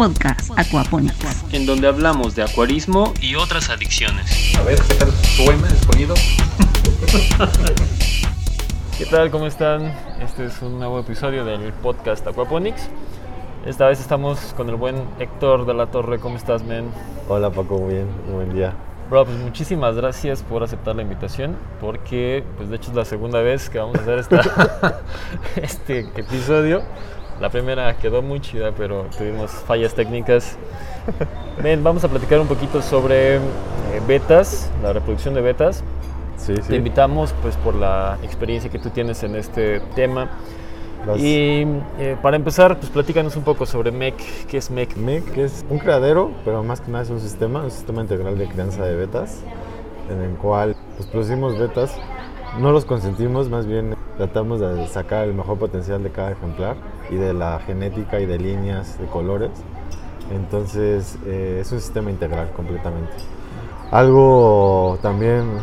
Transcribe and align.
podcast 0.00 0.50
Aquaponics. 0.56 1.44
en 1.52 1.66
donde 1.66 1.86
hablamos 1.86 2.34
de 2.34 2.42
acuarismo 2.42 3.12
y 3.20 3.34
otras 3.34 3.68
adicciones. 3.68 4.56
A 4.56 4.62
ver, 4.62 4.80
¿qué 4.80 4.94
tal 4.94 5.12
suena 5.12 5.68
el 5.68 5.76
sonido? 5.76 6.14
¿Qué 8.96 9.04
tal? 9.04 9.30
¿Cómo 9.30 9.46
están? 9.46 9.94
Este 10.22 10.46
es 10.46 10.62
un 10.62 10.78
nuevo 10.78 11.00
episodio 11.00 11.44
del 11.44 11.74
podcast 11.74 12.26
Aquaponics. 12.26 12.88
Esta 13.66 13.88
vez 13.88 14.00
estamos 14.00 14.54
con 14.56 14.70
el 14.70 14.76
buen 14.76 15.04
Héctor 15.18 15.66
de 15.66 15.74
la 15.74 15.88
Torre. 15.88 16.18
¿Cómo 16.18 16.38
estás, 16.38 16.62
men? 16.62 16.88
Hola 17.28 17.50
Paco, 17.50 17.76
muy 17.76 17.92
bien, 17.92 18.06
buen 18.32 18.54
día. 18.54 18.72
Bro, 19.10 19.26
pues 19.26 19.36
muchísimas 19.36 19.96
gracias 19.96 20.42
por 20.42 20.62
aceptar 20.62 20.96
la 20.96 21.02
invitación, 21.02 21.58
porque 21.78 22.42
pues 22.56 22.70
de 22.70 22.76
hecho 22.76 22.90
es 22.90 22.96
la 22.96 23.04
segunda 23.04 23.42
vez 23.42 23.68
que 23.68 23.78
vamos 23.78 23.98
a 23.98 24.00
hacer 24.00 24.18
esta, 24.18 24.40
este 25.56 25.98
episodio. 26.16 26.84
La 27.40 27.48
primera 27.48 27.96
quedó 27.96 28.20
muy 28.20 28.40
chida, 28.40 28.72
pero 28.76 29.06
tuvimos 29.16 29.50
fallas 29.50 29.94
técnicas. 29.94 30.56
Men, 31.62 31.82
vamos 31.82 32.04
a 32.04 32.08
platicar 32.08 32.38
un 32.38 32.46
poquito 32.46 32.82
sobre 32.82 33.36
eh, 33.36 33.40
betas, 34.06 34.70
la 34.82 34.92
reproducción 34.92 35.32
de 35.34 35.40
betas. 35.40 35.82
Sí, 36.36 36.54
sí. 36.56 36.62
Te 36.68 36.76
invitamos 36.76 37.34
pues 37.42 37.56
por 37.56 37.74
la 37.74 38.18
experiencia 38.22 38.70
que 38.70 38.78
tú 38.78 38.90
tienes 38.90 39.22
en 39.22 39.36
este 39.36 39.80
tema. 39.94 40.28
Las- 41.06 41.18
Y 41.18 41.66
eh, 41.98 42.16
para 42.20 42.36
empezar, 42.36 42.76
pues 42.78 42.90
platícanos 42.90 43.34
un 43.36 43.42
poco 43.42 43.64
sobre 43.64 43.90
MEC. 43.90 44.46
¿Qué 44.46 44.58
es 44.58 44.70
MEC? 44.70 44.96
MEC 44.96 45.38
es 45.38 45.64
un 45.70 45.78
criadero, 45.78 46.32
pero 46.44 46.62
más 46.62 46.82
que 46.82 46.90
nada 46.90 47.04
es 47.04 47.10
un 47.10 47.20
sistema, 47.20 47.62
un 47.64 47.70
sistema 47.70 48.02
integral 48.02 48.36
de 48.36 48.48
crianza 48.48 48.84
de 48.84 48.94
betas, 48.96 49.40
en 50.10 50.20
el 50.20 50.36
cual 50.36 50.76
pues, 50.98 51.08
producimos 51.08 51.58
betas, 51.58 51.94
no 52.58 52.70
los 52.72 52.84
consentimos, 52.84 53.48
más 53.48 53.66
bien 53.66 53.94
tratamos 54.18 54.60
de 54.60 54.86
sacar 54.88 55.24
el 55.26 55.32
mejor 55.34 55.58
potencial 55.58 56.02
de 56.02 56.10
cada 56.10 56.32
ejemplar 56.32 56.76
y 57.10 57.16
de 57.16 57.34
la 57.34 57.58
genética 57.60 58.20
y 58.20 58.26
de 58.26 58.38
líneas, 58.38 58.98
de 58.98 59.06
colores. 59.06 59.50
Entonces 60.30 61.18
eh, 61.26 61.58
es 61.60 61.72
un 61.72 61.80
sistema 61.80 62.10
integral 62.10 62.50
completamente. 62.52 63.12
Algo 63.90 64.98
también 65.02 65.58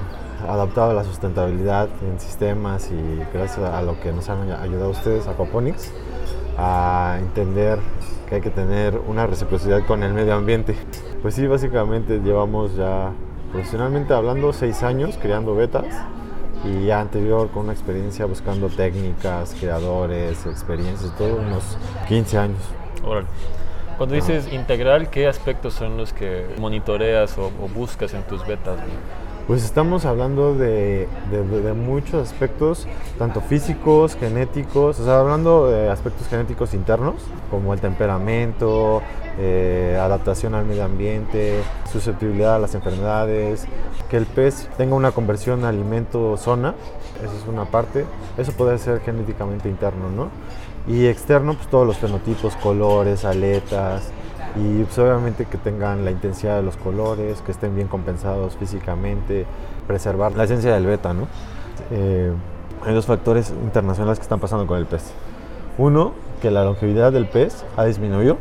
adaptado 0.47 0.91
a 0.91 0.93
la 0.93 1.03
sustentabilidad 1.03 1.89
en 2.01 2.19
sistemas 2.19 2.91
y 2.91 3.19
gracias 3.33 3.69
a 3.69 3.81
lo 3.81 3.99
que 3.99 4.11
nos 4.11 4.29
han 4.29 4.51
ayudado 4.51 4.89
ustedes, 4.91 5.27
Aquaponics, 5.27 5.91
a 6.57 7.17
entender 7.19 7.79
que 8.27 8.35
hay 8.35 8.41
que 8.41 8.49
tener 8.49 8.99
una 9.07 9.25
reciprocidad 9.25 9.85
con 9.85 10.03
el 10.03 10.13
medio 10.13 10.33
ambiente. 10.33 10.75
Pues 11.21 11.35
sí, 11.35 11.47
básicamente 11.47 12.19
llevamos 12.19 12.75
ya 12.75 13.11
profesionalmente 13.51 14.13
hablando 14.13 14.51
seis 14.51 14.83
años 14.83 15.17
creando 15.21 15.55
betas 15.55 15.85
y 16.65 16.89
anterior 16.91 17.49
con 17.51 17.63
una 17.63 17.73
experiencia 17.73 18.25
buscando 18.25 18.69
técnicas, 18.69 19.55
creadores, 19.59 20.45
experiencias, 20.45 21.15
todo 21.17 21.35
unos 21.37 21.77
15 22.07 22.37
años. 22.37 22.59
Órale. 23.03 23.27
Cuando 23.97 24.15
dices 24.15 24.51
integral, 24.53 25.09
¿qué 25.09 25.27
aspectos 25.27 25.73
son 25.73 25.97
los 25.97 26.13
que 26.13 26.45
monitoreas 26.59 27.37
o, 27.37 27.47
o 27.47 27.67
buscas 27.67 28.13
en 28.13 28.23
tus 28.23 28.45
betas? 28.45 28.77
Pues 29.47 29.63
estamos 29.63 30.03
hablando 30.03 30.55
de 30.55 31.07
muchos 31.73 32.15
aspectos, 32.29 32.85
tanto 33.17 33.39
físicos, 33.39 34.17
genéticos, 34.17 34.99
o 34.99 35.05
sea, 35.05 35.21
hablando 35.21 35.67
de 35.67 35.89
aspectos 35.89 36.27
genéticos 36.27 36.73
internos, 36.73 37.15
como 37.49 37.73
el 37.73 37.79
temperamento, 37.79 39.01
eh, 39.39 39.97
adaptación 40.01 40.53
al 40.53 40.65
medio 40.65 40.83
ambiente, 40.83 41.61
susceptibilidad 41.89 42.55
a 42.55 42.59
las 42.59 42.75
enfermedades, 42.75 43.65
que 44.09 44.17
el 44.17 44.25
pez 44.25 44.67
tenga 44.77 44.95
una 44.95 45.11
conversión 45.11 45.63
alimento-zona, 45.63 46.75
eso 47.23 47.33
es 47.33 47.47
una 47.47 47.63
parte, 47.63 48.05
eso 48.37 48.51
puede 48.51 48.77
ser 48.77 48.99
genéticamente 48.99 49.69
interno, 49.69 50.09
¿no? 50.09 50.29
Y 50.93 51.05
externo, 51.05 51.53
pues 51.53 51.69
todos 51.69 51.87
los 51.87 51.95
fenotipos, 51.95 52.53
colores, 52.57 53.23
aletas, 53.23 54.11
y 54.59 54.83
pues, 54.83 54.97
obviamente 54.99 55.45
que 55.45 55.57
tengan 55.57 56.03
la 56.05 56.11
intensidad 56.11 56.57
de 56.57 56.63
los 56.63 56.77
colores, 56.77 57.41
que 57.41 57.51
estén 57.51 57.75
bien 57.75 57.87
compensados 57.87 58.55
físicamente, 58.55 59.45
preservar 59.85 60.35
la 60.35 60.45
esencia 60.45 60.73
del 60.73 60.85
beta, 60.85 61.13
¿no? 61.13 61.27
Eh, 61.91 62.31
hay 62.85 62.93
dos 62.93 63.05
factores 63.05 63.49
internacionales 63.49 64.19
que 64.19 64.23
están 64.23 64.39
pasando 64.39 64.65
con 64.67 64.77
el 64.77 64.85
pez. 64.85 65.11
Uno, 65.77 66.13
que 66.41 66.51
la 66.51 66.63
longevidad 66.63 67.11
del 67.11 67.27
pez 67.27 67.65
ha 67.75 67.85
disminuido 67.85 68.37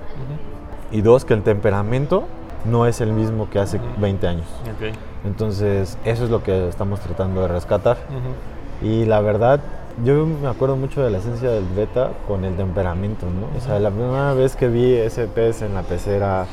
y 0.91 1.01
dos, 1.03 1.25
que 1.25 1.35
el 1.35 1.43
temperamento 1.43 2.25
no 2.65 2.87
es 2.87 3.01
el 3.01 3.13
mismo 3.13 3.49
que 3.51 3.59
hace 3.59 3.81
20 3.99 4.27
años. 4.27 4.47
Ok. 4.65 4.95
Entonces, 5.25 5.99
eso 6.05 6.25
es 6.25 6.31
lo 6.31 6.43
que 6.43 6.69
estamos 6.69 7.01
tratando 7.01 7.43
de 7.43 7.49
rescatar. 7.49 7.97
Ujú. 8.09 8.87
Y 8.87 9.05
la 9.05 9.21
verdad, 9.21 9.61
yo 10.05 10.27
me 10.27 10.49
acuerdo 10.49 10.77
mucho 10.77 11.03
de 11.03 11.11
la 11.11 11.19
esencia 11.19 11.51
del 11.51 11.65
beta 11.65 12.13
con 12.29 12.45
el 12.45 12.55
temperamento, 12.57 13.27
¿no? 13.27 13.57
O 13.57 13.61
sea, 13.61 13.79
la 13.79 13.91
primera 13.91 14.35
vez 14.35 14.57
que 14.57 14.69
vi 14.69 14.93
ese 14.93 15.27
pez 15.27 15.63
en 15.63 15.75
la 15.75 15.83
pecera, 15.83 16.47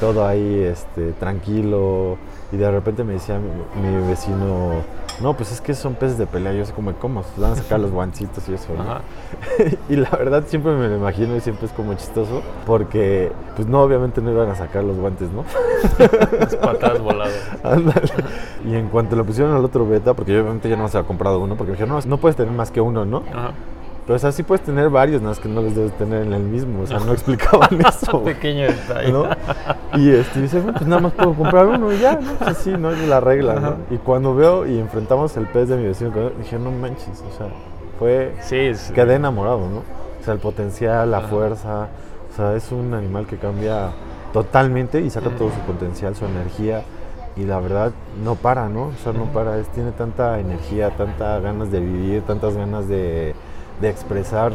todo 0.00 0.26
ahí 0.26 0.60
este, 0.60 1.12
tranquilo, 1.12 2.18
y 2.52 2.56
de 2.56 2.70
repente 2.70 3.04
me 3.04 3.14
decía 3.14 3.38
mi, 3.38 3.48
mi 3.80 4.08
vecino, 4.08 4.82
no, 5.20 5.34
pues 5.34 5.52
es 5.52 5.60
que 5.60 5.74
son 5.74 5.94
peces 5.94 6.18
de 6.18 6.26
pelea. 6.26 6.52
Yo 6.52 6.64
sé 6.64 6.72
como, 6.72 6.92
¿cómo? 6.94 7.22
Se 7.22 7.40
van 7.40 7.52
a 7.52 7.56
sacar 7.56 7.80
los 7.80 7.90
guancitos 7.90 8.48
y 8.48 8.54
eso, 8.54 8.72
¿no? 8.74 8.82
Ajá. 8.82 9.00
y 9.88 9.96
la 9.96 10.10
verdad 10.10 10.44
siempre 10.46 10.72
me 10.74 10.88
lo 10.88 10.96
imagino 10.96 11.36
y 11.36 11.40
siempre 11.40 11.66
es 11.66 11.72
como 11.72 11.94
chistoso, 11.94 12.42
porque, 12.66 13.32
pues 13.56 13.66
no, 13.66 13.82
obviamente 13.82 14.20
no 14.20 14.30
iban 14.30 14.48
a 14.48 14.54
sacar 14.54 14.84
los 14.84 14.96
guantes, 14.96 15.28
¿no? 15.30 15.44
Las 16.38 16.56
patadas 16.56 17.00
voladas. 17.02 17.50
Ándale. 17.62 18.08
Y 18.64 18.74
en 18.74 18.88
cuanto 18.88 19.16
lo 19.16 19.24
pusieron 19.24 19.54
al 19.54 19.64
otro 19.64 19.86
beta, 19.86 20.14
porque 20.14 20.32
yo 20.32 20.40
obviamente 20.40 20.68
ya 20.68 20.76
no 20.76 20.88
se 20.88 20.98
ha 20.98 21.02
comprado 21.02 21.40
uno, 21.40 21.56
porque 21.56 21.72
me 21.72 21.78
dijeron, 21.78 21.98
no, 21.98 22.08
no 22.08 22.18
puedes 22.18 22.36
tener 22.36 22.52
más 22.52 22.70
que 22.70 22.80
uno, 22.80 23.04
¿no? 23.04 23.24
Ajá. 23.32 23.52
Pero 24.08 24.16
o 24.16 24.18
sea, 24.18 24.32
sí 24.32 24.42
puedes 24.42 24.64
tener 24.64 24.88
varios, 24.88 25.20
nada 25.20 25.32
más 25.32 25.38
que 25.38 25.50
no 25.50 25.60
los 25.60 25.74
debes 25.74 25.92
tener 25.98 26.22
en 26.22 26.32
el 26.32 26.42
mismo, 26.42 26.80
o 26.80 26.86
sea, 26.86 26.98
no 26.98 27.12
explicaban 27.12 27.78
eso. 27.86 28.24
Pequeño 28.24 28.62
detalle. 28.62 29.12
¿no? 29.12 29.26
Y 29.98 30.08
este, 30.08 30.40
dice, 30.40 30.60
bueno, 30.60 30.78
pues 30.78 30.88
nada 30.88 31.02
más 31.02 31.12
puedo 31.12 31.34
comprar 31.34 31.66
uno 31.66 31.92
y 31.92 31.98
ya, 31.98 32.14
¿no? 32.14 32.32
Pues 32.36 32.56
así, 32.56 32.70
¿no? 32.70 32.90
Es 32.90 33.06
la 33.06 33.20
regla, 33.20 33.56
¿no? 33.56 33.66
Ajá. 33.66 33.76
Y 33.90 33.98
cuando 33.98 34.34
veo 34.34 34.66
y 34.66 34.78
enfrentamos 34.78 35.36
el 35.36 35.46
pez 35.48 35.68
de 35.68 35.76
mi 35.76 35.84
vecino, 35.84 36.10
dije, 36.38 36.58
no 36.58 36.70
manches, 36.70 37.22
o 37.22 37.36
sea, 37.36 37.48
fue... 37.98 38.34
Sí, 38.40 38.56
es, 38.56 38.90
Quedé 38.92 39.16
enamorado, 39.16 39.58
¿no? 39.58 39.80
O 39.80 40.24
sea, 40.24 40.32
el 40.32 40.40
potencial, 40.40 41.10
la 41.10 41.18
Ajá. 41.18 41.28
fuerza, 41.28 41.88
o 42.32 42.34
sea, 42.34 42.54
es 42.54 42.72
un 42.72 42.94
animal 42.94 43.26
que 43.26 43.36
cambia 43.36 43.90
totalmente 44.32 45.02
y 45.02 45.10
saca 45.10 45.28
todo 45.36 45.50
su 45.50 45.60
potencial, 45.66 46.16
su 46.16 46.24
energía 46.24 46.82
y 47.36 47.44
la 47.44 47.60
verdad 47.60 47.92
no 48.24 48.36
para, 48.36 48.70
¿no? 48.70 48.84
O 48.84 49.02
sea, 49.04 49.12
no 49.12 49.26
para, 49.26 49.58
es, 49.58 49.68
tiene 49.68 49.92
tanta 49.92 50.40
energía, 50.40 50.96
tantas 50.96 51.42
ganas 51.42 51.70
de 51.70 51.80
vivir, 51.80 52.22
tantas 52.22 52.56
ganas 52.56 52.88
de, 52.88 53.34
de 53.80 53.90
expresar 53.90 54.52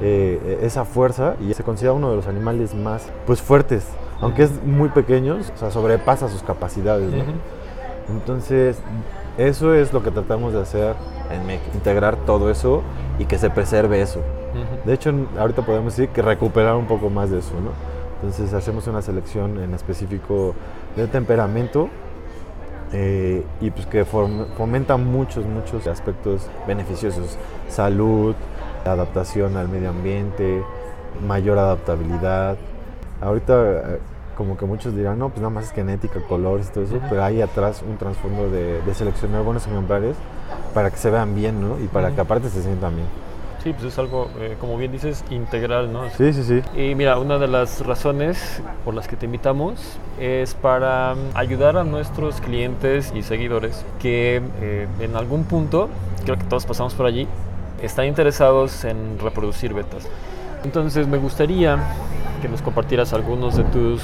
eh, 0.00 0.58
esa 0.62 0.84
fuerza 0.84 1.36
y 1.40 1.54
se 1.54 1.62
considera 1.62 1.92
uno 1.92 2.10
de 2.10 2.16
los 2.16 2.26
animales 2.26 2.74
más 2.74 3.08
pues 3.26 3.40
fuertes, 3.40 3.86
aunque 4.20 4.44
es 4.44 4.62
muy 4.64 4.88
pequeño, 4.88 5.36
o 5.36 5.58
sea, 5.58 5.70
sobrepasa 5.70 6.28
sus 6.28 6.42
capacidades, 6.42 7.12
¿no? 7.12 7.24
Entonces, 8.08 8.78
eso 9.38 9.74
es 9.74 9.92
lo 9.92 10.02
que 10.02 10.10
tratamos 10.10 10.52
de 10.52 10.60
hacer 10.60 10.94
en 11.30 11.46
MEC, 11.46 11.60
integrar 11.74 12.16
todo 12.16 12.50
eso 12.50 12.82
y 13.18 13.24
que 13.24 13.38
se 13.38 13.50
preserve 13.50 14.00
eso. 14.00 14.20
De 14.84 14.92
hecho, 14.92 15.12
ahorita 15.38 15.62
podemos 15.62 15.96
decir 15.96 16.10
que 16.10 16.22
recuperar 16.22 16.76
un 16.76 16.86
poco 16.86 17.10
más 17.10 17.30
de 17.30 17.38
eso, 17.38 17.54
¿no? 17.54 17.70
Entonces 18.16 18.54
hacemos 18.54 18.86
una 18.86 19.02
selección 19.02 19.60
en 19.60 19.74
específico 19.74 20.54
de 20.96 21.06
temperamento 21.08 21.88
eh, 22.92 23.44
y 23.60 23.70
pues 23.70 23.86
que 23.86 24.04
fomenta 24.04 24.96
muchos, 24.96 25.44
muchos 25.44 25.86
aspectos 25.86 26.48
beneficiosos. 26.66 27.36
Salud, 27.68 28.34
adaptación 28.84 29.56
al 29.56 29.68
medio 29.68 29.90
ambiente, 29.90 30.62
mayor 31.26 31.58
adaptabilidad. 31.58 32.56
Ahorita 33.20 33.94
eh, 33.94 33.98
como 34.36 34.56
que 34.56 34.66
muchos 34.66 34.94
dirán, 34.96 35.18
no, 35.18 35.28
pues 35.28 35.40
nada 35.40 35.50
más 35.50 35.64
es 35.64 35.72
genética, 35.72 36.20
colores 36.28 36.68
y 36.68 36.72
todo 36.72 36.84
eso, 36.84 36.96
Ujú. 36.96 37.06
pero 37.08 37.24
hay 37.24 37.40
atrás 37.40 37.82
un 37.88 37.96
trasfondo 37.96 38.50
de, 38.50 38.82
de 38.82 38.94
seleccionar 38.94 39.42
buenos 39.42 39.66
ejemplares 39.66 40.16
para 40.74 40.90
que 40.90 40.96
se 40.96 41.10
vean 41.10 41.34
bien, 41.34 41.60
¿no? 41.60 41.78
Y 41.82 41.86
para 41.86 42.08
Ujú. 42.08 42.16
que 42.16 42.20
aparte 42.20 42.48
se 42.50 42.62
sientan 42.62 42.96
bien. 42.96 43.06
Sí, 43.62 43.72
pues 43.72 43.84
es 43.84 43.98
algo, 43.98 44.28
eh, 44.40 44.56
como 44.60 44.76
bien 44.76 44.92
dices, 44.92 45.24
integral, 45.30 45.90
¿no? 45.90 46.10
Sí, 46.10 46.34
sí, 46.34 46.42
sí. 46.42 46.62
Y 46.78 46.94
mira, 46.94 47.18
una 47.18 47.38
de 47.38 47.48
las 47.48 47.86
razones 47.86 48.60
por 48.84 48.92
las 48.92 49.08
que 49.08 49.16
te 49.16 49.24
invitamos 49.24 49.96
es 50.20 50.54
para 50.54 51.14
mm, 51.14 51.18
ayudar 51.34 51.78
a 51.78 51.84
nuestros 51.84 52.42
clientes 52.42 53.10
y 53.14 53.22
seguidores 53.22 53.82
que 54.00 54.42
eh, 54.60 54.86
en 55.00 55.16
algún 55.16 55.44
punto, 55.44 55.88
creo 56.24 56.36
que 56.36 56.44
todos 56.44 56.66
pasamos 56.66 56.92
por 56.92 57.06
allí, 57.06 57.26
están 57.82 58.06
interesados 58.06 58.84
en 58.84 59.18
reproducir 59.18 59.74
betas. 59.74 60.06
Entonces 60.64 61.06
me 61.06 61.18
gustaría 61.18 61.78
que 62.40 62.48
nos 62.48 62.62
compartieras 62.62 63.12
algunos 63.12 63.56
de 63.56 63.64
tus 63.64 64.02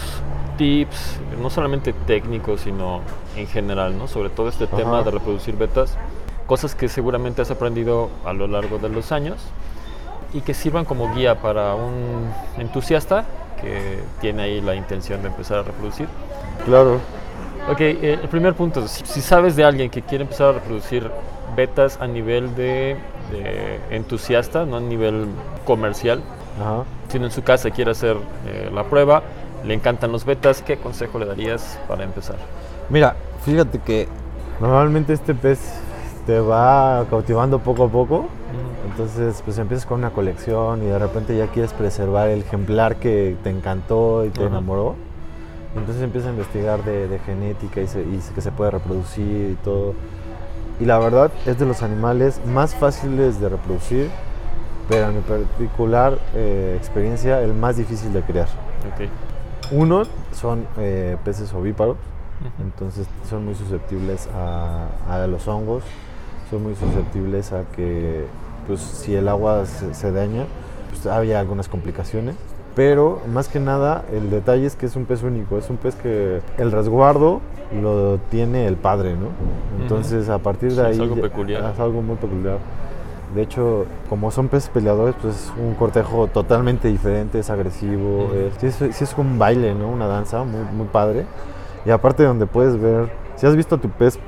tips, 0.57 1.21
no 1.41 1.49
solamente 1.49 1.93
técnicos, 1.93 2.63
sino 2.63 3.01
en 3.37 3.47
general, 3.47 3.97
¿no? 3.97 4.09
Sobre 4.09 4.29
todo 4.29 4.49
este 4.49 4.67
tema 4.67 5.03
de 5.03 5.11
reproducir 5.11 5.57
betas, 5.57 5.97
cosas 6.47 6.75
que 6.75 6.89
seguramente 6.89 7.41
has 7.41 7.51
aprendido 7.51 8.11
a 8.25 8.33
lo 8.33 8.47
largo 8.47 8.79
de 8.79 8.91
los 8.91 9.13
años 9.13 9.39
y 10.35 10.43
que 10.43 10.53
sirvan 10.53 10.85
como 10.85 11.15
guía 11.15 11.41
para 11.41 11.75
un 11.75 12.31
entusiasta 12.59 13.25
que 13.61 14.01
tiene 14.21 14.43
ahí 14.43 14.61
la 14.61 14.75
intención 14.75 15.23
de 15.23 15.29
empezar 15.29 15.61
a 15.61 15.63
reproducir. 15.63 16.09
Claro. 16.65 17.01
Ok, 17.71 17.81
eh, 17.81 18.19
el 18.23 18.29
primer 18.29 18.55
punto, 18.55 18.87
si, 18.89 19.05
si 19.05 19.21
sabes 19.21 19.57
de 19.57 19.65
alguien 19.65 19.91
que 19.91 20.03
quiere 20.03 20.25
empezar 20.25 20.49
a 20.49 20.53
reproducir 20.53 21.11
betas 21.61 21.99
a 22.01 22.07
nivel 22.07 22.55
de, 22.55 22.97
de 23.31 23.79
entusiasta, 23.91 24.65
no 24.65 24.77
a 24.77 24.81
nivel 24.81 25.27
comercial, 25.67 26.23
Ajá. 26.61 26.85
sino 27.09 27.27
en 27.27 27.31
su 27.33 27.43
casa 27.43 27.71
quiere 27.71 27.91
hacer 27.91 28.17
eh, 28.47 28.71
la 28.73 28.85
prueba, 28.85 29.23
le 29.67 29.75
encantan 29.75 30.11
los 30.11 30.25
betas, 30.25 30.63
¿qué 30.63 30.77
consejo 30.79 31.19
le 31.19 31.27
darías 31.27 31.79
para 31.87 32.05
empezar? 32.05 32.37
Mira, 32.89 33.15
fíjate 33.45 33.79
que 33.79 34.09
normalmente 34.59 35.13
este 35.13 35.35
pez 35.35 35.59
te 36.27 36.41
va 36.41 37.05
cautivando 37.11 37.59
poco 37.59 37.85
a 37.85 37.89
poco. 37.89 38.27
Entonces, 38.91 39.43
pues 39.45 39.57
empiezas 39.59 39.87
con 39.87 39.99
una 40.01 40.11
colección 40.11 40.83
y 40.83 40.87
de 40.87 40.99
repente 40.99 41.37
ya 41.37 41.47
quieres 41.47 41.73
preservar 41.73 42.29
el 42.29 42.41
ejemplar 42.41 42.97
que 42.97 43.37
te 43.45 43.51
encantó 43.51 44.25
y 44.25 44.31
te 44.31 44.41
Ajá. 44.41 44.49
enamoró. 44.49 44.95
Entonces 45.77 46.03
empiezas 46.03 46.29
a 46.31 46.33
investigar 46.33 46.83
de, 46.85 47.07
de 47.07 47.19
genética 47.21 47.81
y, 47.81 47.87
se- 47.87 48.01
y 48.03 48.19
que 48.35 48.41
se 48.41 48.51
puede 48.51 48.73
reproducir 48.73 49.51
y 49.53 49.57
todo. 49.63 49.95
Y 50.81 50.87
la 50.87 50.99
verdad 50.99 51.31
es 51.45 51.59
de 51.59 51.67
los 51.67 51.83
animales 51.83 52.41
más 52.47 52.75
fáciles 52.75 53.39
de 53.39 53.51
reproducir, 53.51 54.11
pero 54.89 55.09
en 55.09 55.17
mi 55.17 55.21
particular 55.21 56.19
eh, 56.35 56.75
experiencia 56.77 57.43
el 57.43 57.53
más 57.53 57.77
difícil 57.77 58.13
de 58.15 58.23
criar. 58.23 58.49
Ok. 58.95 59.09
Uno 59.73 60.05
son 60.33 60.67
eh, 60.79 61.17
peces 61.25 61.53
ovíparos, 61.53 61.97
entonces 62.63 63.07
son 63.29 63.45
muy 63.45 63.55
susceptibles 63.55 64.29
a, 64.35 64.87
a 65.09 65.27
los 65.27 65.47
hongos, 65.47 65.85
son 66.51 66.63
muy 66.63 66.75
susceptibles 66.75 67.53
a 67.53 67.65
que 67.77 68.25
pues 68.67 68.81
si 68.81 69.15
el 69.15 69.29
agua 69.29 69.67
se, 69.67 69.93
se 69.95 70.11
daña, 70.11 70.47
pues 70.89 71.07
había 71.07 71.39
algunas 71.39 71.69
complicaciones. 71.69 72.37
Pero 72.81 73.21
más 73.31 73.49
que 73.49 73.61
nada 73.61 74.07
el 74.11 74.31
detalle 74.31 74.65
es 74.65 74.75
que 74.75 74.87
es 74.87 74.97
un 74.97 75.05
pez 75.05 75.23
único, 75.23 75.59
es 75.59 75.69
un 75.69 75.77
pez 75.77 75.95
que 75.97 76.41
el 76.57 76.73
resguardo 76.73 77.43
lo 77.79 78.17
tiene 78.31 78.67
el 78.67 78.77
padre, 78.77 79.17
¿no? 79.17 79.27
Entonces 79.83 80.31
a 80.31 80.39
partir 80.39 80.71
de 80.71 80.77
Sí, 80.77 80.81
ahí 80.81 80.93
es 80.95 81.01
algo 81.01 81.17
peculiar. 81.17 81.73
es 81.75 81.79
algo 81.79 82.01
muy 82.01 82.17
peculiar. 82.17 82.57
De 83.35 83.43
hecho, 83.43 83.85
como 84.09 84.31
son 84.31 84.49
peces 84.49 84.71
peleadores, 84.71 85.15
pues 85.21 85.35
es 85.35 85.53
un 85.63 85.75
cortejo 85.75 86.29
totalmente 86.29 86.89
diferente, 86.89 87.41
es 87.41 87.51
agresivo, 87.51 88.25
Ujú. 88.25 88.35
es, 88.35 88.55
sí, 88.75 88.85
es, 88.87 88.97
sí 88.97 89.05
es 89.05 89.15
un 89.19 89.39
baile, 89.39 89.75
¿no? 89.75 89.87
Una 89.91 90.07
danza 90.07 90.43
muy, 90.45 90.63
muy 90.75 90.87
padre. 90.87 91.27
Y 91.85 91.91
aparte 91.91 92.25
donde 92.25 92.47
puedes 92.47 92.81
ver, 92.81 93.11
si 93.37 93.47
has 93.47 93.57
visto 93.57 93.75
a 93.75 93.79
tu 93.79 93.91
pez 93.91 94.19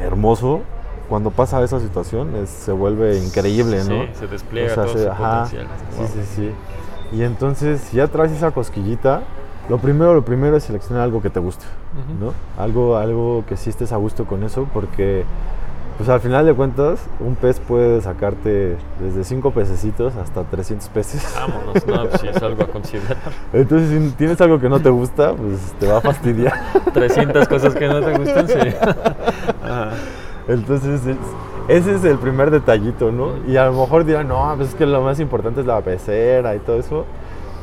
hermoso, 0.00 0.60
cuando 1.08 1.32
pasa 1.32 1.60
esa 1.64 1.80
situación 1.80 2.36
es- 2.36 2.50
se 2.50 2.70
vuelve 2.70 3.18
increíble, 3.18 3.78
¿no? 3.78 4.04
Sí, 4.04 4.10
se 4.20 4.26
despliega 4.28 4.70
O 4.70 4.74
sea, 4.76 4.84
todo 4.84 4.92
se- 4.94 5.02
su 5.06 5.10
ajá, 5.10 5.42
potencial. 5.42 5.66
Sí, 5.90 5.98
Wow. 5.98 6.06
sí, 6.06 6.20
sí. 6.36 6.50
Y 7.12 7.22
entonces, 7.22 7.80
si 7.80 7.96
ya 7.96 8.06
traes 8.08 8.32
esa 8.32 8.50
cosquillita, 8.50 9.22
lo 9.68 9.78
primero, 9.78 10.14
lo 10.14 10.22
primero 10.24 10.56
es 10.56 10.64
seleccionar 10.64 11.02
algo 11.04 11.20
que 11.22 11.30
te 11.30 11.40
guste. 11.40 11.64
¿no? 12.20 12.32
Algo, 12.62 12.96
algo 12.96 13.44
que 13.48 13.56
sí 13.56 13.70
estés 13.70 13.92
a 13.92 13.96
gusto 13.96 14.24
con 14.26 14.42
eso, 14.44 14.66
porque 14.72 15.24
pues 15.96 16.08
al 16.10 16.20
final 16.20 16.46
de 16.46 16.54
cuentas, 16.54 17.00
un 17.18 17.34
pez 17.34 17.58
puede 17.58 18.00
sacarte 18.00 18.76
desde 19.00 19.24
5 19.24 19.50
pececitos 19.50 20.14
hasta 20.14 20.44
300 20.44 20.88
peces. 20.90 21.34
Vámonos, 21.34 21.84
no, 21.88 22.08
pues 22.08 22.20
sí 22.20 22.28
es 22.28 22.40
algo 22.40 22.62
a 22.62 22.66
considerar. 22.68 23.16
Entonces, 23.52 23.90
si 23.90 24.10
tienes 24.12 24.40
algo 24.40 24.60
que 24.60 24.68
no 24.68 24.78
te 24.78 24.90
gusta, 24.90 25.32
pues 25.34 25.58
te 25.80 25.88
va 25.88 25.98
a 25.98 26.00
fastidiar. 26.00 26.52
300 26.94 27.48
cosas 27.48 27.74
que 27.74 27.88
no 27.88 28.00
te 28.00 28.16
gustan, 28.16 28.46
sí. 28.46 28.54
Entonces, 30.48 31.04
es- 31.06 31.16
ese 31.68 31.94
es 31.94 32.04
el 32.04 32.18
primer 32.18 32.50
detallito, 32.50 33.12
¿no? 33.12 33.32
Y 33.46 33.56
a 33.56 33.66
lo 33.66 33.72
mejor 33.72 34.04
dirán, 34.04 34.28
no, 34.28 34.52
pues 34.56 34.70
es 34.70 34.74
que 34.74 34.86
lo 34.86 35.02
más 35.02 35.20
importante 35.20 35.60
es 35.60 35.66
la 35.66 35.80
pecera 35.80 36.54
y 36.54 36.58
todo 36.60 36.78
eso, 36.78 37.04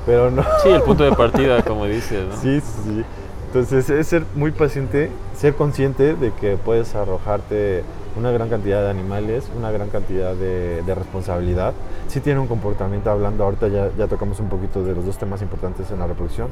pero 0.06 0.30
no. 0.32 0.44
Sí, 0.64 0.70
el 0.70 0.82
punto 0.82 1.04
de 1.04 1.12
partida, 1.12 1.62
como 1.64 1.86
dices, 1.86 2.24
¿no? 2.30 2.36
Sí, 2.38 2.62
sí. 2.62 3.04
Entonces 3.48 3.90
es 3.90 4.08
ser 4.08 4.24
muy 4.36 4.52
paciente, 4.52 5.10
ser 5.36 5.56
consciente 5.56 6.16
de 6.16 6.32
que 6.34 6.58
puedes 6.58 6.94
arrojarte 6.94 7.84
una 8.18 8.32
gran 8.32 8.48
cantidad 8.50 8.82
de 8.82 8.90
animales, 8.90 9.50
una 9.58 9.72
gran 9.72 9.90
cantidad 9.90 10.34
de, 10.36 10.82
de 10.84 10.96
responsabilidad. 10.96 11.74
Sí 12.08 12.20
tiene 12.20 12.40
un 12.40 12.48
comportamiento, 12.48 13.10
hablando 13.12 13.44
ahorita 13.44 13.68
ya, 13.70 13.90
ya 13.98 14.08
tocamos 14.08 14.40
un 14.40 14.48
poquito 14.50 14.84
de 14.84 14.94
los 14.94 15.06
dos 15.06 15.18
temas 15.18 15.42
importantes 15.42 15.90
en 15.92 16.00
la 16.00 16.08
reproducción. 16.08 16.48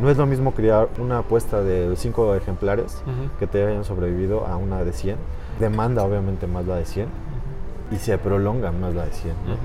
No 0.00 0.10
es 0.10 0.16
lo 0.16 0.26
mismo 0.26 0.52
criar 0.52 0.88
una 0.98 1.18
apuesta 1.18 1.60
de 1.62 1.94
cinco 1.96 2.34
ejemplares 2.34 3.02
Ujú. 3.06 3.30
que 3.38 3.46
te 3.46 3.64
hayan 3.64 3.84
sobrevivido 3.84 4.46
a 4.46 4.56
una 4.56 4.84
de 4.84 4.92
100. 4.92 5.16
Demanda 5.58 6.02
obviamente 6.04 6.46
más 6.46 6.66
la 6.66 6.76
de 6.76 6.84
100 6.84 7.06
y 7.90 7.96
se 7.96 8.16
prolonga 8.18 8.70
más 8.72 8.94
la 8.94 9.04
de 9.04 9.12
100. 9.12 9.34
¿no? 9.46 9.52
Ujú. 9.54 9.62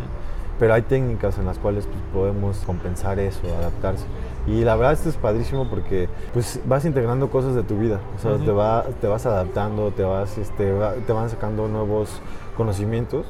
Pero 0.60 0.74
hay 0.75 0.84
técnicas 0.84 1.38
en 1.40 1.45
las 1.45 1.57
cuales 1.57 1.86
pues, 1.88 1.98
podemos 2.13 2.57
compensar 2.66 3.19
eso, 3.19 3.42
adaptarse. 3.60 4.06
Y 4.45 4.63
la 4.63 4.75
verdad 4.75 4.94
esto 4.94 5.10
es 5.10 5.16
padrísimo 5.16 5.68
porque 5.69 6.07
pues 6.34 6.60
vas 6.66 6.86
integrando 6.86 7.30
cosas 7.30 7.56
de 7.56 7.63
tu 7.63 7.78
vida, 7.80 8.00
o 8.16 8.22
sea, 8.22 8.34
Ujú. 8.34 8.44
te, 8.45 8.51
va, 8.51 8.84
te 9.01 9.07
vas 9.07 9.25
adaptando, 9.25 9.92
te, 9.92 10.04
vas, 10.04 10.38
este, 10.38 10.72
va- 10.74 10.94
te 10.94 11.12
van 11.13 11.30
sacando 11.30 11.68
nuevos 11.68 12.22
conocimientos. 12.56 13.25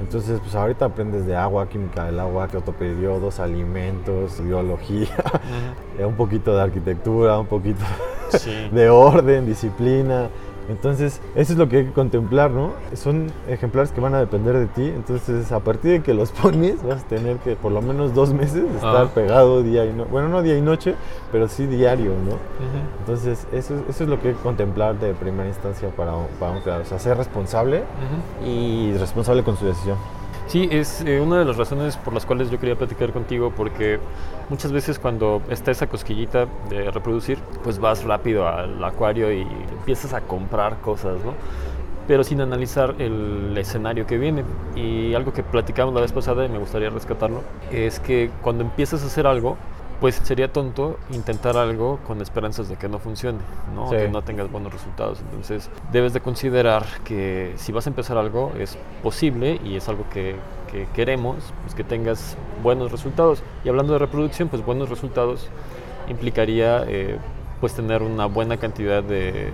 Entonces, 0.00 0.40
pues 0.40 0.54
ahorita 0.54 0.86
aprendes 0.86 1.26
de 1.26 1.36
agua, 1.36 1.68
química 1.68 2.04
del 2.06 2.18
agua, 2.20 2.48
periodos, 2.78 3.38
alimentos, 3.40 4.40
biología, 4.42 5.08
Ujú. 5.98 6.06
un 6.08 6.14
poquito 6.14 6.54
de 6.54 6.62
arquitectura, 6.62 7.38
un 7.38 7.46
poquito 7.46 7.84
Sí. 8.30 8.68
de 8.72 8.88
orden, 8.88 9.44
disciplina. 9.44 10.28
Entonces, 10.70 11.20
eso 11.34 11.52
es 11.52 11.58
lo 11.58 11.68
que 11.68 11.78
hay 11.78 11.84
que 11.86 11.92
contemplar, 11.92 12.50
¿no? 12.52 12.72
Son 12.94 13.26
ejemplares 13.48 13.90
que 13.90 14.00
van 14.00 14.14
a 14.14 14.20
depender 14.20 14.54
de 14.56 14.66
ti. 14.66 14.82
Entonces, 14.86 15.50
a 15.52 15.58
partir 15.60 15.90
de 15.90 16.02
que 16.02 16.14
los 16.14 16.30
pones, 16.42 16.82
vas 16.82 17.02
a 17.02 17.06
tener 17.08 17.36
que 17.38 17.56
por 17.56 17.72
lo 17.72 17.82
menos 17.82 18.14
dos 18.14 18.32
meses 18.32 18.64
estar 18.76 18.96
Ajá. 18.96 19.14
pegado 19.14 19.62
día 19.62 19.84
y 19.84 19.92
noche. 19.92 20.10
Bueno, 20.10 20.28
no 20.28 20.42
día 20.42 20.56
y 20.56 20.60
noche, 20.62 20.94
pero 21.32 21.48
sí 21.48 21.66
diario, 21.66 22.10
¿no? 22.12 22.36
Entonces, 23.00 23.46
eso, 23.52 23.74
es- 23.74 23.82
eso 23.90 24.04
es 24.04 24.10
lo 24.10 24.20
que 24.20 24.28
hay 24.28 24.34
que 24.34 24.40
contemplar 24.40 24.98
de 25.00 25.12
primera 25.14 25.48
instancia 25.48 25.88
para, 25.90 26.14
un- 26.14 26.28
para 26.38 26.52
un 26.52 26.60
creador. 26.62 26.82
O 26.82 26.88
sea, 26.88 26.98
ser 26.98 27.16
responsable 27.16 27.82
y 28.46 28.92
responsable 28.92 29.42
con 29.42 29.56
su 29.56 29.66
decisión. 29.66 29.96
Sí, 30.50 30.68
es 30.68 31.00
eh, 31.02 31.20
una 31.20 31.38
de 31.38 31.44
las 31.44 31.56
razones 31.56 31.96
por 31.96 32.12
las 32.12 32.26
cuales 32.26 32.50
yo 32.50 32.58
quería 32.58 32.74
platicar 32.74 33.12
contigo, 33.12 33.52
porque 33.56 34.00
muchas 34.48 34.72
veces 34.72 34.98
cuando 34.98 35.40
está 35.48 35.70
esa 35.70 35.86
cosquillita 35.86 36.48
de 36.68 36.90
reproducir, 36.90 37.38
pues 37.62 37.78
vas 37.78 38.02
rápido 38.02 38.48
al 38.48 38.82
acuario 38.82 39.32
y 39.32 39.42
empiezas 39.42 40.12
a 40.12 40.22
comprar 40.22 40.80
cosas, 40.80 41.24
¿no? 41.24 41.34
Pero 42.08 42.24
sin 42.24 42.40
analizar 42.40 42.96
el 42.98 43.56
escenario 43.56 44.08
que 44.08 44.18
viene. 44.18 44.42
Y 44.74 45.14
algo 45.14 45.32
que 45.32 45.44
platicamos 45.44 45.94
la 45.94 46.00
vez 46.00 46.10
pasada 46.10 46.44
y 46.44 46.48
me 46.48 46.58
gustaría 46.58 46.90
rescatarlo, 46.90 47.44
es 47.70 48.00
que 48.00 48.32
cuando 48.42 48.64
empiezas 48.64 49.04
a 49.04 49.06
hacer 49.06 49.28
algo, 49.28 49.56
pues 50.00 50.14
sería 50.24 50.50
tonto 50.50 50.98
intentar 51.10 51.56
algo 51.56 51.98
con 52.06 52.22
esperanzas 52.22 52.68
de 52.68 52.76
que 52.76 52.88
no 52.88 52.98
funcione, 52.98 53.38
¿no? 53.74 53.90
Sí. 53.90 53.96
que 53.96 54.08
no 54.08 54.22
tengas 54.22 54.50
buenos 54.50 54.72
resultados. 54.72 55.20
Entonces, 55.20 55.68
debes 55.92 56.12
de 56.14 56.20
considerar 56.20 56.84
que 57.04 57.52
si 57.56 57.70
vas 57.70 57.86
a 57.86 57.90
empezar 57.90 58.16
algo, 58.16 58.52
es 58.58 58.78
posible 59.02 59.60
y 59.64 59.76
es 59.76 59.88
algo 59.88 60.04
que, 60.10 60.36
que 60.72 60.86
queremos, 60.94 61.36
pues 61.62 61.74
que 61.74 61.84
tengas 61.84 62.36
buenos 62.62 62.90
resultados. 62.90 63.42
Y 63.64 63.68
hablando 63.68 63.92
de 63.92 63.98
reproducción, 63.98 64.48
pues 64.48 64.64
buenos 64.64 64.88
resultados 64.88 65.48
implicaría 66.08 66.82
eh, 66.86 67.18
pues 67.60 67.74
tener 67.74 68.02
una 68.02 68.26
buena 68.26 68.56
cantidad 68.56 69.02
de, 69.02 69.50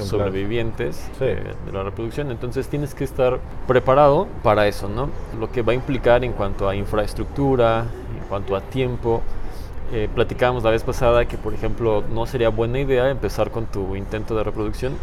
sobrevivientes 0.00 0.96
Sí. 1.18 1.24
eh, 1.24 1.54
de 1.66 1.72
la 1.72 1.82
reproducción. 1.82 2.30
Entonces 2.30 2.68
tienes 2.68 2.94
que 2.94 3.04
estar 3.04 3.38
preparado 3.66 4.26
para 4.42 4.66
eso, 4.66 4.88
¿no? 4.88 5.08
Lo 5.38 5.50
que 5.50 5.62
va 5.62 5.72
a 5.72 5.74
implicar 5.74 6.24
en 6.24 6.32
cuanto 6.32 6.68
a 6.68 6.74
infraestructura, 6.74 7.80
en 8.18 8.28
cuanto 8.28 8.56
a 8.56 8.60
tiempo. 8.60 9.22
Eh, 9.92 10.08
platicábamos 10.14 10.64
la 10.64 10.70
vez 10.70 10.82
pasada 10.82 11.26
que, 11.26 11.38
por 11.38 11.54
ejemplo, 11.54 12.04
no 12.12 12.26
sería 12.26 12.50
buena 12.50 12.78
idea 12.78 13.08
empezar 13.10 13.50
con 13.50 13.66
tu 13.66 13.96
intento 13.96 14.36
de 14.36 14.44
reproducción 14.44 14.94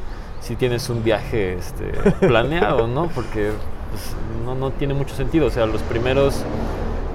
si 0.42 0.56
tienes 0.56 0.89
un 0.89 1.04
viaje 1.04 1.54
este, 1.54 1.86
planeado, 2.27 2.88
¿no? 2.88 3.08
Porque 3.08 3.51
pues, 3.89 4.15
no, 4.46 4.54
no 4.54 4.72
tiene 4.72 4.94
mucho 4.94 5.15
sentido. 5.15 5.48
O 5.48 5.50
sea, 5.50 5.65
los 5.65 5.82
primeros 5.82 6.44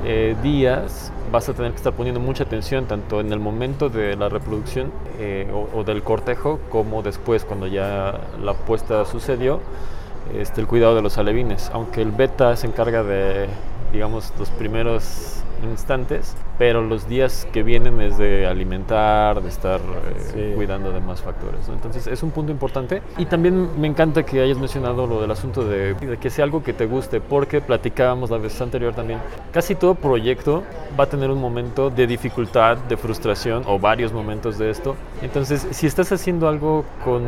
eh, 0.04 0.34
días 0.42 1.12
vas 1.30 1.48
a 1.48 1.54
tener 1.54 1.70
que 1.70 1.76
estar 1.76 1.92
poniendo 1.92 2.20
mucha 2.20 2.42
atención 2.42 2.86
tanto 2.86 3.20
en 3.20 3.32
el 3.32 3.38
momento 3.38 3.88
de 3.88 4.16
la 4.16 4.28
reproducción 4.28 4.90
eh, 5.18 5.48
o, 5.52 5.78
o 5.78 5.84
del 5.84 6.02
cortejo 6.02 6.58
como 6.70 7.02
después 7.02 7.44
cuando 7.44 7.66
ya 7.68 8.18
la 8.42 8.54
puesta 8.54 9.04
sucedió 9.04 9.60
este, 10.34 10.60
el 10.60 10.66
cuidado 10.66 10.96
de 10.96 11.02
los 11.02 11.18
alevines 11.18 11.70
aunque 11.72 12.02
el 12.02 12.10
beta 12.10 12.56
se 12.56 12.66
encarga 12.66 13.04
de 13.04 13.46
digamos 13.92 14.32
los 14.38 14.50
primeros 14.50 15.44
instantes 15.64 16.36
pero 16.58 16.82
los 16.82 17.08
días 17.08 17.46
que 17.52 17.62
vienen 17.62 18.00
es 18.00 18.18
de 18.18 18.46
alimentar 18.46 19.42
de 19.42 19.48
estar 19.48 19.80
eh, 19.80 20.30
Sí. 20.32 20.52
cuidando 20.54 20.92
de 20.92 21.00
más 21.00 21.20
factores 21.22 21.66
¿no? 21.68 21.74
entonces 21.74 22.06
es 22.06 22.22
un 22.22 22.30
punto 22.30 22.52
importante 22.52 23.02
y 23.18 23.26
también 23.26 23.80
me 23.80 23.86
encanta 23.88 24.22
que 24.24 24.40
hayas 24.40 24.58
mencionado 24.58 25.06
lo 25.06 25.20
del 25.20 25.30
asunto 25.30 25.64
de, 25.64 25.94
de 25.94 26.16
que 26.18 26.30
sea 26.30 26.44
algo 26.44 26.62
que 26.62 26.72
te 26.72 26.86
guste 26.86 27.20
porque 27.20 27.60
platicábamos 27.60 28.30
la 28.30 28.38
vez 28.38 28.60
anterior 28.60 28.94
también 28.94 29.18
casi 29.52 29.74
todo 29.74 29.94
proyecto 29.94 30.62
va 30.98 31.04
a 31.04 31.06
tener 31.08 31.30
un 31.30 31.40
momento 31.40 31.90
de 31.90 32.06
dificultad 32.06 32.76
de 32.76 32.96
frustración 32.96 33.62
o 33.66 33.78
varios 33.78 34.12
momentos 34.12 34.58
de 34.58 34.70
esto 34.70 34.96
entonces 35.22 35.66
si 35.70 35.86
estás 35.86 36.12
haciendo 36.12 36.48
algo 36.48 36.84
con 37.04 37.22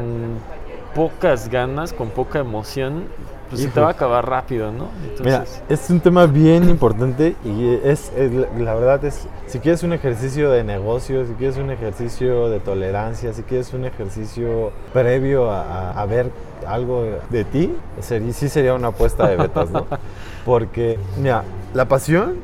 pocas 0.94 1.48
ganas 1.48 1.92
con 1.92 2.10
poca 2.10 2.38
emoción 2.40 3.04
pues 3.52 3.62
se 3.64 3.68
te 3.68 3.72
Hijo. 3.74 3.82
va 3.82 3.88
a 3.88 3.90
acabar 3.90 4.26
rápido 4.26 4.72
no 4.72 4.88
Mira, 5.22 5.44
es 5.68 5.90
un 5.90 6.00
tema 6.00 6.24
bien 6.24 6.70
importante 6.70 7.36
y 7.44 7.74
es, 7.84 8.10
es- 8.16 8.32
la 8.58 8.74
verdad 8.74 9.04
es, 9.04 9.26
si 9.46 9.58
quieres 9.58 9.82
un 9.82 9.92
ejercicio 9.92 10.50
de 10.50 10.64
negocio, 10.64 11.26
si 11.26 11.34
quieres 11.34 11.58
un 11.58 11.70
ejercicio 11.70 12.48
de 12.48 12.60
tolerancia, 12.60 13.34
si 13.34 13.42
quieres 13.42 13.74
un 13.74 13.84
ejercicio 13.84 14.72
previo 14.94 15.50
a, 15.50 15.90
a- 15.90 16.06
ver 16.06 16.30
algo 16.66 17.04
de 17.28 17.44
ti, 17.44 17.76
sería, 18.00 18.32
sí 18.32 18.48
sería 18.48 18.72
una 18.72 18.88
apuesta 18.88 19.28
de 19.28 19.36
betas, 19.36 19.70
¿no? 19.70 19.86
Porque, 20.46 20.98
mira, 21.20 21.44
la 21.74 21.84
pasión 21.84 22.36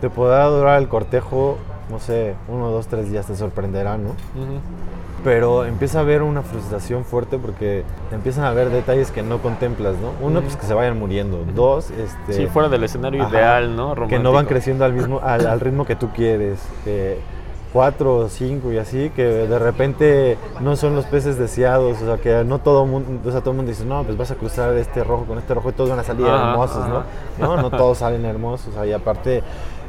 te 0.00 0.10
podrá 0.10 0.46
durar 0.46 0.80
el 0.82 0.88
cortejo 0.88 1.56
no 1.88 2.00
sé, 2.00 2.34
uno, 2.48 2.70
dos, 2.70 2.86
tres 2.88 3.10
días 3.10 3.26
te 3.26 3.36
sorprenderá, 3.36 3.96
¿no? 3.96 4.10
Ujú. 4.10 4.60
Pero 5.22 5.64
empieza 5.66 5.98
a 5.98 6.00
haber 6.02 6.22
una 6.22 6.42
frustración 6.42 7.04
fuerte 7.04 7.36
porque 7.38 7.84
empiezan 8.10 8.44
a 8.44 8.48
haber 8.48 8.70
detalles 8.70 9.10
que 9.10 9.22
no 9.22 9.38
contemplas, 9.42 9.96
¿no? 9.98 10.12
Uno, 10.26 10.40
pues 10.40 10.56
que 10.56 10.66
se 10.66 10.74
vayan 10.74 10.98
muriendo. 10.98 11.44
Dos, 11.54 11.90
este... 11.90 12.32
Sí, 12.32 12.46
fuera 12.46 12.68
del 12.68 12.84
escenario 12.84 13.22
Ajá. 13.24 13.30
ideal, 13.30 13.76
¿no? 13.76 13.88
que 13.94 14.00
no 14.00 14.06
Romántico. 14.06 14.32
van 14.32 14.46
creciendo 14.46 14.84
al 14.84 14.92
mismo 14.92 15.20
al, 15.22 15.46
al 15.46 15.60
ritmo 15.60 15.84
que 15.84 15.96
tú 15.96 16.08
quieres. 16.14 16.58
Eh, 16.86 17.20
cuatro, 17.72 18.28
cinco 18.28 18.72
y 18.72 18.78
así, 18.78 19.10
que 19.10 19.22
de 19.24 19.58
repente 19.58 20.38
no 20.60 20.74
son 20.76 20.94
los 20.96 21.04
peces 21.04 21.38
deseados, 21.38 22.02
o 22.02 22.04
sea, 22.04 22.16
que 22.16 22.42
no 22.44 22.58
todo 22.58 22.84
mundo, 22.84 23.28
o 23.28 23.30
sea, 23.30 23.40
todo 23.40 23.50
el 23.50 23.56
mundo 23.58 23.70
dice, 23.70 23.84
no, 23.84 24.02
pues 24.02 24.16
vas 24.16 24.30
a 24.30 24.34
cruzar 24.34 24.74
este 24.74 25.04
rojo 25.04 25.24
con 25.24 25.38
este 25.38 25.54
rojo 25.54 25.70
y 25.70 25.72
todos 25.72 25.90
van 25.90 26.00
a 26.00 26.04
salir 26.04 26.26
Ajá, 26.26 26.50
hermosos, 26.50 26.88
¿no? 26.88 27.04
No, 27.38 27.62
no 27.62 27.70
todos 27.70 27.98
salen 27.98 28.24
hermosos, 28.24 28.74
y 28.84 28.92
aparte, 28.92 29.42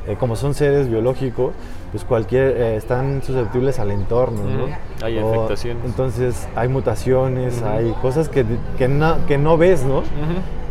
eh, 0.07 0.15
como 0.19 0.35
son 0.35 0.53
seres 0.53 0.89
biológicos, 0.89 1.53
pues 1.91 2.03
cualquier, 2.05 2.55
eh, 2.57 2.75
están 2.77 3.21
susceptibles 3.21 3.77
al 3.79 3.91
entorno, 3.91 4.43
¿no? 4.43 5.05
Hay 5.05 5.17
O- 5.19 5.29
afectaciones. 5.33 5.83
Entonces 5.85 6.47
hay 6.55 6.67
mutaciones, 6.69 7.61
hay 7.63 7.91
cosas 8.01 8.29
que, 8.29 8.45
que, 8.77 8.87
no, 8.87 9.25
que 9.27 9.37
no 9.37 9.57
ves, 9.57 9.83
¿no? 9.83 10.03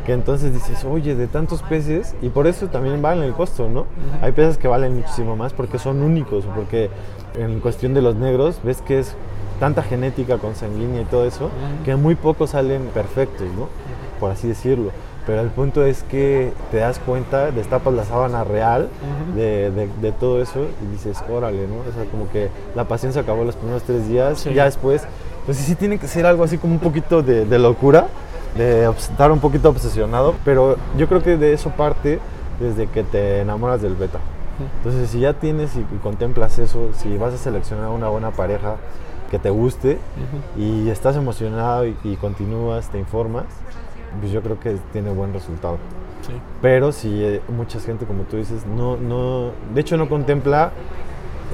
Que 0.06 0.14
entonces 0.14 0.52
dices, 0.54 0.84
oye, 0.84 1.14
de 1.14 1.26
tantos 1.26 1.62
peces, 1.62 2.14
y 2.22 2.30
por 2.30 2.46
eso 2.46 2.68
también 2.68 3.02
valen 3.02 3.22
el 3.24 3.34
costo, 3.34 3.68
¿no? 3.68 3.84
Hay 4.22 4.32
peces 4.32 4.56
que 4.56 4.66
valen 4.66 4.96
muchísimo 4.96 5.36
más 5.36 5.52
porque 5.52 5.78
son 5.78 6.02
únicos, 6.02 6.46
porque 6.54 6.88
en 7.34 7.60
cuestión 7.60 7.92
de 7.94 8.00
los 8.02 8.14
negros, 8.16 8.58
ves 8.64 8.80
que 8.80 8.98
es 9.00 9.14
tanta 9.60 9.82
genética 9.82 10.38
consanguínea 10.38 11.02
y 11.02 11.04
todo 11.04 11.26
eso, 11.26 11.50
que 11.84 11.94
muy 11.96 12.14
pocos 12.14 12.50
salen 12.50 12.86
perfectos, 12.94 13.46
¿no? 13.56 13.68
Por 14.18 14.30
así 14.30 14.48
decirlo. 14.48 14.90
Pero 15.30 15.42
el 15.42 15.48
punto 15.50 15.84
es 15.84 16.02
que 16.02 16.52
te 16.72 16.78
das 16.78 16.98
cuenta, 16.98 17.52
destapas 17.52 17.94
la 17.94 18.02
sábana 18.04 18.42
real 18.42 18.88
de, 19.36 19.70
de- 19.70 19.88
de 20.02 20.10
todo 20.10 20.42
eso 20.42 20.66
y 20.82 20.90
dices, 20.90 21.22
órale, 21.30 21.68
¿no? 21.68 21.76
O 21.88 21.94
sea, 21.94 22.04
como 22.10 22.28
que 22.32 22.48
la 22.74 22.82
pasión 22.88 23.12
se 23.12 23.20
acabó 23.20 23.44
los 23.44 23.54
primeros 23.54 23.84
tres 23.84 24.08
días, 24.08 24.40
Sí. 24.40 24.52
ya 24.52 24.64
después, 24.64 25.04
pues 25.46 25.56
sí 25.58 25.76
tiene 25.76 25.98
que 25.98 26.08
ser 26.08 26.26
algo 26.26 26.42
así 26.42 26.58
como 26.58 26.72
un 26.74 26.80
poquito 26.80 27.22
de, 27.22 27.44
de 27.46 27.58
locura, 27.60 28.08
de 28.56 28.88
estar 28.90 29.30
un 29.30 29.38
poquito 29.38 29.68
obsesionado, 29.68 30.34
pero 30.44 30.76
yo 30.98 31.06
creo 31.06 31.22
que 31.22 31.36
de 31.36 31.52
eso 31.52 31.70
parte 31.70 32.18
desde 32.58 32.88
que 32.88 33.04
te 33.04 33.40
enamoras 33.42 33.80
del 33.82 33.94
beta. 33.94 34.18
Entonces, 34.78 35.10
si 35.10 35.20
ya 35.20 35.34
tienes 35.34 35.76
y, 35.76 35.78
y 35.80 35.98
contemplas 36.02 36.58
eso, 36.58 36.88
si 36.94 37.16
vas 37.18 37.32
a 37.34 37.36
seleccionar 37.38 37.90
una 37.90 38.08
buena 38.08 38.32
pareja 38.32 38.74
que 39.30 39.38
te 39.38 39.50
guste 39.50 39.98
y 40.58 40.88
estás 40.88 41.14
emocionado 41.14 41.86
y, 41.86 41.96
y 42.02 42.16
continúas, 42.16 42.88
te 42.88 42.98
informas, 42.98 43.44
pues 44.18 44.32
yo 44.32 44.42
creo 44.42 44.58
que 44.58 44.76
tiene 44.92 45.10
buen 45.10 45.32
resultado. 45.32 45.78
Sí. 46.26 46.32
Pero 46.60 46.92
si 46.92 47.22
eh, 47.24 47.40
mucha 47.48 47.80
gente, 47.80 48.06
como 48.06 48.24
tú 48.24 48.36
dices, 48.36 48.66
no, 48.66 48.96
no, 48.96 49.52
de 49.74 49.80
hecho 49.80 49.96
no 49.96 50.08
contempla 50.08 50.72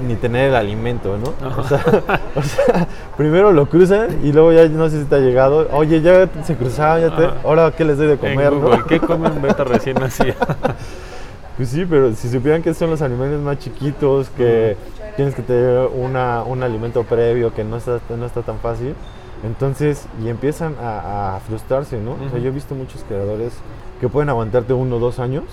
ni 0.06 0.14
tener 0.14 0.50
el 0.50 0.56
alimento, 0.56 1.16
¿no? 1.16 1.32
O 1.58 1.64
sea, 1.64 1.82
o 2.34 2.42
sea, 2.42 2.88
primero 3.16 3.52
lo 3.52 3.66
cruzan 3.68 4.20
y 4.22 4.32
luego 4.32 4.52
ya 4.52 4.68
no 4.68 4.88
sé 4.88 5.00
si 5.00 5.06
te 5.06 5.16
ha 5.16 5.20
llegado, 5.20 5.68
oye, 5.72 6.00
ya 6.02 6.28
se 6.44 6.56
cruzaron, 6.56 7.08
ya 7.08 7.16
te, 7.16 7.28
ahora 7.44 7.72
qué 7.72 7.84
les 7.84 7.96
doy 7.96 8.08
de 8.08 8.12
En 8.14 8.18
comer, 8.18 8.50
Google, 8.52 8.78
¿no? 8.78 8.86
¿Qué 8.86 9.00
come 9.00 9.30
un 9.30 9.40
beta 9.40 9.64
recién 9.64 9.96
nacido? 9.96 10.34
Pues 11.56 11.70
sí, 11.70 11.86
pero 11.88 12.12
si 12.12 12.28
supieran 12.28 12.62
que 12.62 12.74
son 12.74 12.90
los 12.90 13.00
animales 13.00 13.40
más 13.40 13.58
chiquitos, 13.58 14.28
que 14.28 14.76
tienes 15.16 15.34
que 15.34 15.40
tener 15.40 15.88
una, 15.90 16.42
un 16.42 16.62
alimento 16.62 17.02
previo, 17.04 17.54
que 17.54 17.64
no 17.64 17.78
está, 17.78 17.98
no 18.14 18.26
está 18.26 18.42
tan 18.42 18.58
fácil, 18.58 18.94
entonces, 19.44 20.06
y 20.22 20.28
empiezan 20.28 20.74
a, 20.80 21.36
a 21.36 21.40
frustrarse, 21.40 21.98
¿no? 21.98 22.12
O 22.12 22.30
sea, 22.30 22.38
yo 22.38 22.48
he 22.48 22.52
visto 22.52 22.74
muchos 22.74 23.04
creadores 23.04 23.52
que 24.00 24.08
pueden 24.08 24.28
aguantarte 24.28 24.72
uno 24.72 24.96
o 24.96 24.98
dos 24.98 25.18
años, 25.18 25.44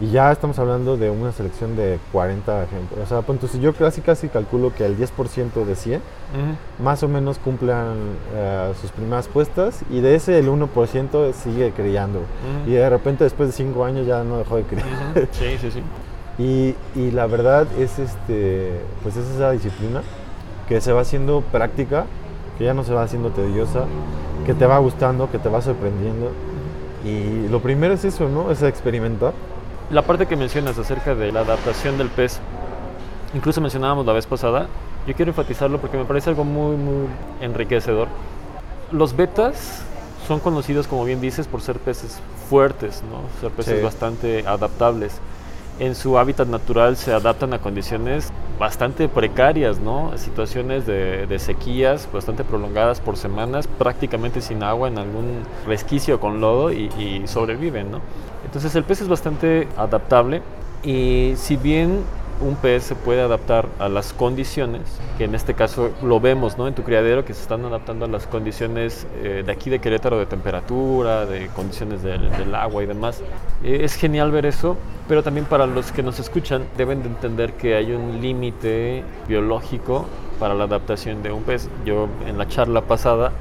y 0.00 0.10
ya 0.10 0.30
estamos 0.30 0.56
hablando 0.60 0.96
de 0.96 1.10
una 1.10 1.32
selección 1.32 1.74
de 1.76 1.98
40 2.12 2.62
ejemplos. 2.62 3.00
O 3.02 3.06
sea, 3.06 3.22
punto, 3.22 3.48
si 3.48 3.58
yo 3.58 3.72
casi 3.74 4.00
casi 4.00 4.28
calculo 4.28 4.72
que 4.72 4.86
el 4.86 4.96
10% 4.96 5.64
de 5.64 5.74
100 5.74 5.96
Ujú. 6.00 6.84
más 6.84 7.02
o 7.02 7.08
menos 7.08 7.38
cumplan 7.40 7.96
eh, 8.32 8.72
sus 8.80 8.92
primeras 8.92 9.26
puestas, 9.26 9.80
y 9.90 10.00
de 10.00 10.14
ese 10.14 10.38
el 10.38 10.48
1% 10.48 11.32
sigue 11.32 11.72
criando. 11.72 12.20
Ujú. 12.20 12.70
Y 12.70 12.74
de 12.74 12.88
repente 12.88 13.24
después 13.24 13.48
de 13.48 13.52
5 13.54 13.84
años 13.84 14.06
ya 14.06 14.22
no 14.22 14.38
dejó 14.38 14.56
de. 14.56 14.62
Ujú. 14.62 15.26
Sí, 15.32 15.58
sí, 15.60 15.70
sí. 15.72 15.82
Y, 16.38 16.76
y 16.94 17.10
la 17.10 17.26
verdad 17.26 17.66
es 17.76 17.98
este 17.98 18.80
pues 19.02 19.16
es 19.16 19.28
esa 19.28 19.50
disciplina 19.50 20.02
que 20.68 20.80
se 20.80 20.92
va 20.92 21.00
haciendo 21.00 21.40
práctica, 21.50 22.06
que 22.58 22.64
ya 22.64 22.74
no 22.74 22.84
se 22.84 22.92
va 22.92 23.02
haciendo 23.04 23.30
tediosa, 23.30 23.84
que 24.44 24.52
te 24.54 24.66
va 24.66 24.78
gustando, 24.78 25.30
que 25.30 25.38
te 25.38 25.48
va 25.48 25.62
sorprendiendo. 25.62 26.32
Y 27.04 27.46
lo 27.48 27.60
primero 27.60 27.94
es 27.94 28.04
eso, 28.04 28.28
¿no? 28.28 28.50
Es 28.50 28.62
experimentar. 28.62 29.32
La 29.90 30.02
parte 30.02 30.26
que 30.26 30.36
mencionas 30.36 30.76
acerca 30.78 31.14
de 31.14 31.32
la 31.32 31.40
adaptación 31.40 31.96
del 31.96 32.08
pez, 32.08 32.40
incluso 33.34 33.60
mencionábamos 33.60 34.04
la 34.04 34.12
vez 34.12 34.26
pasada, 34.26 34.66
yo 35.06 35.14
quiero 35.14 35.30
enfatizarlo 35.30 35.78
porque 35.80 35.96
me 35.96 36.04
parece 36.04 36.28
algo 36.30 36.44
muy, 36.44 36.76
muy 36.76 37.06
enriquecedor. 37.40 38.08
Los 38.90 39.16
betas 39.16 39.82
son 40.26 40.40
conocidos, 40.40 40.86
como 40.86 41.04
bien 41.04 41.20
dices, 41.20 41.46
por 41.46 41.62
ser 41.62 41.78
peces 41.78 42.20
fuertes, 42.50 43.02
¿no? 43.10 43.40
ser 43.40 43.50
peces 43.50 43.78
Sí. 43.78 43.84
bastante 43.84 44.46
adaptables. 44.46 45.20
En 45.78 45.94
su 45.94 46.18
hábitat 46.18 46.48
natural 46.48 46.96
se 46.96 47.12
adaptan 47.12 47.54
a 47.54 47.60
condiciones 47.60 48.32
bastante 48.58 49.08
precarias, 49.08 49.78
¿no? 49.78 50.16
Situaciones 50.18 50.86
de, 50.86 51.38
sequías 51.38 52.08
bastante 52.12 52.42
prolongadas 52.42 53.00
por 53.00 53.16
semanas, 53.16 53.68
prácticamente 53.68 54.40
sin 54.40 54.64
agua, 54.64 54.88
en 54.88 54.98
algún 54.98 55.42
resquicio 55.66 56.18
con 56.18 56.40
lodo 56.40 56.72
y, 56.72 56.90
y 56.98 57.22
sobreviven, 57.26 57.92
¿no? 57.92 58.00
Entonces 58.44 58.74
el 58.74 58.82
pez 58.82 59.02
es 59.02 59.08
bastante 59.08 59.68
adaptable 59.76 60.42
y 60.82 61.34
si 61.36 61.56
bien 61.56 62.02
un 62.40 62.54
pez 62.56 62.84
se 62.84 62.94
puede 62.94 63.20
adaptar 63.20 63.66
a 63.78 63.88
las 63.88 64.12
condiciones, 64.12 64.82
que 65.16 65.24
en 65.24 65.34
este 65.34 65.54
caso 65.54 65.90
lo 66.02 66.20
vemos 66.20 66.56
¿no? 66.58 66.68
en 66.68 66.74
tu 66.74 66.82
criadero, 66.82 67.24
que 67.24 67.34
se 67.34 67.42
están 67.42 67.64
adaptando 67.64 68.04
a 68.04 68.08
las 68.08 68.26
condiciones 68.26 69.06
eh, 69.22 69.42
de 69.44 69.52
aquí 69.52 69.70
de 69.70 69.80
Querétaro, 69.80 70.18
de 70.18 70.26
temperatura, 70.26 71.26
de 71.26 71.48
condiciones 71.48 72.02
del, 72.02 72.54
agua 72.54 72.82
y 72.82 72.86
demás. 72.86 73.22
Eh, 73.62 73.80
es 73.82 73.94
genial 73.94 74.30
ver 74.30 74.46
eso, 74.46 74.76
pero 75.08 75.22
también 75.22 75.46
para 75.46 75.66
los 75.66 75.92
que 75.92 76.02
nos 76.02 76.18
escuchan 76.18 76.64
deben 76.76 77.02
de 77.02 77.08
entender 77.08 77.54
que 77.54 77.74
hay 77.74 77.92
un 77.92 78.20
límite 78.20 79.02
biológico 79.26 80.06
para 80.38 80.54
la 80.54 80.64
adaptación 80.64 81.22
de 81.22 81.32
un 81.32 81.42
pez. 81.42 81.68
Yo 81.84 82.08
en 82.26 82.38
la 82.38 82.46
charla 82.46 82.82
pasada 82.82 83.32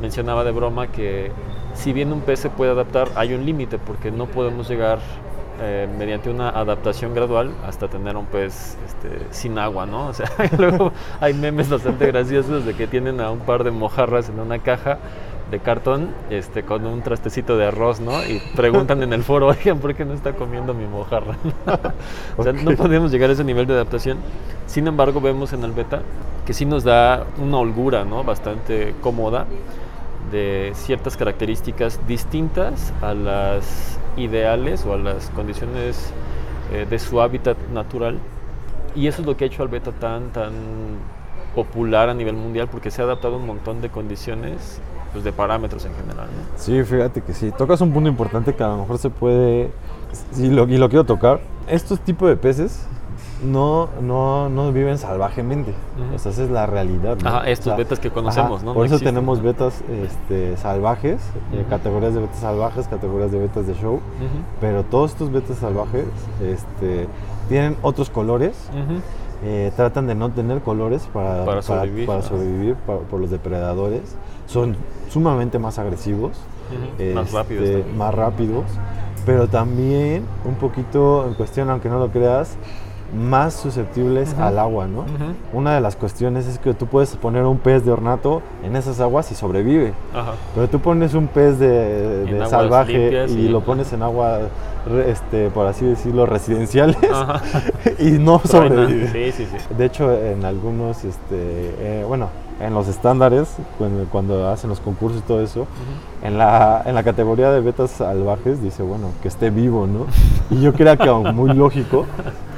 mencionaba 0.00 0.44
de 0.44 0.50
broma 0.50 0.88
que 0.88 1.30
si 1.74 1.92
bien 1.92 2.12
un 2.12 2.20
pez 2.20 2.40
se 2.40 2.50
puede 2.50 2.72
adaptar, 2.72 3.08
hay 3.14 3.34
un 3.34 3.44
límite 3.46 3.78
porque 3.78 4.10
no 4.10 4.26
podemos 4.26 4.68
llegar 4.68 4.98
eh, 5.60 5.88
mediante 5.98 6.30
una 6.30 6.48
adaptación 6.48 7.14
gradual 7.14 7.52
hasta 7.66 7.88
tener 7.88 8.16
un 8.16 8.26
pez 8.26 8.76
este, 8.86 9.26
sin 9.30 9.58
agua, 9.58 9.86
¿no? 9.86 10.08
O 10.10 10.12
sea, 10.12 10.28
luego 10.56 10.92
hay 11.20 11.34
memes 11.34 11.68
bastante 11.68 12.06
graciosos 12.06 12.64
de 12.64 12.74
que 12.74 12.86
tienen 12.86 13.20
a 13.20 13.30
un 13.30 13.40
par 13.40 13.64
de 13.64 13.70
mojarras 13.70 14.28
en 14.28 14.40
una 14.40 14.58
caja 14.58 14.98
de 15.50 15.58
cartón 15.58 16.08
este, 16.30 16.62
con 16.62 16.86
un 16.86 17.02
trastecito 17.02 17.56
de 17.56 17.66
arroz, 17.66 18.00
¿no? 18.00 18.24
Y 18.24 18.40
preguntan 18.56 19.02
en 19.02 19.12
el 19.12 19.22
foro, 19.22 19.46
oigan, 19.48 19.78
¿por 19.78 19.94
qué 19.94 20.04
no 20.04 20.14
está 20.14 20.32
comiendo 20.32 20.74
mi 20.74 20.86
mojarra? 20.86 21.36
o 22.36 22.42
sea, 22.42 22.52
no 22.52 22.70
podemos 22.72 23.10
llegar 23.10 23.30
a 23.30 23.34
ese 23.34 23.44
nivel 23.44 23.66
de 23.66 23.74
adaptación. 23.74 24.18
Sin 24.66 24.86
embargo, 24.86 25.20
vemos 25.20 25.52
en 25.52 25.64
el 25.64 25.72
beta 25.72 26.02
que 26.46 26.54
sí 26.54 26.64
nos 26.64 26.84
da 26.84 27.26
una 27.38 27.58
holgura, 27.58 28.04
¿no? 28.04 28.24
Bastante 28.24 28.94
cómoda 29.02 29.46
de 30.30 30.72
ciertas 30.74 31.16
características 31.16 32.00
distintas 32.06 32.92
a 33.02 33.14
las 33.14 33.98
ideales 34.16 34.84
o 34.86 34.94
a 34.94 34.98
las 34.98 35.30
condiciones 35.30 36.12
eh, 36.72 36.86
de 36.88 36.98
su 36.98 37.20
hábitat 37.20 37.56
natural. 37.72 38.18
Y 38.94 39.06
eso 39.06 39.22
es 39.22 39.26
lo 39.26 39.36
que 39.36 39.44
ha 39.44 39.46
hecho 39.46 39.62
al 39.62 39.68
beta 39.68 39.92
tan, 39.92 40.30
tan 40.30 40.52
popular 41.54 42.08
a 42.08 42.14
nivel 42.14 42.34
mundial 42.36 42.68
porque 42.70 42.90
se 42.90 43.02
ha 43.02 43.04
adaptado 43.04 43.34
a 43.34 43.38
un 43.38 43.46
montón 43.46 43.80
de 43.80 43.88
condiciones, 43.88 44.80
pues 45.12 45.24
de 45.24 45.32
parámetros 45.32 45.84
en 45.84 45.94
general. 45.94 46.26
¿no? 46.26 46.58
Sí, 46.58 46.82
fíjate 46.82 47.22
que 47.22 47.34
sí. 47.34 47.52
Tocas 47.56 47.80
un 47.80 47.92
punto 47.92 48.08
importante 48.08 48.54
que 48.54 48.62
a 48.62 48.68
lo 48.68 48.78
mejor 48.78 48.98
se 48.98 49.10
puede. 49.10 49.70
Sí, 50.32 50.50
lo, 50.50 50.68
y 50.68 50.76
lo 50.76 50.88
quiero 50.88 51.04
tocar. 51.04 51.40
Estos 51.68 52.00
tipos 52.00 52.28
de 52.28 52.36
peces 52.36 52.86
no, 53.44 53.88
no, 54.00 54.48
no 54.48 54.72
viven 54.72 54.98
salvajemente. 54.98 55.70
Ujú. 55.96 56.14
O 56.14 56.18
sea, 56.18 56.32
esa 56.32 56.44
es 56.44 56.50
la 56.50 56.66
realidad. 56.66 57.16
¿no? 57.22 57.28
Ajá, 57.28 57.48
estos 57.50 57.66
O 57.68 57.70
sea, 57.70 57.76
betas 57.76 57.98
que 57.98 58.10
conocemos, 58.10 58.62
¿no? 58.62 58.74
Por 58.74 58.82
No 58.82 58.84
eso 58.84 58.94
existen, 58.96 59.14
tenemos 59.14 59.38
¿no? 59.38 59.44
betas 59.44 59.82
este, 60.02 60.56
salvajes, 60.56 61.20
eh, 61.52 61.60
Ujú. 61.60 61.70
categorías 61.70 62.14
de 62.14 62.20
betas 62.20 62.38
salvajes, 62.40 62.86
categorías 62.88 63.32
de 63.32 63.38
betas 63.38 63.66
de 63.66 63.74
show. 63.74 63.94
Ujú, 63.94 64.00
Pero 64.60 64.82
todos 64.84 65.12
estos 65.12 65.32
betas 65.32 65.56
salvajes 65.58 66.04
este, 66.42 67.06
tienen 67.48 67.76
otros 67.82 68.10
colores. 68.10 68.56
eh, 69.42 69.72
tratan 69.74 70.06
de 70.06 70.14
no 70.14 70.28
tener 70.30 70.60
colores 70.60 71.08
para, 71.14 71.46
Para 71.46 71.62
sobrevivir, 71.62 72.06
para 72.06 72.18
ajá. 72.18 72.28
sobrevivir 72.28 72.74
pa- 72.74 72.98
por 72.98 73.20
los 73.20 73.30
depredadores. 73.30 74.14
Son 74.46 74.76
sumamente 75.08 75.58
más 75.58 75.78
agresivos. 75.78 76.32
Ujú, 76.70 77.14
más 77.14 77.24
este, 77.26 77.36
rápidos 77.38 77.64
también. 77.70 77.98
más 77.98 78.14
rápidos, 78.14 78.64
pero 79.26 79.48
también 79.48 80.24
un 80.44 80.54
poquito 80.56 81.26
en 81.26 81.34
cuestión, 81.34 81.68
aunque 81.70 81.88
no 81.88 81.98
lo 81.98 82.10
creas, 82.10 82.56
más 83.14 83.54
susceptibles 83.54 84.34
al 84.34 84.58
agua, 84.58 84.86
¿no? 84.86 85.04
Una 85.52 85.74
de 85.74 85.80
las 85.80 85.96
cuestiones 85.96 86.46
es 86.46 86.58
que 86.58 86.74
tú 86.74 86.86
puedes 86.86 87.16
poner 87.16 87.44
un 87.44 87.58
pez 87.58 87.84
de 87.84 87.90
ornato 87.90 88.42
en 88.64 88.76
esas 88.76 89.00
aguas 89.00 89.30
y 89.32 89.34
sobrevive. 89.34 89.92
Pero 90.54 90.68
tú 90.68 90.80
pones 90.80 91.14
un 91.14 91.26
pez 91.26 91.58
de, 91.58 92.44
salvaje 92.48 93.26
y 93.28 93.32
y- 93.32 93.48
lo 93.48 93.60
pones 93.62 93.92
en 93.92 94.02
agua, 94.02 94.38
este, 95.06 95.50
por 95.50 95.66
así 95.66 95.84
decirlo, 95.84 96.26
residenciales 96.26 96.96
y 97.98 98.12
no 98.12 98.38
sobrevive. 98.38 99.08
Sí, 99.08 99.44
sí, 99.44 99.48
sí. 99.50 99.74
De 99.76 99.84
hecho, 99.86 100.12
en 100.12 100.44
algunos, 100.44 101.04
este, 101.04 101.20
eh, 101.32 102.04
bueno, 102.06 102.28
en 102.60 102.74
los 102.74 102.88
estándares, 102.88 103.48
cuando, 103.78 104.04
cuando 104.10 104.48
hacen 104.48 104.68
los 104.70 104.80
concursos 104.80 105.20
y 105.20 105.24
todo 105.24 105.40
eso, 105.40 105.66
en, 106.22 106.38
la, 106.38 106.82
en 106.84 106.94
la 106.94 107.02
categoría 107.02 107.50
de 107.50 107.60
betas 107.60 107.90
salvajes 107.90 108.62
dice, 108.62 108.82
bueno, 108.82 109.08
que 109.22 109.28
esté 109.28 109.50
vivo, 109.50 109.86
¿no? 109.86 110.06
Y 110.50 110.60
yo 110.60 110.72
creía 110.72 110.96
que 110.96 111.10
muy 111.10 111.54
lógico, 111.54 112.06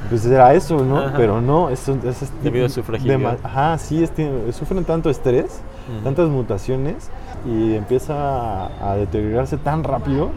pues 0.09 0.25
era 0.25 0.53
eso, 0.53 0.83
¿no? 0.83 0.99
Ajá. 0.99 1.13
Pero 1.17 1.41
no, 1.41 1.69
es, 1.69 1.87
es, 1.87 2.21
es 2.21 2.43
Debido 2.43 2.65
a 2.65 2.69
su 2.69 2.83
fragilidad. 2.83 3.37
Ajá, 3.43 3.77
sí, 3.77 4.03
es, 4.03 4.11
sufren 4.55 4.83
tanto 4.85 5.09
estrés, 5.09 5.61
tantas 6.03 6.29
mutaciones 6.29 7.09
y 7.45 7.75
empieza 7.75 8.13
a, 8.15 8.91
a 8.91 8.95
deteriorarse 8.95 9.57
tan 9.57 9.83
rápido. 9.83 10.29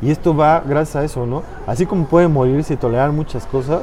Y 0.00 0.10
esto 0.10 0.36
va 0.36 0.62
gracias 0.66 0.96
a 0.96 1.04
eso, 1.04 1.26
¿no? 1.26 1.42
Así 1.66 1.86
como 1.86 2.06
puede 2.06 2.28
morirse 2.28 2.74
y 2.74 2.76
tolerar 2.76 3.12
muchas 3.12 3.46
cosas, 3.46 3.82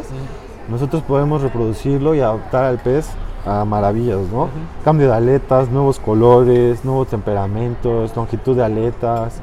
nosotros 0.70 1.04
podemos 1.04 1.42
reproducirlo 1.42 2.16
y 2.16 2.22
adaptar 2.22 2.64
al 2.64 2.80
pez 2.80 3.10
a 3.46 3.64
maravillas, 3.66 4.22
¿no? 4.32 4.50
Cambio 4.84 5.08
de 5.08 5.14
aletas, 5.14 5.70
nuevos 5.70 6.00
colores, 6.00 6.84
nuevos 6.84 7.08
temperamentos, 7.10 8.16
longitud 8.16 8.56
de 8.56 8.64
aletas. 8.64 9.40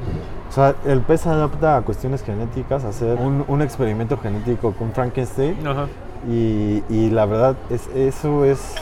O 0.52 0.54
sea, 0.54 0.74
el 0.84 1.00
pez 1.00 1.22
se 1.22 1.30
adapta 1.30 1.78
a 1.78 1.80
cuestiones 1.80 2.22
genéticas, 2.22 2.84
a 2.84 2.90
hacer 2.90 3.16
un, 3.18 3.42
un 3.48 3.62
experimento 3.62 4.18
genético 4.18 4.72
con 4.72 4.92
Frankenstein 4.92 5.66
Ajá. 5.66 5.86
y, 6.30 6.82
y 6.90 7.08
la 7.08 7.24
verdad 7.24 7.56
es 7.70 7.86
eso 7.96 8.44
es 8.44 8.74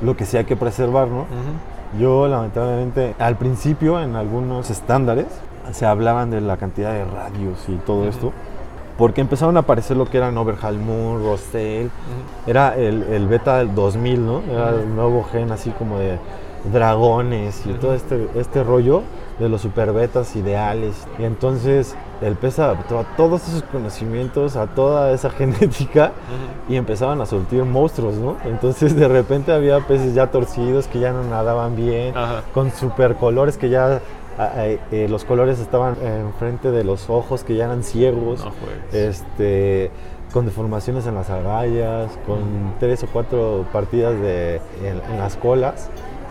lo 0.00 0.16
que 0.16 0.24
sí 0.24 0.38
hay 0.38 0.46
que 0.46 0.56
preservar, 0.56 1.08
¿no? 1.08 1.20
Ujú. 1.24 1.98
Yo 2.00 2.26
lamentablemente 2.26 3.14
al 3.18 3.36
principio 3.36 4.00
en 4.00 4.16
algunos 4.16 4.70
estándares 4.70 5.26
se 5.72 5.84
hablaban 5.84 6.30
de 6.30 6.40
la 6.40 6.56
cantidad 6.56 6.94
de 6.94 7.04
radios 7.04 7.68
y 7.68 7.74
todo 7.84 8.08
esto, 8.08 8.32
porque 8.96 9.20
empezaron 9.20 9.58
a 9.58 9.60
aparecer 9.60 9.98
lo 9.98 10.06
que 10.06 10.16
eran 10.16 10.38
Overhaul 10.38 10.78
Moon, 10.78 11.22
Rostel, 11.22 11.90
era 12.46 12.74
el, 12.76 13.02
el 13.02 13.28
beta 13.28 13.58
del 13.58 13.74
2000, 13.74 14.26
¿no? 14.26 14.40
Era 14.50 14.70
el 14.70 14.96
nuevo 14.96 15.22
gen 15.24 15.52
así 15.52 15.68
como 15.72 15.98
de 15.98 16.18
dragones 16.72 17.66
y 17.66 17.74
todo 17.74 17.92
este, 17.92 18.26
este 18.36 18.64
rollo 18.64 19.02
de 19.40 19.48
los 19.48 19.62
superbetas 19.62 20.36
ideales. 20.36 21.08
Y 21.18 21.24
entonces 21.24 21.96
el 22.20 22.36
pez 22.36 22.58
adaptó 22.58 22.98
a 23.00 23.04
todos 23.16 23.48
esos 23.48 23.62
conocimientos, 23.64 24.54
a 24.56 24.66
toda 24.68 25.10
esa 25.12 25.30
genética 25.38 26.12
y 26.68 26.76
empezaban 26.76 27.20
a 27.20 27.26
surtir 27.26 27.64
monstruos, 27.64 28.14
¿no? 28.14 28.36
Entonces 28.44 28.94
de 28.94 29.08
repente 29.08 29.52
había 29.52 29.80
peces 29.80 30.14
ya 30.14 30.28
torcidos 30.28 30.86
que 30.86 31.00
ya 31.00 31.12
no 31.12 31.24
nadaban 31.24 31.74
bien, 31.74 32.16
Ajá. 32.16 32.42
con 32.54 32.70
supercolores 32.70 33.56
que 33.56 33.70
ya 33.70 34.00
eh, 34.56 34.78
eh, 34.92 35.06
los 35.08 35.24
colores 35.24 35.58
estaban 35.58 35.96
enfrente 36.02 36.70
de 36.70 36.84
los 36.84 37.10
ojos 37.10 37.42
que 37.42 37.56
ya 37.56 37.64
eran 37.64 37.82
ciegos, 37.82 38.44
No 38.44 38.52
este, 38.92 39.90
con 40.32 40.44
deformaciones 40.46 41.06
en 41.06 41.14
las 41.14 41.28
agallas, 41.30 42.10
con 42.26 42.74
tres 42.78 43.02
o 43.02 43.06
cuatro 43.12 43.66
partidas 43.72 44.18
de, 44.20 44.56
en, 44.84 45.00
en 45.10 45.18
las 45.18 45.36
colas. 45.36 45.90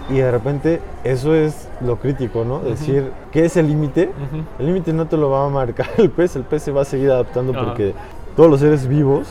Y 0.10 0.18
de 0.18 0.32
repente 0.32 0.82
eso 1.04 1.36
es 1.36 1.68
lo 1.82 1.98
crítico, 1.98 2.44
¿no? 2.44 2.60
Decir, 2.60 3.12
¿qué 3.32 3.46
es 3.46 3.58
el 3.58 3.68
límite? 3.68 4.12
El 4.58 4.66
límite 4.66 4.92
no 4.94 5.08
te 5.08 5.18
lo 5.18 5.30
va 5.30 5.46
a 5.46 5.50
marcar 5.50 5.88
el 5.98 6.10
pez, 6.10 6.36
el 6.36 6.44
pez 6.44 6.63
se 6.63 6.72
va 6.72 6.82
a 6.82 6.86
seguir 6.86 7.12
adaptando 7.12 7.54
porque 7.54 7.94
todos 8.36 8.50
los 8.50 8.60
seres 8.60 8.88
vivos, 8.88 9.28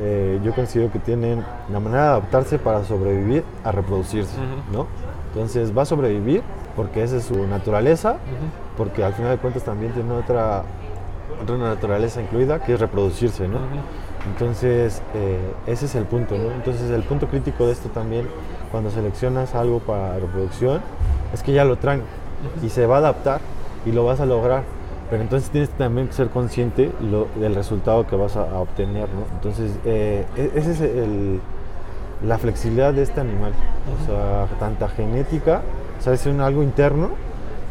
eh, 0.00 0.38
yo 0.44 0.52
considero 0.54 0.92
que 0.92 0.98
tienen 0.98 1.44
la 1.72 1.80
manera 1.80 2.02
de 2.02 2.08
adaptarse 2.08 2.58
para 2.58 2.84
sobrevivir 2.84 3.42
a 3.64 3.72
reproducirse. 3.72 4.36
¿no? 4.72 4.86
Entonces 5.32 5.76
va 5.76 5.82
a 5.82 5.86
sobrevivir 5.86 6.42
porque 6.76 7.02
esa 7.02 7.16
es 7.16 7.24
su 7.24 7.46
naturaleza, 7.46 8.16
porque 8.76 9.02
al 9.02 9.12
final 9.14 9.32
de 9.32 9.38
cuentas 9.38 9.64
también 9.64 9.92
tiene 9.92 10.12
otra, 10.12 10.62
otra 11.42 11.56
naturaleza 11.56 12.20
incluida 12.20 12.60
que 12.60 12.74
es 12.74 12.80
reproducirse, 12.80 13.48
¿no? 13.48 13.58
Entonces, 14.32 15.02
eh, 15.14 15.38
ese 15.66 15.86
es 15.86 15.94
el 15.94 16.04
punto, 16.04 16.36
¿no? 16.36 16.50
Entonces, 16.52 16.90
el 16.90 17.02
punto 17.02 17.28
crítico 17.28 17.66
de 17.66 17.72
esto 17.72 17.88
también, 17.88 18.26
cuando 18.70 18.90
seleccionas 18.90 19.54
algo 19.54 19.78
para 19.80 20.18
reproducción, 20.18 20.80
es 21.32 21.42
que 21.42 21.52
ya 21.52 21.64
lo 21.64 21.76
traen 21.76 22.02
y 22.62 22.68
se 22.68 22.86
va 22.86 22.96
a 22.96 22.98
adaptar 22.98 23.40
y 23.86 23.92
lo 23.92 24.04
vas 24.04 24.20
a 24.20 24.26
lograr. 24.26 24.62
Pero 25.10 25.22
entonces 25.22 25.48
tienes 25.50 25.70
también 25.70 26.08
que 26.08 26.12
ser 26.12 26.28
consciente 26.28 26.92
lo- 27.00 27.28
del 27.40 27.54
resultado 27.54 28.06
que 28.06 28.14
vas 28.16 28.36
a, 28.36 28.42
a 28.50 28.58
obtener, 28.58 29.08
¿no? 29.08 29.24
Entonces, 29.36 29.70
eh, 29.86 30.26
e- 30.36 30.50
ese 30.54 30.72
es 30.72 30.80
el, 30.82 31.40
la 32.26 32.36
flexibilidad 32.36 32.92
de 32.92 33.02
este 33.02 33.20
animal. 33.20 33.52
O 34.02 34.04
sea, 34.06 34.46
tanta 34.58 34.88
genética, 34.88 35.62
o 35.98 36.02
sea, 36.02 36.12
es 36.12 36.26
un 36.26 36.40
algo 36.42 36.62
interno 36.62 37.10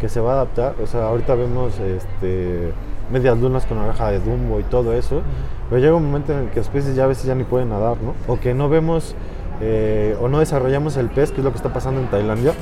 que 0.02 0.10
se 0.10 0.20
va 0.20 0.32
a 0.32 0.34
adaptar. 0.36 0.76
O 0.82 0.88
sea, 0.88 1.08
ahorita 1.10 1.36
vemos 1.36 1.74
este, 1.80 2.72
medias 3.12 3.38
lunas 3.38 3.65
con 3.65 3.78
oreja 3.78 4.10
de 4.12 4.20
Dumbo 4.20 4.60
y 4.60 4.63
todo 4.63 4.93
eso, 4.93 5.22
pero 5.70 5.82
llega 5.82 5.96
un 5.96 6.06
momento 6.06 6.34
en 6.34 6.39
el 6.39 6.50
que 6.50 6.60
los 6.60 6.67
peces 6.70 6.96
ya 6.96 7.06
a 7.06 7.08
veces 7.08 7.26
ya 7.26 7.36
ni 7.36 7.43
pueden 7.43 7.70
nadar, 7.70 7.98
¿no? 8.02 8.13
O 8.32 8.39
que 8.39 8.54
no 8.54 8.70
vemos 8.70 9.15
eh, 9.62 10.15
o 10.22 10.28
no 10.28 10.39
desarrollamos 10.39 10.98
el 10.98 11.10
pez, 11.10 11.32
que 11.32 11.39
es 11.39 11.43
lo 11.43 11.52
que 11.52 11.58
está 11.58 11.74
pasando 11.74 12.00
en 12.02 12.08
Tailandia. 12.08 12.54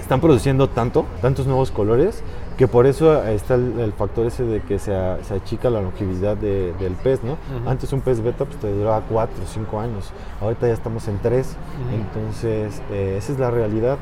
Están 0.00 0.20
produciendo 0.20 0.68
tanto, 0.68 1.06
tantos 1.22 1.46
nuevos 1.46 1.70
colores, 1.70 2.22
que 2.58 2.68
por 2.68 2.84
eso 2.86 3.22
está 3.24 3.54
el, 3.54 3.80
el 3.80 3.92
factor 3.94 4.26
ese 4.26 4.44
de 4.44 4.60
que 4.60 4.78
se, 4.78 4.94
a- 4.94 5.18
se 5.24 5.34
achica 5.34 5.70
la 5.70 5.80
longevidad 5.80 6.36
de- 6.36 6.74
del 6.74 6.92
pez, 6.92 7.20
¿no? 7.24 7.38
Antes 7.68 7.90
un 7.92 8.00
pez 8.02 8.20
beta 8.22 8.44
pues, 8.44 8.58
te 8.58 8.70
duraba 8.70 9.00
4 9.08 9.34
o 9.42 9.46
5 9.46 9.80
años, 9.80 10.10
ahorita 10.42 10.66
ya 10.66 10.74
estamos 10.74 11.08
en 11.08 11.18
3, 11.20 11.46
Ujú. 11.46 11.94
entonces 11.96 12.82
eh, 12.90 13.14
esa 13.18 13.32
es 13.32 13.38
la 13.38 13.50
realidad, 13.50 13.96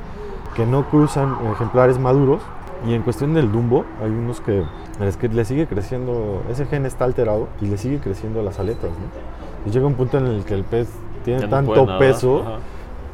que 0.57 0.67
no 0.67 0.89
cruzan 0.91 1.37
ejemplares 1.53 1.99
maduros, 2.01 2.43
y 2.87 2.95
en 2.95 3.03
cuestión 3.03 3.35
del 3.35 3.51
dumbo, 3.53 3.85
hay 4.03 4.11
unos 4.11 4.41
que, 4.41 4.63
es 5.01 5.17
que 5.17 5.29
le 5.29 5.45
sigue 5.45 5.67
creciendo, 5.67 6.43
ese 6.51 6.67
gen 6.67 6.87
está 6.87 7.05
alterado 7.05 7.49
y 7.61 7.67
le 7.67 7.79
sigue 7.79 7.99
creciendo 7.99 8.43
las 8.43 8.59
aletas, 8.59 8.91
¿no? 8.91 9.69
Y 9.69 9.71
llega 9.73 9.87
un 9.87 9.95
punto 9.95 10.19
en 10.19 10.27
el 10.27 10.45
que 10.45 10.55
el 10.55 10.65
pez 10.65 10.89
tiene 11.25 11.43
Ya 11.43 11.49
tanto 11.49 11.87
peso 11.99 12.41
ajá. 12.43 12.59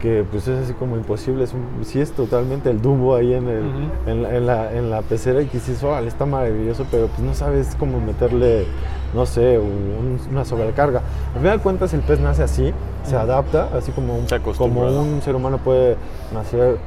que 0.01 0.25
pues 0.31 0.49
es 0.49 0.65
así 0.65 0.73
como 0.73 0.97
imposible, 0.97 1.45
es 1.45 1.53
un, 1.53 1.85
sí 1.85 2.01
es 2.01 2.13
totalmente 2.13 2.71
el 2.71 2.81
dumbo 2.81 3.15
ahí 3.15 3.35
en, 3.35 3.49
el, 3.49 3.65
Ujú. 3.67 4.11
en, 4.11 4.23
la, 4.23 4.37
en, 4.37 4.47
la, 4.47 4.73
en 4.73 4.91
la 4.91 5.03
pecera 5.03 5.43
y 5.43 5.47
que 5.47 5.59
dices, 5.59 5.83
órale, 5.83 6.09
está 6.09 6.25
maravilloso, 6.25 6.87
pero 6.91 7.09
pues 7.09 7.21
no 7.21 7.35
sabes 7.35 7.77
cómo 7.79 8.01
meterle, 8.01 8.65
no 9.15 9.27
sé, 9.27 9.59
un- 9.59 10.19
una 10.31 10.45
sobrecarga. 10.47 11.03
Al 11.35 11.41
final 11.41 11.59
de 11.59 11.63
cuentas 11.63 11.93
el 11.93 12.01
pez 12.01 12.21
nace 12.21 12.43
así, 12.43 12.73
se 13.05 13.17
adapta, 13.17 13.69
así 13.77 13.93
como 13.93 14.17
un, 14.17 14.27
como 14.57 14.81
un 14.87 15.21
ser 15.21 15.35
humano 15.35 15.59
puede 15.59 15.97
nacer 16.33 16.79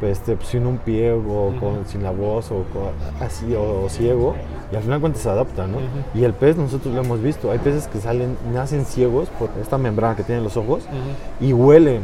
pues, 0.00 0.18
este, 0.18 0.36
sin 0.44 0.66
un 0.66 0.78
pie 0.78 1.12
o 1.12 1.52
con, 1.60 1.86
sin 1.86 2.02
la 2.02 2.10
voz 2.10 2.50
o 2.50 2.64
con- 2.72 3.24
así 3.26 3.54
o, 3.54 3.84
o 3.84 3.88
ciego 3.88 4.34
y 4.72 4.76
al 4.76 4.82
final 4.82 5.00
cuentas 5.00 5.22
se 5.22 5.28
adapta, 5.30 5.66
¿no? 5.66 5.78
Ujú. 5.78 5.86
Y 6.18 6.24
el 6.24 6.32
pez 6.34 6.56
nosotros 6.56 6.94
lo 6.94 7.00
hemos 7.02 7.22
visto, 7.22 7.50
hay 7.50 7.58
peces 7.58 7.86
que 7.88 7.98
salen, 7.98 8.36
nacen 8.52 8.84
ciegos 8.84 9.28
por 9.38 9.48
esta 9.60 9.78
membrana 9.78 10.16
que 10.16 10.22
tienen 10.22 10.44
los 10.44 10.56
ojos 10.56 10.84
Ujú. 10.84 11.46
y 11.46 11.52
huelen. 11.52 12.02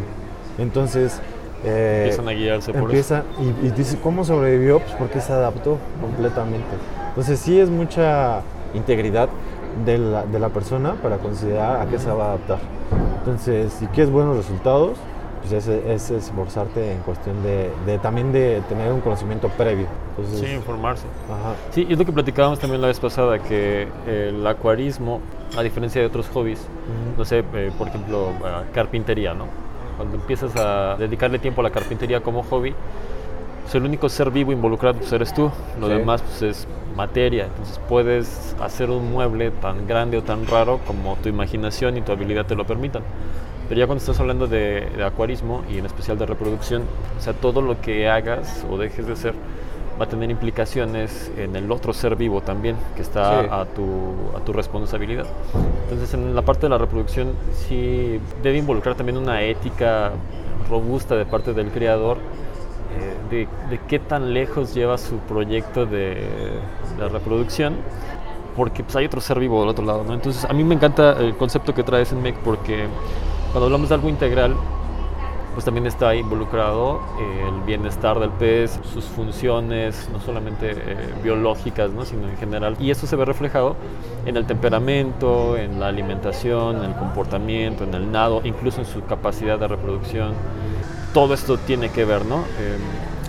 Entonces, 0.59 1.21
eh, 1.65 2.03
Empiezan 2.05 2.29
a 2.29 2.33
guiarse 2.33 2.73
por 2.73 2.93
eso. 2.93 3.17
empieza 3.17 3.23
y, 3.63 3.67
y 3.67 3.71
dice, 3.71 3.99
¿cómo 4.03 4.25
sobrevivió? 4.25 4.81
Pues 4.81 4.93
porque 4.95 5.21
se 5.21 5.33
adaptó 5.33 5.79
completamente. 6.01 6.67
Entonces, 7.09 7.39
sí 7.39 7.59
es 7.61 7.69
mucha 7.71 8.41
integridad 8.75 9.29
de 9.85 9.99
la, 9.99 10.25
de 10.25 10.39
la 10.39 10.49
persona 10.49 10.95
para 11.03 11.19
considerar 11.19 11.81
a 11.81 11.87
qué 11.87 11.99
se 11.99 12.11
va 12.11 12.25
a 12.25 12.29
adaptar. 12.31 12.59
Entonces, 13.19 13.73
si 13.75 13.87
quieres 13.87 14.13
buenos 14.13 14.37
resultados, 14.37 14.99
pues 15.43 15.53
es, 15.53 15.69
es 15.69 16.11
esforzarte 16.11 16.93
en 16.93 16.99
cuestión 17.01 17.43
de, 17.43 17.71
de 17.85 17.99
también 17.99 18.33
de 18.33 18.63
tener 18.69 18.93
un 18.93 19.01
conocimiento 19.01 19.49
previo. 19.49 19.87
Entonces, 20.17 20.41
Sí, 20.49 20.55
informarse. 20.55 21.05
ajá. 21.29 21.55
Sí, 21.73 21.87
y 21.89 21.93
es 21.93 21.99
lo 21.99 22.05
que 22.05 22.13
platicábamos 22.13 22.59
también 22.61 22.81
la 22.81 22.87
vez 22.89 23.01
pasada, 23.01 23.39
que 23.41 23.89
el 24.07 24.47
acuarismo, 24.47 25.21
a 25.57 25.63
diferencia 25.63 26.01
de 26.01 26.07
otros 26.07 26.29
hobbies, 26.29 26.67
no 27.19 27.25
sé, 27.25 27.45
eh, 27.55 27.73
por 27.77 27.89
ejemplo, 27.89 28.29
eh, 28.31 28.63
carpintería, 28.73 29.35
¿no? 29.35 29.47
Cuando 29.97 30.17
empiezas 30.17 30.55
a 30.57 30.97
dedicarle 30.99 31.39
tiempo 31.39 31.61
a 31.61 31.65
la 31.65 31.71
carpintería 31.71 32.21
como 32.21 32.43
hobby, 32.45 32.75
pues 33.63 33.75
el 33.75 33.85
único 33.85 34.09
ser 34.09 34.31
vivo 34.31 34.53
involucrado 34.53 34.99
pues 34.99 35.13
eres 35.13 35.33
tú, 35.35 35.51
lo 35.81 35.87
Sí. 35.89 35.93
demás 35.95 36.23
pues 36.23 36.43
es 36.43 36.69
materia, 36.97 37.45
entonces 37.47 37.81
puedes 37.89 38.55
hacer 38.61 38.91
un 38.91 39.11
mueble 39.13 39.51
tan 39.51 39.87
grande 39.87 40.19
o 40.19 40.23
tan 40.23 40.47
raro 40.47 40.79
como 40.87 41.17
tu 41.23 41.29
imaginación 41.29 41.97
y 41.97 42.03
tu 42.03 42.13
habilidad 42.13 42.45
te 42.47 42.55
lo 42.55 42.67
permitan. 42.67 43.03
Pero 43.73 43.81
ya 43.81 43.87
cuando 43.87 44.01
estás 44.03 44.21
hablando 44.21 44.47
de, 44.47 44.87
de 44.99 45.03
acuarismo 45.03 45.63
y 45.67 45.79
en 45.79 45.87
especial 45.87 46.19
de 46.19 46.27
reproducción, 46.27 46.83
o 47.19 47.23
sea, 47.23 47.33
todo 47.33 47.63
lo 47.63 47.81
que 47.81 48.07
hagas 48.07 48.67
o 48.71 48.77
dejes 48.77 49.07
de 49.07 49.15
hacer 49.15 49.33
va 49.99 50.05
a 50.05 50.09
tener 50.11 50.31
implicaciones 50.31 51.33
en 51.39 51.57
el 51.57 51.73
otro 51.73 51.95
ser 51.95 52.15
vivo 52.15 52.43
también, 52.43 52.77
que 52.97 53.01
está 53.01 53.41
Sí. 53.41 53.49
a, 53.51 53.65
tu, 53.65 54.37
a 54.37 54.45
tu 54.45 54.53
responsabilidad. 54.53 55.25
Entonces, 55.85 56.13
en 56.13 56.35
la 56.35 56.43
parte 56.43 56.67
de 56.67 56.69
la 56.69 56.77
reproducción, 56.77 57.33
sí 57.67 58.21
debe 58.43 58.59
involucrar 58.59 58.95
también 58.95 59.17
una 59.17 59.41
ética 59.41 60.11
robusta 60.69 61.17
de 61.17 61.25
parte 61.25 61.55
del 61.55 61.71
creador 61.71 62.19
eh, 62.19 63.15
de, 63.31 63.49
de 63.71 63.81
qué 63.89 63.99
tan 63.99 64.35
lejos 64.35 64.75
lleva 64.75 64.99
su 64.99 65.17
proyecto 65.17 65.87
de, 65.87 66.29
de 66.99 67.09
reproducción 67.11 67.77
porque 68.55 68.83
pues, 68.85 68.97
hay 68.97 69.07
otro 69.07 69.23
ser 69.23 69.39
vivo 69.41 69.61
del 69.61 69.71
otro 69.71 69.87
lado, 69.87 70.05
¿no? 70.05 70.13
Entonces, 70.13 70.45
a 70.45 70.53
mí 70.53 70.63
me 70.63 70.75
encanta 70.75 71.13
el 71.13 71.35
concepto 71.39 71.73
que 71.75 71.83
traes 71.83 72.13
en 72.13 72.21
MEC 72.21 72.37
porque 72.41 72.87
cuando 73.53 73.67
hablamos 73.67 73.91
de 73.91 73.95
algo 73.95 74.09
integral, 74.09 74.57
pues 75.53 75.67
también 75.67 75.87
está 75.87 76.15
involucrado 76.15 77.01
eh, 77.21 77.49
el 77.49 77.61
bienestar 77.67 78.19
del 78.19 78.31
pez, 78.31 78.81
sus 78.95 79.05
funciones, 79.05 80.09
no 80.11 80.21
solamente 80.21 80.71
eh, 80.73 81.15
biológicas, 81.23 81.91
¿no? 81.91 82.07
sino 82.07 82.29
en 82.29 82.37
general. 82.39 82.77
Y 82.81 82.91
eso 82.91 83.07
se 83.07 83.15
ve 83.15 83.27
reflejado 83.27 83.77
en 84.25 84.39
el 84.39 84.47
temperamento, 84.47 85.59
en 85.59 85.79
la 85.79 85.89
alimentación, 85.89 86.79
en 86.79 86.85
el 86.85 86.95
comportamiento, 86.95 87.85
en 87.85 87.93
el 87.93 88.11
nado, 88.11 88.41
incluso 88.45 88.81
en 88.81 88.87
su 88.87 89.05
capacidad 89.05 89.59
de 89.59 89.69
reproducción. 89.69 90.33
Todo 91.13 91.35
esto 91.35 91.59
tiene 91.59 91.91
que 91.91 92.07
ver, 92.07 92.25
¿no? 92.25 92.39
Eh, 92.59 92.79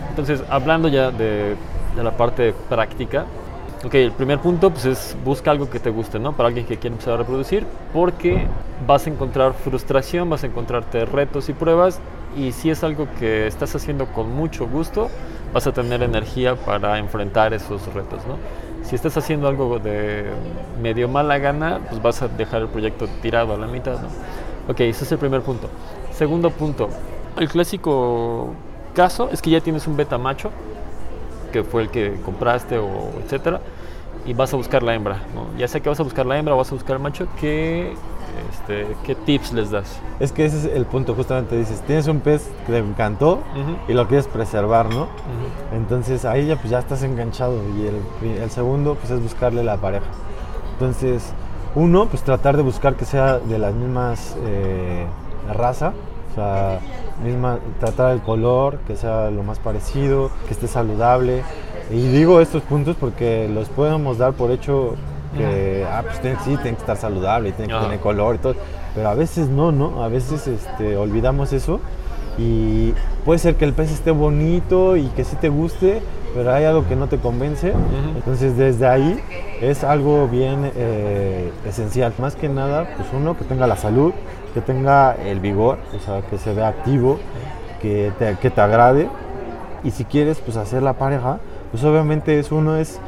entonces, 0.07 0.41
hablando 0.49 0.87
ya 0.87 1.11
de, 1.11 1.57
de 1.97 2.03
la 2.03 2.15
parte 2.15 2.53
práctica, 2.69 3.25
Ok, 3.85 3.95
el 3.95 4.13
primer 4.13 4.39
punto 4.39 4.69
pues 4.69 4.85
es 4.85 5.17
busca 5.25 5.51
algo 5.51 5.69
que 5.69 5.77
te 5.77 5.89
guste, 5.89 6.17
¿no? 6.17 6.31
Para 6.31 6.47
alguien 6.47 6.65
que 6.65 6.77
quiere 6.77 6.93
empezar 6.93 7.15
a 7.15 7.17
reproducir, 7.17 7.65
porque 7.91 8.47
vas 8.87 9.05
a 9.05 9.09
encontrar 9.09 9.53
frustración, 9.53 10.29
vas 10.29 10.45
a 10.45 10.47
encontrarte 10.47 11.03
retos 11.03 11.49
y 11.49 11.53
pruebas, 11.53 11.99
y 12.37 12.53
si 12.53 12.69
es 12.69 12.81
algo 12.85 13.07
que 13.19 13.45
estás 13.45 13.75
haciendo 13.75 14.05
con 14.07 14.33
mucho 14.33 14.67
gusto, 14.67 15.09
vas 15.53 15.67
a 15.67 15.73
tener 15.73 16.01
energía 16.01 16.55
para 16.55 16.97
enfrentar 16.97 17.53
esos 17.53 17.93
retos, 17.93 18.25
¿no? 18.25 18.37
Si 18.85 18.95
estás 18.95 19.17
haciendo 19.17 19.49
algo 19.49 19.79
de 19.79 20.27
medio 20.81 21.09
mala 21.09 21.37
gana, 21.37 21.81
pues 21.89 22.01
vas 22.01 22.21
a 22.21 22.29
dejar 22.29 22.61
el 22.61 22.69
proyecto 22.69 23.07
tirado 23.21 23.53
a 23.53 23.57
la 23.57 23.67
mitad, 23.67 23.99
¿no? 24.01 24.07
Ok, 24.71 24.79
ese 24.79 25.03
es 25.03 25.11
el 25.11 25.17
primer 25.17 25.41
punto. 25.41 25.67
Segundo 26.13 26.51
punto, 26.51 26.87
el 27.37 27.49
clásico 27.49 28.53
caso 28.95 29.27
es 29.29 29.41
que 29.41 29.49
ya 29.49 29.59
tienes 29.59 29.87
un 29.87 29.97
beta 29.97 30.17
macho, 30.17 30.51
que 31.53 31.63
fue 31.63 31.83
el 31.83 31.89
que 31.89 32.19
compraste 32.25 32.77
o 32.77 33.11
etcétera 33.23 33.61
y 34.25 34.33
vas 34.33 34.53
a 34.53 34.57
buscar 34.57 34.83
la 34.83 34.93
hembra, 34.93 35.21
¿no? 35.33 35.57
Ya 35.57 35.67
sea 35.67 35.81
que 35.81 35.89
vas 35.89 35.99
a 35.99 36.03
buscar 36.03 36.25
la 36.25 36.37
hembra 36.37 36.53
o 36.53 36.57
vas 36.57 36.71
a 36.71 36.75
buscar 36.75 36.95
el 36.95 37.01
macho, 37.01 37.27
¿qué, 37.39 37.93
este, 38.51 38.87
¿qué 39.03 39.15
tips 39.15 39.53
les 39.53 39.71
das? 39.71 39.99
Es 40.19 40.31
que 40.31 40.45
ese 40.45 40.57
es 40.57 40.65
el 40.65 40.85
punto, 40.85 41.13
justamente 41.13 41.57
dices, 41.57 41.81
tienes 41.81 42.07
un 42.07 42.19
pez 42.21 42.49
que 42.65 42.71
te 42.71 42.77
encantó 42.77 43.39
y 43.87 43.93
lo 43.93 44.07
quieres 44.07 44.27
preservar, 44.27 44.89
¿no? 44.93 45.07
Entonces 45.73 46.25
ahí 46.25 46.47
ya 46.47 46.55
pues 46.55 46.69
ya 46.69 46.79
estás 46.79 47.03
enganchado 47.03 47.55
y 47.77 47.87
el, 47.87 48.41
el, 48.41 48.49
segundo 48.49 48.95
pues 48.95 49.11
es 49.11 49.21
buscarle 49.21 49.63
la 49.63 49.77
pareja. 49.77 50.05
Entonces, 50.73 51.33
uno, 51.75 52.07
pues 52.07 52.23
tratar 52.23 52.55
de 52.57 52.63
buscar 52.63 52.95
que 52.95 53.05
sea 53.05 53.39
de 53.39 53.59
las 53.59 53.73
mismas 53.73 54.35
eh, 54.45 55.05
raza, 55.53 55.93
o 56.33 56.35
sea, 56.35 56.79
misma, 57.23 57.59
tratar 57.79 58.13
el 58.13 58.21
color, 58.21 58.79
que 58.87 58.95
sea 58.95 59.29
lo 59.29 59.43
más 59.43 59.59
parecido, 59.59 60.31
que 60.47 60.53
esté 60.53 60.67
saludable. 60.67 61.43
Y 61.91 62.07
digo 62.07 62.41
estos 62.41 62.63
puntos 62.63 62.95
porque 62.99 63.47
los 63.53 63.69
podemos 63.69 64.17
dar 64.17 64.33
por 64.33 64.49
hecho 64.49 64.95
que 65.37 65.85
ah, 65.89 66.03
pues 66.03 66.17
sí, 66.43 66.57
tiene 66.61 66.75
que 66.75 66.81
estar 66.81 66.97
saludable, 66.97 67.51
tiene 67.51 67.73
que 67.73 67.79
tener 67.79 67.99
color 67.99 68.35
y 68.35 68.37
todo. 68.39 68.55
Pero 68.95 69.09
a 69.09 69.15
veces 69.15 69.47
no, 69.47 69.71
¿no? 69.71 70.03
A 70.03 70.07
veces 70.07 70.47
este, 70.47 70.95
olvidamos 70.97 71.53
eso 71.53 71.79
y 72.37 72.93
puede 73.25 73.39
ser 73.39 73.55
que 73.55 73.65
el 73.65 73.73
pez 73.73 73.91
esté 73.91 74.11
bonito 74.11 74.97
y 74.97 75.07
que 75.09 75.23
sí 75.23 75.35
te 75.35 75.49
guste, 75.49 76.01
pero 76.33 76.51
hay 76.51 76.65
algo 76.65 76.87
que 76.87 76.95
no 76.95 77.07
te 77.07 77.17
convence. 77.17 77.73
Entonces 78.15 78.57
desde 78.57 78.87
ahí 78.87 79.19
es 79.61 79.83
algo 79.83 80.27
bien 80.27 80.71
eh, 80.75 81.51
esencial. 81.67 82.13
Más 82.17 82.35
que 82.35 82.49
nada, 82.49 82.87
pues 82.95 83.07
uno, 83.13 83.37
que 83.37 83.43
tenga 83.43 83.67
la 83.67 83.75
salud, 83.75 84.13
que 84.53 84.61
tenga 84.61 85.15
el 85.15 85.39
vigor, 85.39 85.79
o 85.95 85.99
sea, 85.99 86.21
que 86.21 86.37
se 86.37 86.53
vea 86.53 86.67
activo, 86.67 87.19
que 87.81 88.11
te, 88.19 88.37
que 88.37 88.49
te 88.49 88.61
agrade. 88.61 89.09
Y 89.83 89.91
si 89.91 90.05
quieres 90.05 90.39
pues 90.39 90.57
hacer 90.57 90.83
la 90.83 90.93
pareja, 90.93 91.39
pues 91.71 91.83
obviamente 91.83 92.39
es 92.39 92.51
uno 92.51 92.77
es 92.77 92.99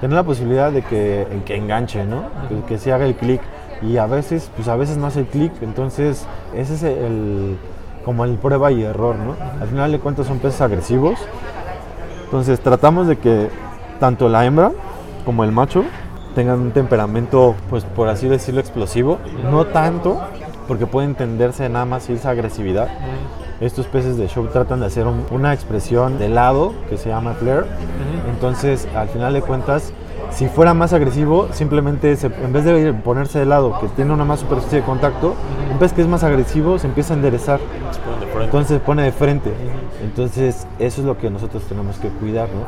tener 0.00 0.16
la 0.16 0.22
posibilidad 0.22 0.72
de 0.72 0.82
que, 0.82 1.26
que 1.44 1.56
enganche, 1.56 2.04
¿no? 2.04 2.24
Que, 2.48 2.62
que 2.66 2.78
se 2.78 2.92
haga 2.92 3.04
el 3.04 3.14
clic. 3.14 3.40
Y 3.82 3.96
a 3.96 4.06
veces, 4.06 4.50
pues 4.54 4.68
a 4.68 4.76
veces 4.76 4.96
no 4.96 5.08
hace 5.08 5.20
el 5.20 5.26
clic, 5.26 5.52
entonces 5.60 6.26
ese 6.54 6.74
es 6.74 6.82
el, 6.84 7.58
como 8.04 8.24
el 8.24 8.36
prueba 8.36 8.70
y 8.70 8.82
error, 8.82 9.16
¿no? 9.16 9.34
Al 9.60 9.68
final 9.68 9.90
de 9.90 9.98
cuentas 9.98 10.26
son 10.26 10.38
peces 10.38 10.60
agresivos. 10.60 11.18
Entonces 12.24 12.60
tratamos 12.60 13.08
de 13.08 13.18
que 13.18 13.50
tanto 14.00 14.28
la 14.28 14.46
hembra 14.46 14.72
como 15.24 15.44
el 15.44 15.52
macho 15.52 15.84
tengan 16.34 16.60
un 16.60 16.70
temperamento, 16.72 17.54
pues 17.70 17.84
por 17.84 18.08
así 18.08 18.28
decirlo, 18.28 18.60
explosivo. 18.60 19.18
No 19.50 19.66
tanto, 19.66 20.20
porque 20.68 20.86
puede 20.86 21.06
entenderse 21.06 21.68
nada 21.68 21.84
más 21.84 22.08
esa 22.10 22.30
agresividad. 22.30 22.88
Estos 23.60 23.86
peces 23.86 24.16
de 24.16 24.26
show 24.28 24.46
tratan 24.48 24.80
de 24.80 24.86
hacer 24.86 25.06
una 25.30 25.52
expresión 25.52 26.18
de 26.18 26.28
lado 26.28 26.72
que 26.88 26.96
se 26.96 27.10
llama 27.10 27.34
flare. 27.34 27.66
Entonces, 28.28 28.88
al 28.94 29.08
final 29.08 29.32
de 29.32 29.42
cuentas, 29.42 29.92
si 30.30 30.48
fuera 30.48 30.74
más 30.74 30.92
agresivo, 30.92 31.48
simplemente 31.52 32.16
en 32.22 32.52
vez 32.52 32.64
de 32.64 32.92
ponerse 32.92 33.38
de 33.38 33.46
lado, 33.46 33.78
que 33.80 33.88
tiene 33.88 34.12
una 34.12 34.24
más 34.24 34.40
superficie 34.40 34.80
de 34.80 34.84
contacto, 34.84 35.34
un 35.70 35.78
pez 35.78 35.92
que 35.92 36.00
es 36.00 36.08
más 36.08 36.24
agresivo 36.24 36.78
se 36.78 36.86
empieza 36.86 37.12
a 37.12 37.16
enderezar. 37.16 37.60
Entonces 38.42 38.78
se 38.78 38.80
pone 38.80 39.02
de 39.02 39.12
frente. 39.12 39.52
Entonces, 40.02 40.66
eso 40.78 41.00
es 41.02 41.06
lo 41.06 41.18
que 41.18 41.30
nosotros 41.30 41.62
tenemos 41.64 41.98
que 41.98 42.08
cuidar, 42.08 42.48
¿no? 42.48 42.64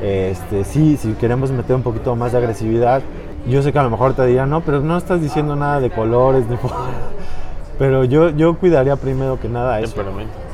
Este, 0.00 0.64
sí, 0.64 0.96
si 0.96 1.12
queremos 1.12 1.50
meter 1.50 1.76
un 1.76 1.82
poquito 1.82 2.14
más 2.16 2.32
de 2.32 2.38
agresividad, 2.38 3.02
yo 3.46 3.62
sé 3.62 3.72
que 3.72 3.78
a 3.78 3.82
lo 3.82 3.90
mejor 3.90 4.14
te 4.14 4.24
dirán, 4.26 4.50
no, 4.50 4.60
pero 4.60 4.80
no 4.80 4.96
estás 4.96 5.20
diciendo 5.20 5.56
nada 5.56 5.80
de 5.80 5.90
colores, 5.90 6.46
ni 6.48 6.56
pero 7.78 8.04
yo, 8.04 8.30
yo 8.30 8.58
cuidaría 8.58 8.96
primero 8.96 9.38
que 9.38 9.48
nada 9.48 9.80
eso. 9.80 9.94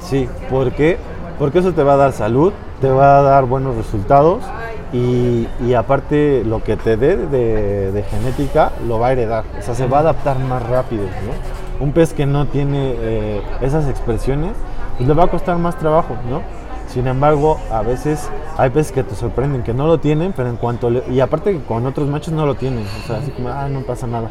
Sí, 0.01 0.29
¿por 0.51 0.73
qué? 0.73 0.99
Porque 1.39 1.59
eso 1.61 1.73
te 1.73 1.83
va 1.83 1.95
a 1.95 1.97
dar 1.97 2.13
salud, 2.13 2.53
te 2.81 2.91
va 2.91 3.19
a 3.19 3.23
dar 3.23 3.47
buenos 3.47 3.77
resultados 3.77 4.45
y, 4.93 5.49
y 5.67 5.75
aparte 5.75 6.45
lo 6.45 6.63
que 6.63 6.77
te 6.77 6.97
dé 6.97 7.17
de, 7.17 7.91
de, 7.91 8.03
genética 8.05 8.73
lo 8.87 8.99
va 9.01 9.09
a 9.09 9.13
heredar, 9.13 9.45
o 9.59 9.63
sea, 9.63 9.75
se 9.75 9.89
va 9.89 9.99
a 9.99 10.01
adaptar 10.01 10.39
más 10.39 10.63
rápido. 10.69 11.03
¿no? 11.03 11.85
Un 11.85 11.93
pez 11.93 12.13
que 12.13 12.27
no 12.27 12.47
tiene 12.47 12.95
eh, 12.97 13.43
esas 13.61 13.89
expresiones, 13.89 14.53
pues 14.97 15.09
le 15.09 15.15
va 15.15 15.25
a 15.25 15.29
costar 15.29 15.59
más 15.59 15.77
trabajo, 15.77 16.15
¿no? 16.31 16.43
Sin 16.87 17.09
embargo, 17.09 17.59
a 17.73 17.83
veces 17.83 18.31
hay 18.57 18.71
peces 18.71 18.93
que 18.93 19.03
te 19.03 19.17
sorprenden 19.17 19.65
que 19.65 19.75
no 19.75 19.89
lo 19.89 19.99
tienen, 19.99 20.33
pero 20.33 20.49
en 20.49 20.57
cuanto 20.57 20.89
y 21.11 21.19
aparte 21.19 21.53
que 21.53 21.65
con 21.65 21.85
otros 21.87 22.09
machos 22.09 22.33
no 22.33 22.47
lo 22.47 22.55
tienen, 22.55 22.87
o 22.87 23.07
sea, 23.07 23.17
así 23.17 23.33
como, 23.33 23.49
ah, 23.49 23.69
no 23.69 23.81
pasa 23.81 24.07
nada. 24.07 24.31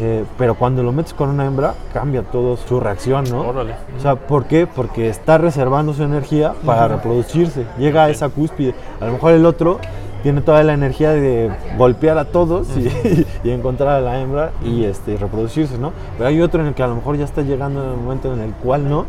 Eh, 0.00 0.24
pero 0.36 0.54
cuando 0.54 0.82
lo 0.84 0.92
metes 0.92 1.12
con 1.12 1.28
una 1.28 1.44
hembra, 1.44 1.74
cambia 1.92 2.22
todo 2.22 2.56
su 2.56 2.78
reacción, 2.78 3.24
¿no? 3.28 3.40
Órale. 3.48 3.74
O 3.96 4.00
sea, 4.00 4.14
¿por 4.14 4.44
qué? 4.44 4.66
Porque 4.66 5.08
está 5.08 5.38
reservando 5.38 5.92
su 5.92 6.04
energía 6.04 6.54
para 6.64 6.86
reproducirse. 6.86 7.66
Llega 7.78 8.04
a 8.04 8.10
esa 8.10 8.28
cúspide. 8.28 8.74
A 9.00 9.06
lo 9.06 9.12
mejor 9.12 9.32
el 9.32 9.44
otro 9.44 9.80
tiene 10.22 10.40
toda 10.40 10.62
la 10.62 10.72
energía 10.72 11.10
de 11.10 11.50
golpear 11.76 12.16
a 12.18 12.26
todos 12.26 12.68
y, 12.76 13.26
y, 13.44 13.50
encontrar 13.50 13.88
a 13.88 14.00
la 14.00 14.20
hembra 14.20 14.52
y 14.64 14.84
este, 14.84 15.16
reproducirse, 15.16 15.78
¿no? 15.78 15.92
Pero 16.16 16.28
hay 16.28 16.40
otro 16.40 16.60
en 16.60 16.68
el 16.68 16.74
que 16.74 16.82
a 16.82 16.86
lo 16.86 16.94
mejor 16.94 17.16
ya 17.16 17.24
está 17.24 17.42
llegando 17.42 17.82
en 17.82 17.90
el 17.90 17.96
momento 17.96 18.32
en 18.32 18.40
el 18.40 18.52
cual 18.52 18.88
no, 18.88 19.04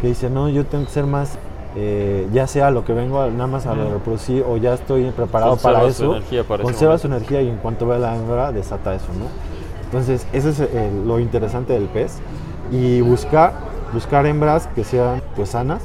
que 0.00 0.08
dice, 0.08 0.30
no, 0.30 0.48
yo 0.48 0.64
tengo 0.66 0.84
que 0.84 0.90
ser 0.90 1.06
más 1.06 1.38
eh, 1.76 2.28
ya 2.32 2.46
sea 2.46 2.70
lo 2.70 2.84
que 2.84 2.92
vengo 2.92 3.28
nada 3.32 3.48
más 3.48 3.66
a 3.66 3.74
reproducir 3.74 4.44
o 4.48 4.56
ya 4.58 4.74
estoy 4.74 5.10
preparado 5.10 5.52
Conserva 5.52 5.80
para 5.80 5.92
su 5.92 6.04
eso, 6.04 6.16
energía 6.16 6.44
para 6.44 6.62
ese 6.62 6.72
conserva 6.72 6.98
su 6.98 7.06
energía 7.08 7.42
y 7.42 7.48
en 7.48 7.56
cuanto 7.56 7.84
ve 7.88 7.96
a 7.96 7.98
la 7.98 8.14
hembra 8.14 8.52
desata 8.52 8.94
eso, 8.94 9.08
¿no? 9.18 9.53
Entonces, 9.84 10.26
eso 10.32 10.48
es 10.50 10.60
eh, 10.60 10.90
lo 11.06 11.18
interesante 11.20 11.72
del 11.72 11.84
pez. 11.84 12.18
Y 12.72 13.00
buscar, 13.02 13.52
buscar 13.92 14.26
hembras 14.26 14.66
que 14.74 14.84
sean 14.84 15.22
pues 15.36 15.50
sanas, 15.50 15.82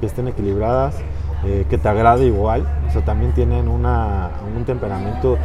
que 0.00 0.06
estén 0.06 0.26
equilibradas, 0.28 0.96
eh, 1.44 1.66
que 1.68 1.76
te 1.78 1.88
agrade 1.88 2.24
igual, 2.24 2.66
o 2.88 2.90
sea, 2.90 3.02
también 3.04 3.32
tienen 3.32 3.68
una, 3.68 4.30
un 4.56 4.64
temperamento 4.64 5.36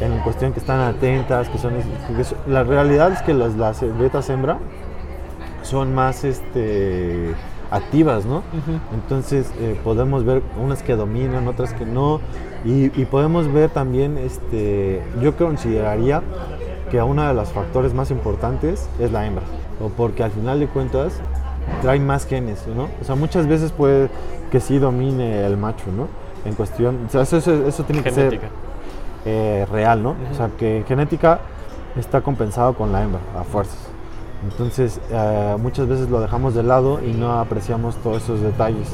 en 0.00 0.18
cuestión 0.20 0.52
que 0.52 0.60
están 0.60 0.80
atentas, 0.80 1.48
que 1.48 1.56
son, 1.58 1.72
que 2.16 2.24
son- 2.24 2.38
la 2.46 2.62
realidad 2.64 3.10
es 3.12 3.22
que 3.22 3.32
las, 3.32 3.54
las 3.56 3.80
betas 3.98 4.28
hembra 4.28 4.58
son 5.62 5.94
más 5.94 6.24
este 6.24 7.34
activas, 7.70 8.24
¿no? 8.24 8.42
Entonces 8.94 9.50
eh, 9.58 9.78
podemos 9.84 10.24
ver 10.24 10.42
unas 10.62 10.82
que 10.82 10.96
dominan, 10.96 11.48
otras 11.48 11.72
que 11.74 11.84
no, 11.84 12.20
y, 12.64 13.00
y 13.00 13.04
podemos 13.04 13.52
ver 13.52 13.70
también, 13.70 14.18
este, 14.18 15.02
yo 15.20 15.36
consideraría 15.36 16.22
que 16.90 17.00
uno 17.02 17.26
de 17.26 17.34
los 17.34 17.50
factores 17.50 17.94
más 17.94 18.10
importantes 18.10 18.88
es 18.98 19.12
la 19.12 19.26
hembra, 19.26 19.44
o 19.80 19.88
porque 19.88 20.22
al 20.22 20.30
final 20.30 20.58
de 20.60 20.66
cuentas 20.66 21.20
trae 21.82 22.00
más 22.00 22.26
genes, 22.26 22.66
¿no? 22.66 22.88
O 23.00 23.04
sea, 23.04 23.14
muchas 23.14 23.46
veces 23.46 23.72
puede 23.72 24.08
que 24.50 24.60
sí 24.60 24.78
domine 24.78 25.44
el 25.44 25.56
macho, 25.56 25.84
¿no? 25.94 26.08
En 26.44 26.54
cuestión, 26.54 27.06
o 27.06 27.10
sea, 27.10 27.22
eso, 27.22 27.36
eso, 27.36 27.66
eso 27.66 27.84
tiene 27.84 28.02
que 28.02 28.10
ser 28.10 28.40
eh, 29.24 29.66
real, 29.70 30.02
¿no? 30.02 30.14
O 30.32 30.34
sea, 30.34 30.50
que 30.56 30.84
genética 30.86 31.40
está 31.96 32.20
compensado 32.20 32.74
con 32.74 32.92
la 32.92 33.02
hembra, 33.02 33.20
a 33.38 33.44
fuerzas. 33.44 33.88
Entonces, 34.42 35.00
eh, 35.10 35.56
muchas 35.58 35.88
veces 35.88 36.08
lo 36.08 36.20
dejamos 36.20 36.54
de 36.54 36.62
lado 36.62 37.00
y 37.04 37.12
no 37.12 37.38
apreciamos 37.38 37.96
todos 37.96 38.22
esos 38.22 38.40
detalles. 38.40 38.88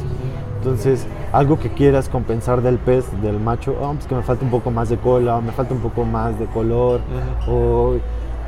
Entonces, 0.68 1.06
algo 1.30 1.58
que 1.58 1.68
quieras 1.68 2.08
compensar 2.08 2.62
del 2.62 2.78
pez, 2.78 3.04
del 3.20 3.38
macho, 3.38 3.76
oh, 3.82 3.92
pues 3.92 4.06
que 4.06 4.14
me 4.14 4.22
falta 4.22 4.46
un 4.46 4.50
poco 4.50 4.70
más 4.70 4.88
de 4.88 4.96
cola, 4.96 5.36
o 5.36 5.42
me 5.42 5.52
falta 5.52 5.74
un 5.74 5.80
poco 5.80 6.04
más 6.06 6.38
de 6.38 6.46
color, 6.46 7.00
o- 7.46 7.96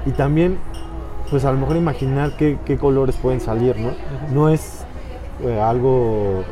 y 0.07 0.11
también, 0.13 0.57
pues 1.31 1.45
a 1.45 1.53
lo 1.53 1.59
mejor 1.59 1.77
imaginar 1.77 2.31
qué, 2.39 2.57
qué 2.65 2.79
colores 2.79 3.17
pueden 3.17 3.43
salir, 3.43 3.77
¿no? 3.79 3.91
No 4.33 4.49
es 4.49 4.87
eh, 5.45 5.61
algo 5.61 6.43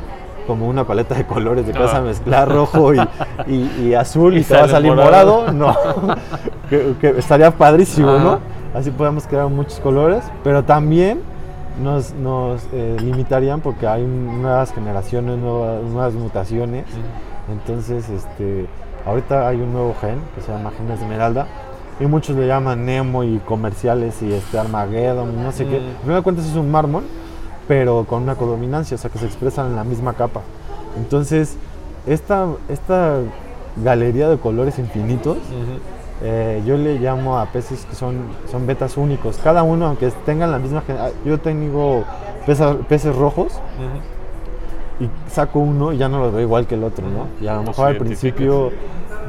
como 0.47 0.69
una 0.69 0.85
paleta 0.85 1.15
de 1.15 1.25
colores 1.25 1.67
de 1.67 1.73
que 1.73 1.79
vas 1.79 1.95
a 1.95 1.99
Ah. 1.99 2.03
mezclar 2.03 2.47
rojo 2.51 2.93
y, 2.93 2.99
y- 3.47 3.71
y 3.89 3.95
azul 3.95 4.37
y, 4.37 4.41
Y 4.41 4.45
te 4.45 4.55
va 4.55 4.65
a 4.65 4.69
salir 4.69 4.93
morado. 4.95 5.47
morado. 5.51 5.53
No, 5.55 5.75
que, 6.69 6.93
que 7.01 7.09
estaría 7.19 7.51
padrísimo. 7.53 8.19
¿no? 8.19 8.39
Así 8.75 8.91
podemos 8.91 9.27
crear 9.27 9.47
muchos 9.49 9.81
colores, 9.81 10.25
pero 10.43 10.63
también 10.63 11.21
nos, 11.83 12.13
nos 12.15 12.63
eh, 12.73 12.97
limitarían 13.01 13.61
porque 13.61 13.87
hay 13.87 14.05
nuevas 14.05 14.73
generaciones, 14.73 15.39
nuevas, 15.39 15.83
nuevas 15.83 16.15
mutaciones. 16.15 16.85
Entonces, 17.51 18.09
este, 18.09 18.67
ahorita 19.07 19.49
hay 19.49 19.61
un 19.61 19.73
nuevo 19.73 19.95
gen 20.01 20.19
que 20.35 20.41
se 20.41 20.53
llama 20.53 20.71
gen 20.77 20.91
esmeralda 20.91 21.47
y 22.01 22.07
muchos 22.07 22.37
le 22.37 22.47
llaman 22.47 22.85
Nemo 22.85 23.23
y 23.25 23.39
comerciales 23.39 24.21
y 24.23 24.33
este 24.33 24.59
Armageddon, 24.59 25.43
no 25.43 25.53
sé 25.53 25.67
qué. 25.67 25.81
Mm. 25.81 26.03
Final 26.03 26.17
de 26.17 26.23
cuentas 26.23 26.47
es 26.47 26.57
un 26.57 26.71
mármol, 26.71 27.05
pero 27.69 28.05
con 28.05 28.23
una 28.23 28.35
codominancia, 28.35 28.97
o 28.97 28.99
sea 28.99 29.11
que 29.11 29.19
se 29.19 29.27
expresan 29.27 29.69
en 29.69 29.77
la 29.77 29.85
misma 29.85 30.15
capa. 30.15 30.41
Entonces, 30.97 31.57
esta, 32.07 32.49
esta 32.69 33.19
galería 33.83 34.29
de 34.29 34.39
colores 34.39 34.79
infinitos. 34.79 35.39
Eh, 36.23 36.63
yo 36.67 36.77
le 36.77 36.99
llamo 36.99 37.39
a 37.39 37.47
peces 37.47 37.85
que 37.89 37.95
son, 37.97 38.17
son 38.51 38.67
betas 38.67 38.97
únicos. 38.97 39.39
Cada 39.43 39.63
uno, 39.63 39.87
aunque 39.87 40.11
tengan 40.25 40.51
la 40.53 40.59
misma... 40.59 40.83
ah, 40.91 41.09
Yo 41.25 41.39
tengo 41.39 42.05
pesa- 42.47 42.77
peces 42.89 43.15
rojos 43.17 43.53
Ujú. 43.55 45.05
y 45.05 45.31
saco 45.31 45.59
uno 45.59 45.93
y 45.93 45.99
ya 45.99 46.09
no 46.09 46.19
lo 46.21 46.31
veo 46.31 46.41
igual 46.43 46.67
que 46.67 46.77
el 46.77 46.85
otro, 46.85 47.07
¿no? 47.09 47.27
Y 47.45 47.49
a 47.49 47.57
lo 47.57 47.63
mejor 47.65 47.89
al 47.89 47.97
principio 47.97 48.71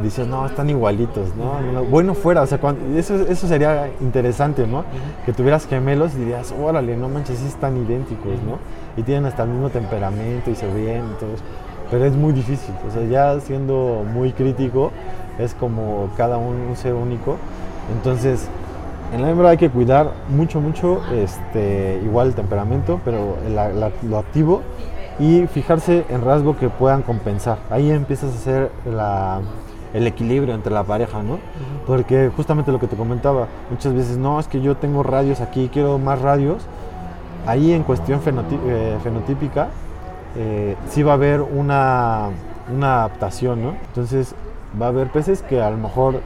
dices, 0.03 0.27
no, 0.27 0.45
están 0.45 0.69
igualitos, 0.69 1.29
¿no? 1.35 1.59
No, 1.71 1.83
Bueno 1.85 2.13
fuera, 2.13 2.41
o 2.41 2.45
sea, 2.45 2.59
cuando- 2.59 2.97
eso, 2.97 3.15
eso 3.15 3.47
sería 3.47 3.89
interesante, 4.01 4.67
¿no? 4.67 4.83
Que 5.25 5.33
tuvieras 5.33 5.65
gemelos 5.67 6.13
y 6.15 6.19
dirías, 6.19 6.53
órale, 6.61 6.95
no 6.97 7.07
manches, 7.09 7.39
sí 7.39 7.47
están 7.47 7.77
idénticos, 7.77 8.33
¿no? 8.45 8.59
Y 8.97 9.03
tienen 9.03 9.25
hasta 9.25 9.43
el 9.43 9.49
mismo 9.49 9.69
temperamento 9.69 10.51
y 10.51 10.55
se 10.55 10.67
ven 10.67 11.03
y 11.15 11.19
todo 11.19 11.33
eso. 11.33 11.43
Pero 11.89 12.05
es 12.05 12.13
muy 12.13 12.33
difícil, 12.33 12.73
o 12.87 12.91
sea, 12.91 13.03
ya 13.05 13.39
siendo 13.39 14.03
muy 14.11 14.31
crítico, 14.33 14.91
es 15.39 15.53
como 15.53 16.09
cada 16.17 16.37
uno 16.37 16.69
un 16.69 16.75
ser 16.75 16.93
único. 16.93 17.37
Entonces, 17.95 18.47
en 19.13 19.21
la 19.21 19.29
hembra 19.29 19.49
hay 19.49 19.57
que 19.57 19.69
cuidar 19.69 20.11
mucho, 20.29 20.59
mucho, 20.61 21.01
este, 21.13 22.01
igual 22.03 22.27
el 22.29 22.33
temperamento, 22.35 22.99
pero 23.05 23.37
la- 23.53 23.69
la- 23.69 23.91
lo 24.03 24.17
activo 24.17 24.61
y 25.19 25.47
fijarse 25.47 26.05
en 26.09 26.23
rasgos 26.25 26.57
que 26.57 26.69
puedan 26.69 27.01
compensar. 27.03 27.59
Ahí 27.69 27.89
empiezas 27.91 28.31
a 28.33 28.35
hacer 28.35 28.71
la- 28.85 29.39
el 29.93 30.07
equilibrio 30.07 30.53
entre 30.53 30.73
la 30.73 30.83
pareja, 30.83 31.23
¿no? 31.23 31.37
Porque 31.87 32.29
justamente 32.35 32.71
lo 32.71 32.79
que 32.79 32.87
te 32.87 32.97
comentaba, 32.97 33.47
muchas 33.69 33.93
veces, 33.93 34.17
no, 34.17 34.39
es 34.39 34.47
que 34.47 34.59
yo 34.59 34.75
tengo 34.75 35.03
radios 35.03 35.39
aquí, 35.39 35.69
quiero 35.71 35.97
más 35.99 36.19
radios. 36.21 36.63
Ahí 37.47 37.71
en 37.71 37.83
cuestión 37.83 38.19
eh, 38.25 38.97
fenotípica, 39.03 39.67
eh, 40.35 40.75
sí 40.89 41.03
va 41.03 41.11
a 41.11 41.15
haber 41.15 41.41
una, 41.41 42.29
una 42.75 42.95
adaptación, 42.95 43.61
¿no? 43.63 43.69
Entonces 43.87 44.35
va 44.81 44.87
a 44.87 44.89
haber 44.89 45.11
peces 45.11 45.41
que 45.41 45.61
a 45.61 45.69
lo 45.69 45.77
mejor 45.77 46.21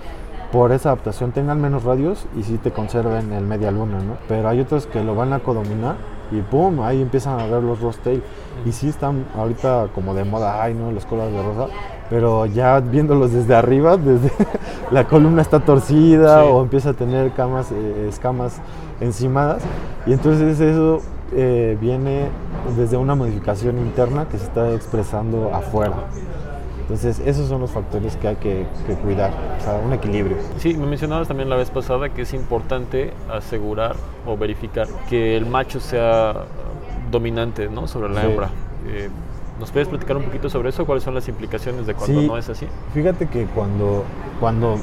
por 0.52 0.72
esa 0.72 0.90
adaptación 0.90 1.32
tengan 1.32 1.62
menos 1.62 1.84
radios 1.84 2.26
y 2.36 2.44
sí 2.44 2.58
te 2.58 2.72
conserven 2.72 3.32
el 3.34 3.44
media 3.46 3.70
luna, 3.72 4.00
¿no? 4.00 4.18
Pero 4.28 4.50
hay 4.50 4.60
otros 4.60 4.88
que 4.88 5.04
lo 5.04 5.14
van 5.14 5.32
a 5.34 5.40
codominar 5.40 5.96
y 6.32 6.42
¡pum! 6.42 6.82
Ahí 6.82 7.02
empiezan 7.02 7.40
a 7.40 7.46
ver 7.46 7.62
los 7.64 7.80
rostel. 7.82 8.24
Y 8.66 8.72
sí 8.72 8.90
están 8.90 9.26
ahorita 9.38 9.88
como 9.94 10.14
de 10.14 10.24
moda, 10.24 10.62
ay, 10.62 10.74
¿no? 10.74 10.92
Los 10.92 11.06
colores 11.06 11.34
de 11.34 11.44
rosa. 11.44 11.74
Pero 12.10 12.46
ya 12.48 12.80
viéndolos 12.80 13.32
desde 13.32 13.56
arriba, 13.56 13.96
desde 13.98 14.32
la 14.92 15.06
columna 15.06 15.42
está 15.42 15.60
torcida 15.60 16.42
Sí. 16.44 16.50
o 16.52 16.62
empieza 16.62 16.90
a 16.90 16.94
tener 16.94 17.32
camas, 17.32 17.72
eh, 17.72 18.08
escamas 18.10 18.60
encimadas. 19.02 19.62
Y 20.08 20.14
entonces 20.14 20.60
eso 20.60 21.02
eh, 21.36 21.78
viene 21.80 22.28
desde 22.76 22.98
una 22.98 23.14
modificación 23.16 23.78
interna 23.78 24.26
que 24.30 24.38
se 24.40 24.46
está 24.46 24.72
expresando 24.74 25.52
afuera. 25.54 25.94
Entonces 26.90 27.20
esos 27.24 27.48
son 27.48 27.62
los 27.62 27.70
factores 27.70 28.16
que 28.16 28.30
hay 28.30 28.36
que, 28.38 28.66
que 28.88 28.94
cuidar, 28.96 29.32
o 29.60 29.64
sea, 29.64 29.74
un 29.86 29.94
equilibrio. 29.94 30.38
Sí, 30.58 30.74
me 30.76 30.88
mencionabas 30.88 31.28
también 31.28 31.48
la 31.48 31.56
vez 31.56 31.70
pasada 31.70 32.10
que 32.10 32.24
es 32.24 32.34
importante 32.34 33.14
asegurar 33.32 33.96
o 34.26 34.36
verificar 34.38 34.88
que 35.08 35.38
el 35.38 35.46
macho 35.46 35.80
sea 35.80 36.34
dominante 37.12 37.70
¿no? 37.70 37.88
sobre 37.88 38.10
la 38.10 38.22
Sí. 38.22 38.28
hembra. 38.28 38.50
Eh, 38.88 39.10
¿Nos 39.60 39.70
puedes 39.72 39.88
platicar 39.88 40.18
un 40.18 40.24
poquito 40.24 40.50
sobre 40.50 40.70
eso? 40.70 40.86
¿Cuáles 40.88 41.04
son 41.04 41.14
las 41.14 41.28
implicaciones 41.28 41.86
de 41.86 41.94
cuando 41.94 42.22
Sí. 42.22 42.28
no 42.28 42.38
es 42.40 42.50
así? 42.50 42.66
Fíjate 42.96 43.28
que 43.28 43.46
cuando, 43.46 44.04
cuando 44.40 44.78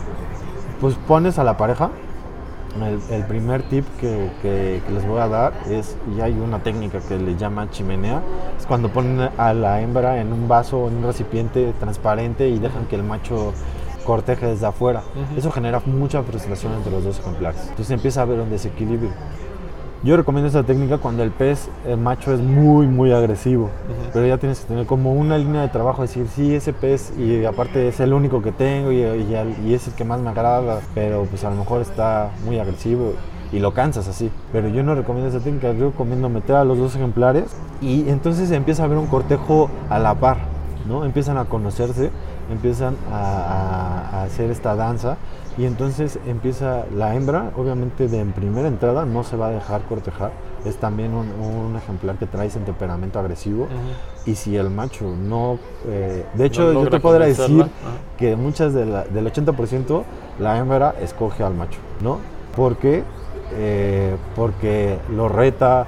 pues 0.80 0.94
pones 1.08 1.40
a 1.40 1.44
la 1.44 1.56
pareja, 1.56 1.90
el, 2.82 3.00
el 3.10 3.24
primer 3.24 3.62
tip 3.62 3.84
que, 4.00 4.30
que- 4.42 4.82
que 4.86 4.92
les 4.92 5.06
voy 5.06 5.20
a 5.20 5.28
dar 5.28 5.52
es, 5.70 5.96
y 6.16 6.20
hay 6.20 6.32
una 6.32 6.60
técnica 6.62 7.00
que 7.00 7.18
le 7.18 7.36
llama 7.36 7.70
chimenea, 7.70 8.20
es 8.58 8.66
cuando 8.66 8.88
ponen 8.90 9.28
a 9.36 9.52
la 9.54 9.80
hembra 9.80 10.20
en 10.20 10.32
un 10.32 10.48
vaso 10.48 10.88
en 10.88 10.96
un 10.96 11.02
recipiente 11.04 11.72
transparente 11.80 12.48
y 12.48 12.58
dejan 12.58 12.86
que 12.86 12.96
el 12.96 13.02
macho 13.02 13.52
corteje 14.04 14.46
desde 14.46 14.66
afuera. 14.66 15.02
Ujú. 15.14 15.38
Eso 15.38 15.50
genera 15.50 15.80
mucha 15.84 16.22
frustración 16.22 16.72
entre 16.74 16.92
los 16.92 17.02
dos 17.04 17.18
ejemplares. 17.18 17.60
Entonces 17.70 17.90
empieza 17.90 18.20
a 18.20 18.22
haber 18.22 18.38
un 18.40 18.50
desequilibrio. 18.50 19.10
Yo 20.02 20.16
recomiendo 20.16 20.46
esta 20.46 20.62
técnica 20.62 20.98
cuando 20.98 21.22
el 21.22 21.30
pez, 21.30 21.68
el 21.86 21.96
macho 21.96 22.32
es 22.32 22.40
muy, 22.40 22.86
muy 22.86 23.12
agresivo. 23.12 23.70
Pero 24.12 24.26
ya 24.26 24.38
tienes 24.38 24.60
que 24.60 24.68
tener 24.68 24.86
como 24.86 25.12
una 25.12 25.38
línea 25.38 25.62
de 25.62 25.68
trabajo, 25.68 26.02
decir, 26.02 26.26
sí, 26.28 26.54
ese 26.54 26.72
pez, 26.72 27.12
y 27.18 27.44
aparte 27.44 27.88
es 27.88 27.98
el 28.00 28.12
único 28.12 28.42
que 28.42 28.52
tengo 28.52 28.92
y, 28.92 28.98
y 29.02 29.56
y 29.66 29.74
es 29.74 29.88
el 29.88 29.94
que 29.94 30.04
más 30.04 30.20
me 30.20 30.30
agrada, 30.30 30.80
pero 30.94 31.24
pues 31.24 31.44
a 31.44 31.50
lo 31.50 31.56
mejor 31.56 31.80
está 31.80 32.30
muy 32.44 32.58
agresivo 32.58 33.14
y 33.52 33.58
lo 33.58 33.72
cansas 33.72 34.06
así. 34.06 34.30
Pero 34.52 34.68
yo 34.68 34.82
no 34.82 34.94
recomiendo 34.94 35.28
esa 35.30 35.42
técnica, 35.42 35.72
yo 35.72 35.90
recomiendo 35.90 36.28
meter 36.28 36.56
a 36.56 36.64
los 36.64 36.78
dos 36.78 36.94
ejemplares 36.94 37.56
y 37.80 38.08
entonces 38.08 38.50
empieza 38.50 38.82
a 38.82 38.86
haber 38.86 38.98
un 38.98 39.06
cortejo 39.06 39.70
a 39.88 39.98
la 39.98 40.14
par, 40.14 40.38
¿no? 40.86 41.04
Empiezan 41.04 41.36
a 41.38 41.44
conocerse, 41.46 42.10
empiezan 42.50 42.96
a, 43.12 43.18
a- 43.18 44.20
a 44.20 44.22
hacer 44.24 44.50
esta 44.50 44.76
danza 44.76 45.16
y 45.58 45.64
entonces 45.64 46.18
empieza 46.26 46.84
la 46.94 47.14
hembra, 47.14 47.50
obviamente 47.56 48.08
de 48.08 48.20
en 48.20 48.32
primera 48.32 48.68
entrada 48.68 49.04
no 49.06 49.24
se 49.24 49.36
va 49.36 49.48
a 49.48 49.50
dejar 49.50 49.82
cortejar, 49.82 50.30
es 50.64 50.76
también 50.76 51.14
un, 51.14 51.28
un 51.40 51.76
ejemplar 51.76 52.16
que 52.16 52.26
trae 52.26 52.48
ese 52.48 52.58
temperamento 52.60 53.18
agresivo 53.18 53.66
y 54.30 54.34
si 54.34 54.56
el 54.56 54.68
macho 54.70 55.04
no, 55.16 55.58
eh, 55.86 56.24
de 56.34 56.44
hecho 56.46 56.62
yo 56.84 56.90
te 56.90 57.00
podría 57.00 57.26
decir 57.42 57.56
que 58.18 58.36
muchas 58.36 58.74
de 58.74 58.84
la- 58.86 59.04
del 59.04 59.26
80% 59.32 60.04
la 60.40 60.58
hembra 60.58 60.94
escoge 61.00 61.42
al 61.42 61.54
macho, 61.54 61.78
¿no? 62.02 62.18
¿Por 62.54 62.76
qué? 62.76 63.02
Eh, 63.54 64.16
porque 64.34 64.98
lo 65.14 65.28
reta, 65.28 65.86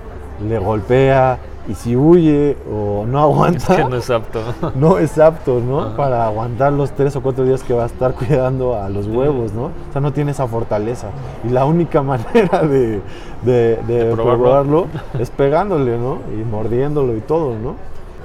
le 0.49 0.59
golpea 0.59 1.39
y 1.69 1.75
si 1.75 1.95
huye 1.97 2.57
o 2.73 3.05
no 3.07 3.21
aguanta, 3.21 3.59
Es 3.75 3.77
que 3.83 3.85
no 3.91 3.97
es 3.97 4.09
apto. 4.11 4.41
no 4.75 4.99
es 4.99 5.19
apto, 5.19 5.61
¿no? 5.61 5.81
Ajá. 5.81 5.97
Para 5.97 6.27
aguantar 6.27 6.73
los 6.73 6.91
tres 6.93 7.15
o 7.17 7.21
cuatro 7.23 7.45
días 7.45 7.63
que 7.63 7.75
va 7.75 7.83
a 7.83 7.87
estar 7.87 8.15
cuidando 8.15 8.75
a 8.77 8.89
los 8.89 9.07
huevos, 9.07 9.53
¿no? 9.53 9.65
O 9.67 9.93
sea, 9.93 10.01
no 10.01 10.13
tiene 10.13 10.31
esa 10.31 10.47
fortaleza. 10.47 11.09
Y 11.47 11.51
la 11.51 11.65
única 11.67 12.03
manera 12.03 12.63
de, 12.63 13.01
de- 13.43 13.77
de 13.87 14.05
De 14.07 14.13
probarlo. 14.15 14.43
probarlo 14.43 14.87
es 15.19 15.31
pegándole, 15.31 15.99
¿no? 15.99 16.19
Y 16.33 16.43
mordiéndolo 16.45 17.15
y 17.17 17.21
todo, 17.21 17.55
¿no? 17.59 17.75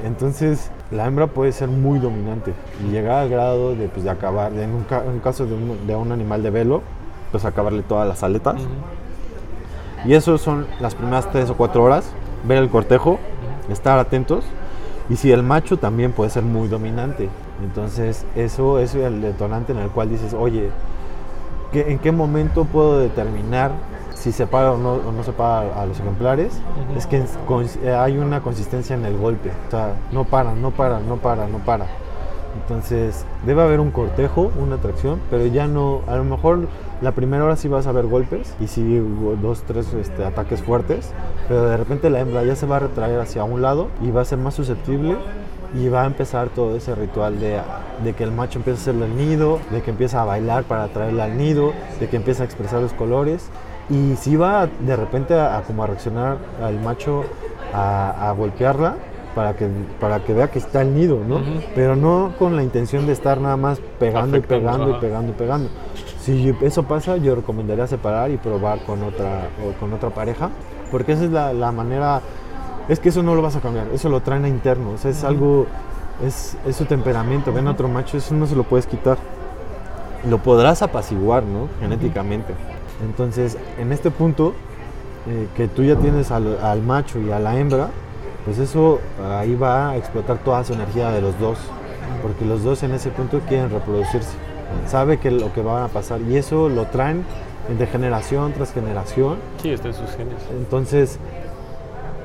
Entonces, 0.06 0.70
la 0.92 1.06
hembra 1.06 1.28
puede 1.28 1.52
ser 1.54 1.70
muy 1.70 2.00
dominante 2.00 2.54
y 2.86 2.92
llegar 2.92 3.24
al 3.24 3.30
grado 3.30 3.74
de, 3.76 3.88
pues, 3.88 4.04
de 4.04 4.10
acabar, 4.10 4.52
en 4.54 4.70
un, 4.72 4.84
ca- 4.84 5.04
en 5.06 5.12
un 5.12 5.20
caso 5.20 5.46
de 5.46 5.54
un, 5.54 5.88
de 5.88 5.96
un 5.96 6.12
animal 6.12 6.44
de 6.44 6.50
velo, 6.50 6.82
pues 7.32 7.46
acabarle 7.46 7.84
todas 7.84 8.08
las 8.08 8.22
aletas. 8.24 8.56
Y 10.06 10.14
eso 10.14 10.38
son 10.38 10.66
las 10.82 10.96
primeras 10.96 11.32
tres 11.32 11.50
o 11.50 11.56
cuatro 11.56 11.84
horas, 11.84 12.06
ver 12.46 12.58
el 12.58 12.70
cortejo, 12.70 13.18
estar 13.70 14.00
atentos. 14.00 14.46
Y 15.10 15.18
si 15.18 15.32
el 15.32 15.44
macho 15.44 15.78
también 15.78 16.12
puede 16.14 16.30
ser 16.30 16.44
muy 16.44 16.68
dominante. 16.68 17.30
Entonces 17.64 18.26
eso 18.36 18.80
es 18.80 18.96
el 18.96 19.22
detonante 19.22 19.74
en 19.74 19.80
el 19.80 19.90
cual 19.90 20.10
dices, 20.10 20.34
oye, 20.34 20.70
¿qué- 21.72 21.92
¿en 21.92 22.00
qué 22.00 22.12
momento 22.12 22.66
puedo 22.66 23.00
determinar 23.00 23.72
si 24.14 24.32
se 24.32 24.48
para 24.48 24.72
o 24.72 24.78
no, 24.78 24.94
o 24.94 25.12
no 25.12 25.24
se 25.24 25.34
para 25.34 25.82
a 25.82 25.86
los 25.86 26.00
ejemplares? 26.00 26.54
Es 26.96 27.06
que 27.08 27.24
hay 27.90 28.18
una 28.18 28.42
consistencia 28.42 28.96
en 28.96 29.06
el 29.06 29.18
golpe. 29.18 29.52
O 29.68 29.72
sea, 29.72 29.94
no 30.12 30.24
para, 30.24 30.54
no 30.54 30.72
para, 30.72 31.00
no 31.00 31.18
para, 31.18 31.48
no 31.48 31.58
para. 31.60 31.86
Entonces, 32.62 33.26
debe 33.46 33.64
haber 33.64 33.80
un 33.80 33.92
cortejo, 33.92 34.52
una 34.62 34.76
atracción, 34.76 35.20
pero 35.30 35.46
ya 35.48 35.68
no, 35.68 36.02
a 36.08 36.16
lo 36.16 36.24
mejor 36.24 36.68
la 37.04 37.12
primera 37.12 37.44
hora 37.44 37.56
sí 37.58 37.68
vas 37.68 37.86
a 37.86 37.92
ver 37.92 38.08
golpes 38.08 38.56
y 38.60 38.68
sí 38.68 39.00
dos, 39.42 39.64
tres 39.68 39.94
este, 39.94 40.24
ataques 40.24 40.62
fuertes, 40.62 41.12
pero 41.48 41.64
de 41.66 41.78
repente 41.78 42.10
la 42.10 42.22
hembra 42.22 42.44
ya 42.44 42.56
se 42.56 42.66
va 42.66 42.78
a 42.78 42.80
retraer 42.80 43.20
hacia 43.20 43.44
un 43.44 43.62
lado 43.62 43.90
y 44.02 44.10
va 44.12 44.22
a 44.22 44.26
ser 44.26 44.38
más 44.38 44.54
susceptible 44.54 45.18
y 45.76 45.90
va 45.90 46.04
a 46.04 46.06
empezar 46.06 46.50
todo 46.50 46.76
ese 46.76 46.96
ritual 46.96 47.40
de, 47.40 47.60
de 48.04 48.14
que 48.14 48.24
el 48.24 48.32
macho 48.32 48.60
empieza 48.60 48.80
a 48.80 48.82
hacerle 48.84 49.06
el 49.06 49.18
nido, 49.18 49.60
de 49.72 49.82
que 49.82 49.92
empieza 49.92 50.22
a 50.22 50.26
bailar 50.26 50.64
para 50.64 50.88
traerla 50.88 51.26
al 51.26 51.38
nido, 51.38 51.74
de 52.00 52.08
que 52.08 52.16
empieza 52.16 52.44
a 52.44 52.46
expresar 52.46 52.82
los 52.82 52.94
colores 52.94 53.50
y 53.90 54.16
si 54.16 54.36
va 54.38 54.68
de 54.80 54.96
repente 54.96 55.34
a, 55.34 55.58
a 55.58 55.62
como 55.64 55.84
a 55.84 55.88
reaccionar 55.88 56.38
al 56.64 56.80
macho 56.80 57.26
a, 57.74 58.30
a 58.30 58.32
golpearla 58.32 58.96
para 59.36 59.56
que, 59.56 59.68
para 60.00 60.20
que 60.24 60.34
vea 60.34 60.50
que 60.52 60.60
está 60.60 60.84
el 60.84 60.94
nido, 60.94 61.20
¿no? 61.28 61.38
Ujú. 61.38 61.44
Pero 61.74 61.96
no 61.96 62.34
con 62.38 62.56
la 62.56 62.62
intención 62.64 63.08
de 63.08 63.14
estar 63.14 63.42
nada 63.42 63.58
más 63.58 63.82
pegando 64.00 64.38
y 64.38 64.40
Afectando, 64.40 64.64
pegando 64.64 64.88
y 64.90 64.92
ajá. 64.92 65.02
pegando 65.02 65.32
y 65.32 65.36
pegando. 65.36 65.70
Si 66.24 66.56
eso 66.62 66.84
pasa, 66.84 67.18
yo 67.18 67.36
recomendaría 67.36 67.86
separar 67.86 68.32
y 68.32 68.38
probar 68.38 68.80
con 68.86 69.04
otra, 69.04 69.50
o 69.62 69.78
con 69.80 69.92
otra 69.92 70.10
pareja, 70.10 70.50
porque 70.90 71.12
esa 71.12 71.26
es 71.26 71.32
la, 71.32 71.52
la 71.54 71.72
manera 71.72 72.22
Es 72.90 73.00
que 73.00 73.10
eso 73.10 73.24
no 73.24 73.34
lo 73.36 73.42
vas 73.42 73.56
a 73.56 73.62
cambiar, 73.62 73.88
eso 73.94 74.10
lo 74.10 74.20
traen 74.22 74.44
a 74.46 74.50
interno, 74.50 74.92
o 74.92 74.98
sea, 74.98 75.12
es 75.12 75.24
algo, 75.24 75.66
es, 76.26 76.58
es 76.66 76.76
su 76.76 76.86
temperamento, 76.86 77.54
ven 77.54 77.68
a 77.68 77.72
otro 77.72 77.88
macho, 77.88 78.18
eso 78.18 78.36
no 78.36 78.46
se 78.46 78.56
lo 78.56 78.64
puedes 78.64 78.88
quitar. 78.88 79.18
Lo 80.30 80.38
podrás 80.38 80.82
apaciguar, 80.82 81.44
¿no? 81.44 81.68
Genéticamente. 81.82 82.54
Entonces, 83.06 83.58
en 83.78 83.92
este 83.92 84.10
punto, 84.12 84.54
eh, 85.28 85.48
que 85.56 85.68
tú 85.68 85.84
ya 85.84 85.96
tienes 85.96 86.32
al, 86.32 86.58
al 86.62 86.82
macho 86.82 87.20
y 87.20 87.32
a 87.32 87.40
la 87.40 87.58
hembra, 87.58 87.90
pues 88.46 88.58
eso 88.60 89.00
ahí 89.30 89.56
va 89.56 89.92
a 89.92 89.98
explotar 89.98 90.38
toda 90.40 90.64
su 90.64 90.74
energía 90.74 91.10
de 91.12 91.22
los 91.22 91.38
dos, 91.40 91.58
porque 92.22 92.46
los 92.46 92.64
dos 92.64 92.84
en 92.84 92.92
ese 92.94 93.10
punto 93.10 93.40
quieren 93.48 93.70
reproducirse, 93.70 94.36
sabe 94.88 95.18
que 95.18 95.32
lo 95.32 95.52
que 95.54 95.62
va 95.62 95.86
a 95.86 95.88
pasar. 95.88 96.22
Y 96.22 96.38
eso 96.38 96.70
lo 96.70 96.86
traen 96.88 97.24
de 97.78 97.88
generación 97.88 98.52
tras 98.54 98.74
generación, 98.74 99.38
Sí, 99.62 99.70
está 99.70 99.88
en 99.88 99.94
sus 99.94 100.10
genes. 100.12 100.36
entonces 100.52 101.18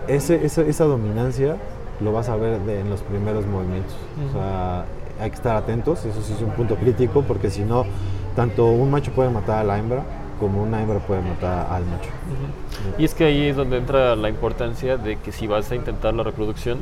ese- 0.09 0.45
esa, 0.45 0.63
esa 0.63 0.85
dominancia 0.85 1.57
lo 2.01 2.13
vas 2.13 2.29
a 2.29 2.37
ver 2.37 2.61
de- 2.61 2.81
en 2.81 2.91
los 2.91 3.03
primeros 3.03 3.47
movimientos, 3.47 3.95
o 4.29 4.33
sea, 4.33 4.85
hay 5.21 5.31
que 5.31 5.37
estar 5.37 5.57
atentos, 5.57 6.05
eso 6.05 6.23
sí 6.23 6.33
es 6.33 6.41
un 6.43 6.51
punto 6.51 6.77
crítico, 6.77 7.23
porque 7.23 7.51
si 7.51 7.63
no, 7.63 7.85
tanto 8.37 8.67
un 8.67 8.91
macho 8.91 9.11
puede 9.13 9.31
matar 9.31 9.59
a 9.59 9.65
la 9.65 9.79
hembra, 9.79 10.03
como 10.39 10.63
una 10.63 10.81
hembra 10.81 11.01
puede 11.01 11.21
matar 11.23 11.67
al 11.71 11.85
macho. 11.87 12.11
Y 12.99 13.05
es 13.05 13.15
que 13.15 13.25
ahí 13.25 13.49
es 13.49 13.57
donde 13.57 13.77
entra 13.79 14.15
la 14.15 14.29
importancia 14.29 14.97
de 14.97 15.17
que 15.17 15.33
si 15.33 15.49
vas 15.49 15.71
a 15.73 15.75
intentar 15.75 16.15
la 16.15 16.23
reproducción, 16.23 16.79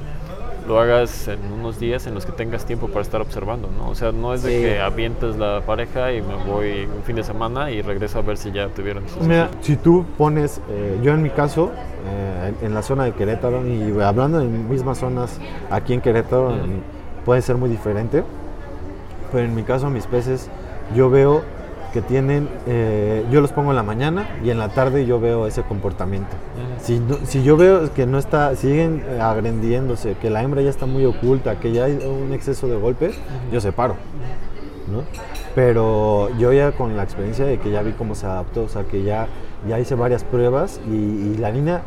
lo 0.67 0.81
hagas 0.81 1.29
en 1.29 1.39
unos 1.53 1.79
días 1.79 2.07
en 2.07 2.15
los 2.15 2.27
que 2.27 2.33
tengas 2.33 2.65
tiempo 2.65 2.89
para 2.89 3.03
estar 3.03 3.21
observando, 3.21 3.69
¿no? 3.77 3.89
O 3.91 3.95
sea, 3.95 4.13
no 4.13 4.35
es 4.35 4.43
de 4.43 4.51
Sí. 4.57 4.63
que 4.65 4.81
avientes 4.81 5.37
la 5.37 5.61
pareja 5.65 6.13
y 6.13 6.21
me 6.23 6.35
voy 6.51 6.85
un 6.87 7.03
fin 7.05 7.17
de 7.17 7.23
semana 7.23 7.71
y 7.71 7.83
regreso 7.83 8.19
a 8.19 8.23
ver 8.23 8.37
si 8.37 8.51
ya 8.53 8.69
tuvieron 8.69 9.09
sus 9.09 9.23
Mira, 9.23 9.49
si 9.61 9.77
tú 9.77 10.05
pones, 10.19 10.61
eh, 10.71 10.99
yo 11.03 11.13
en 11.13 11.23
mi 11.23 11.31
caso, 11.31 11.71
eh, 12.09 12.53
en, 12.63 12.75
la 12.75 12.83
zona 12.83 13.05
de 13.05 13.13
Querétaro, 13.13 13.67
y 13.67 14.01
hablando 14.01 14.41
en 14.41 14.69
mismas 14.69 14.99
zonas 14.99 15.39
aquí 15.71 15.93
en 15.95 16.01
Querétaro, 16.01 16.51
en- 16.51 16.83
puede 17.25 17.43
ser 17.43 17.57
muy 17.57 17.69
diferente, 17.71 18.23
pero 19.33 19.45
en 19.45 19.55
mi 19.55 19.63
caso 19.63 19.91
mis 19.91 20.07
peces, 20.07 20.49
yo 20.95 21.11
veo 21.11 21.43
que 21.93 22.03
tienen, 22.03 22.49
eh, 22.67 23.25
yo 23.31 23.41
los 23.41 23.53
pongo 23.53 23.71
en 23.71 23.77
la 23.77 23.83
mañana 23.83 24.29
y 24.45 24.51
en 24.51 24.59
la 24.59 24.69
tarde 24.69 25.07
yo 25.07 25.19
veo 25.19 25.47
ese 25.47 25.63
comportamiento. 25.63 26.37
Si, 26.81 26.99
no- 27.01 27.19
si 27.25 27.43
yo 27.43 27.57
veo 27.57 27.93
que 27.95 28.07
no 28.07 28.19
está, 28.19 28.55
siguen 28.57 29.03
eh, 29.09 29.21
agrandiéndose, 29.21 30.15
que 30.21 30.31
la 30.31 30.43
hembra 30.43 30.63
ya 30.63 30.71
está 30.71 30.87
muy 30.87 31.05
oculta, 31.05 31.59
que 31.59 31.73
ya 31.73 31.85
hay 31.85 31.95
un 32.07 32.33
exceso 32.33 32.69
de 32.69 32.77
golpes, 32.77 33.17
yo 33.53 33.61
separo. 33.61 33.97
¿no? 34.91 35.03
Pero 35.55 36.29
yo 36.39 36.53
ya 36.53 36.73
con 36.73 36.97
la 36.97 37.03
experiencia 37.03 37.45
de 37.45 37.59
que 37.59 37.71
ya 37.71 37.83
vi 37.83 37.93
cómo 37.93 38.15
se 38.15 38.27
adaptó, 38.27 38.65
o 38.65 38.69
sea, 38.69 38.85
que 38.85 39.03
ya, 39.03 39.27
ya 39.69 39.81
hice 39.81 39.95
varias 39.95 40.23
pruebas 40.23 40.81
y, 40.89 40.95
y 40.95 41.37
la 41.39 41.51
línea, 41.51 41.83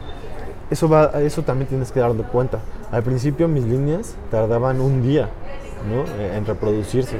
eso, 0.69 0.89
va, 0.89 1.11
eso 1.21 1.43
también 1.43 1.67
tienes 1.69 1.91
que 1.91 1.99
darte 1.99 2.23
cuenta. 2.23 2.59
Al 2.91 3.03
principio 3.03 3.47
mis 3.47 3.63
líneas 3.63 4.15
tardaban 4.31 4.81
un 4.81 5.01
día 5.01 5.29
¿no? 5.89 6.01
Eh, 6.21 6.35
en 6.35 6.45
reproducirse. 6.45 7.17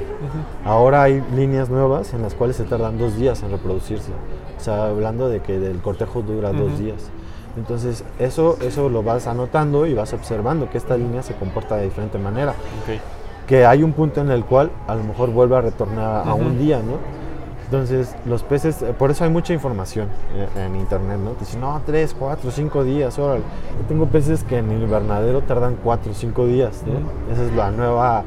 Ahora 0.66 1.04
hay 1.04 1.22
líneas 1.34 1.70
nuevas 1.70 2.12
en 2.12 2.20
las 2.22 2.34
cuales 2.34 2.56
se 2.56 2.64
tardan 2.64 2.98
dos 2.98 3.16
días 3.16 3.42
en 3.42 3.50
reproducirse. 3.50 4.10
O 4.58 4.62
sea, 4.62 4.84
hablando 4.86 5.28
de 5.30 5.40
que 5.40 5.56
el 5.56 5.78
cortejo 5.78 6.20
dura 6.20 6.52
dos 6.52 6.78
días. 6.78 7.10
Entonces, 7.56 8.04
eso, 8.18 8.56
eso 8.62 8.88
lo 8.88 9.02
vas 9.02 9.26
anotando 9.26 9.86
y 9.86 9.94
vas 9.94 10.12
observando 10.12 10.70
que 10.70 10.78
esta 10.78 10.96
línea 10.96 11.22
se 11.22 11.34
comporta 11.34 11.76
de 11.76 11.84
diferente 11.84 12.18
manera 12.18 12.52
Ok. 12.52 13.00
que 13.46 13.66
hay 13.66 13.82
un 13.82 13.92
punto 13.92 14.20
en 14.20 14.30
el 14.30 14.44
cual 14.44 14.70
a 14.86 14.94
lo 14.94 15.02
mejor 15.02 15.30
vuelve 15.30 15.56
a 15.56 15.60
retornar 15.60 16.28
a 16.28 16.34
un 16.34 16.58
día, 16.58 16.78
¿no? 16.78 16.98
Entonces, 17.64 18.16
los 18.26 18.42
peces, 18.42 18.82
eh, 18.82 18.92
por 18.98 19.12
eso 19.12 19.22
hay 19.22 19.30
mucha 19.30 19.52
información 19.52 20.08
eh, 20.34 20.66
en 20.66 20.74
internet, 20.74 21.18
¿no? 21.22 21.30
Te 21.32 21.40
dicen, 21.40 21.60
no, 21.60 21.80
tres, 21.86 22.16
cuatro, 22.18 22.50
cinco 22.50 22.82
días, 22.82 23.16
órale. 23.18 23.42
Yo 23.80 23.86
tengo 23.86 24.06
peces 24.06 24.42
que 24.42 24.58
en 24.58 24.70
el 24.72 24.82
invernadero 24.82 25.42
tardan 25.42 25.76
cuatro 25.82 26.10
o 26.10 26.14
cinco 26.14 26.46
días, 26.46 26.82
¿no? 26.84 27.32
Esa 27.32 27.44
es 27.44 27.52
la 27.52 27.70
nueva, 27.70 28.24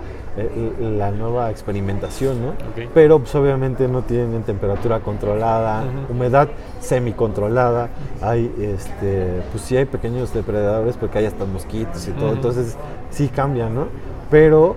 la 0.79 1.11
nueva 1.11 1.51
experimentación, 1.51 2.41
¿no? 2.41 2.49
Ok. 2.49 2.89
Pero, 2.93 3.19
pues, 3.19 3.35
obviamente 3.35 3.87
no 3.87 4.01
tienen 4.01 4.43
temperatura 4.43 4.99
controlada, 5.01 5.83
humedad 6.09 6.47
semicontrolada, 6.79 7.89
hay, 8.21 8.51
este, 8.59 9.41
pues 9.51 9.63
sí 9.63 9.77
hay 9.77 9.85
pequeños 9.85 10.33
depredadores 10.33 10.97
porque 10.97 11.19
hay 11.19 11.25
hasta 11.25 11.45
mosquitos 11.45 12.07
y 12.07 12.11
todo, 12.11 12.27
Ujú. 12.27 12.35
entonces 12.35 12.75
sí 13.11 13.27
cambian, 13.27 13.75
¿no? 13.75 13.87
Pero 14.31 14.75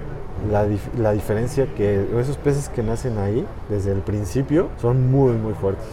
la, 0.51 0.67
dif- 0.67 0.93
la 0.99 1.13
diferencia 1.13 1.67
que 1.75 2.07
esos 2.21 2.37
peces 2.37 2.69
que 2.69 2.83
nacen 2.83 3.17
ahí 3.19 3.47
desde 3.71 3.93
el 3.93 4.01
principio 4.01 4.69
son 4.81 5.11
muy 5.11 5.33
muy 5.35 5.55
fuertes. 5.55 5.87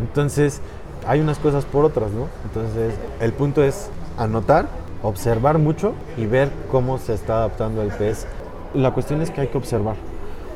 Entonces 0.00 0.60
hay 1.06 1.20
unas 1.20 1.38
cosas 1.38 1.64
por 1.64 1.84
otras, 1.84 2.10
¿no? 2.10 2.28
Entonces 2.44 2.94
el 3.20 3.32
punto 3.32 3.62
es 3.62 3.88
anotar, 4.18 4.66
observar 5.02 5.58
mucho 5.58 5.94
y 6.18 6.26
ver 6.26 6.50
cómo 6.70 6.98
se 6.98 7.14
está 7.14 7.36
adaptando 7.38 7.80
el 7.82 7.88
pez. 7.88 8.26
La 8.74 8.92
cuestión 8.92 9.20
es 9.22 9.30
que 9.30 9.40
hay 9.42 9.48
que 9.48 9.58
observar. 9.58 9.96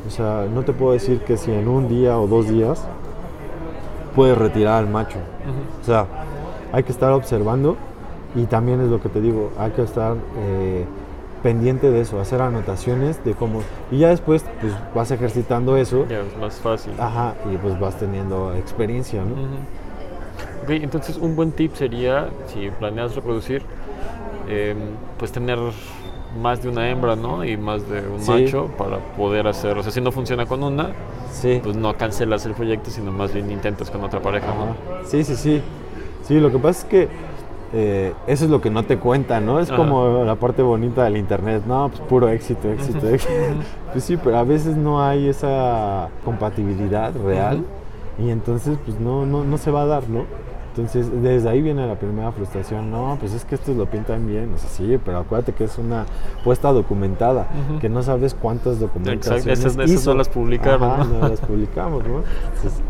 O 0.07 0.11
sea, 0.11 0.47
no 0.53 0.63
te 0.63 0.73
puedo 0.73 0.93
decir 0.93 1.21
que 1.21 1.37
si 1.37 1.53
en 1.53 1.69
un 1.69 1.89
día 1.89 2.19
o 2.19 2.27
dos 2.27 2.49
días 2.49 2.85
puedes 4.15 4.37
retirar 4.39 4.79
al 4.79 4.89
macho. 4.89 5.19
O 5.83 5.85
sea, 5.85 6.07
hay 6.73 6.83
que 6.83 6.93
estar 6.93 7.13
observando 7.13 7.77
y 8.35 8.45
también 8.45 8.81
es 8.81 8.89
lo 8.89 9.01
que 9.01 9.09
te 9.09 9.21
digo, 9.21 9.51
hay 9.59 9.71
que 9.73 9.83
estar 9.83 10.17
eh, 10.39 10.85
pendiente 11.43 11.91
de 11.91 12.01
eso, 12.01 12.21
hacer 12.21 12.41
anotaciones 12.43 13.23
de 13.25 13.35
cómo... 13.35 13.61
Y 13.91 13.99
ya 13.99 14.09
después 14.09 14.45
pues 14.61 14.73
vas 14.95 15.11
ejercitando 15.11 15.77
eso, 15.77 16.07
Ya 16.09 16.21
es 16.21 16.37
más 16.39 16.57
fácil. 16.57 16.93
ajá, 16.99 17.35
y 17.53 17.57
pues 17.57 17.79
vas 17.79 17.99
teniendo 17.99 18.55
experiencia, 18.55 19.23
¿no? 19.23 19.37
Entonces 20.69 21.17
un 21.19 21.37
buen 21.37 21.53
tip 21.53 21.75
sería, 21.75 22.29
si 22.49 22.71
planeas 22.71 23.15
reproducir, 23.15 23.63
em, 24.49 24.77
pues 25.19 25.31
tener 25.33 25.59
más 26.41 26.63
de 26.63 26.69
una 26.69 26.89
hembra, 26.91 27.17
¿no? 27.17 27.45
Y 27.45 27.57
más 27.57 27.89
de 27.89 28.01
un 28.07 28.21
Sí. 28.21 28.31
macho 28.31 28.69
para 28.77 28.99
poder 29.17 29.47
hacer, 29.47 29.77
o 29.79 29.83
sea, 29.83 29.93
si 29.93 30.01
no 30.01 30.13
funciona 30.13 30.47
con 30.47 30.63
una, 30.63 30.91
Sí. 31.31 31.61
pues 31.63 31.77
no 31.77 31.97
cancelas 31.97 32.45
el 32.47 32.53
proyecto, 32.55 32.91
sino 32.91 33.11
más 33.13 33.33
bien 33.33 33.51
intentas 33.51 33.91
con 33.91 34.03
otra 34.05 34.21
pareja. 34.21 34.47
Sí, 35.05 35.25
sí, 35.25 35.37
sí. 35.37 35.63
Sí, 36.23 36.41
lo 36.41 36.51
que 36.51 36.59
pasa 36.59 36.81
es 36.81 36.85
que 36.85 37.09
eh, 37.73 38.13
eso 38.29 38.45
es 38.45 38.51
lo 38.51 38.61
que 38.61 38.71
no 38.71 38.85
te 38.85 38.97
cuentan, 38.97 39.45
¿no? 39.45 39.59
Es 39.61 39.69
Ajá. 39.69 39.77
como 39.77 40.25
la 40.25 40.37
parte 40.37 40.63
bonita 40.63 41.03
del 41.05 41.17
internet, 41.17 41.63
no, 41.67 41.89
pues 41.89 42.01
puro 42.03 42.29
éxito, 42.29 42.71
éxito, 42.71 43.09
éxito. 43.09 43.33
Pues 43.93 44.05
sí, 44.05 44.17
pero 44.17 44.39
a 44.39 44.45
veces 44.45 44.77
no 44.77 45.03
hay 45.03 45.29
esa 45.29 46.09
compatibilidad 46.25 47.13
real 47.25 47.65
y 48.19 48.31
entonces 48.31 48.79
pues 48.85 48.99
no, 49.01 49.27
no, 49.27 49.43
no 49.45 49.59
se 49.59 49.71
va 49.71 49.83
a 49.83 49.87
dar, 49.87 50.09
¿no? 50.09 50.25
Entonces 50.77 51.11
desde 51.23 51.49
ahí 51.49 51.63
viene 51.63 51.87
la 51.87 51.95
primera 51.95 52.31
frustración, 52.33 52.91
no, 52.91 53.17
pues 53.19 53.33
es 53.33 53.47
que 53.47 53.55
estos 53.55 53.77
lo 53.77 53.87
pintan 53.87 54.27
bien, 54.27 54.53
o 54.55 54.59
sea, 54.59 54.69
sí, 54.69 54.99
pero 55.03 55.19
acuérdate 55.21 55.53
que 55.55 55.65
es 55.65 55.79
una 55.79 56.05
puesta 56.45 56.71
documentada, 56.71 57.47
que 57.81 57.89
no 57.89 58.03
sabes 58.03 58.35
cuántas 58.35 58.79
documentaciones 58.79 59.47
esas- 59.61 59.73
esas 59.73 59.77
no 59.79 59.85
hizo. 59.85 60.15
las 60.15 60.29
publicaron, 60.29 60.91
Ajá, 60.91 61.05
¿no? 61.05 61.19
no 61.21 61.29
las 61.31 61.41
publicamos, 61.41 62.05
¿no? 62.07 62.23
Entonces, 62.55 62.81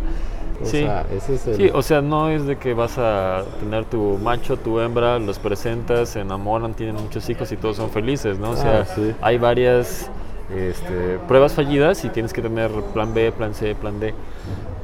o 0.60 0.64
Sí. 0.64 0.78
sea, 0.78 1.04
ese 1.14 1.34
es 1.34 1.46
el... 1.46 1.54
Sí, 1.56 1.70
o 1.72 1.82
sea, 1.82 2.00
no 2.00 2.28
es 2.30 2.44
de 2.46 2.56
que 2.56 2.74
vas 2.74 2.98
a 2.98 3.42
tener 3.60 3.84
tu 3.84 4.18
macho, 4.20 4.56
tu 4.56 4.80
hembra, 4.80 5.18
los 5.20 5.38
presentas, 5.38 6.08
se 6.08 6.20
enamoran, 6.22 6.74
tienen 6.74 6.96
muchos 6.96 7.28
hijos 7.30 7.52
y 7.52 7.56
todos 7.56 7.76
son 7.76 7.90
felices, 7.90 8.38
¿no? 8.40 8.50
O 8.50 8.56
sea, 8.56 8.80
Ah, 8.80 8.84
sí. 8.96 9.14
hay 9.22 9.38
varias 9.38 10.10
este, 10.56 11.18
pruebas 11.28 11.52
fallidas 11.54 12.04
y 12.04 12.08
tienes 12.08 12.32
que 12.32 12.40
tener 12.42 12.70
plan 12.94 13.12
B, 13.14 13.30
plan 13.32 13.54
C, 13.54 13.74
plan 13.76 14.00
D. 14.00 14.12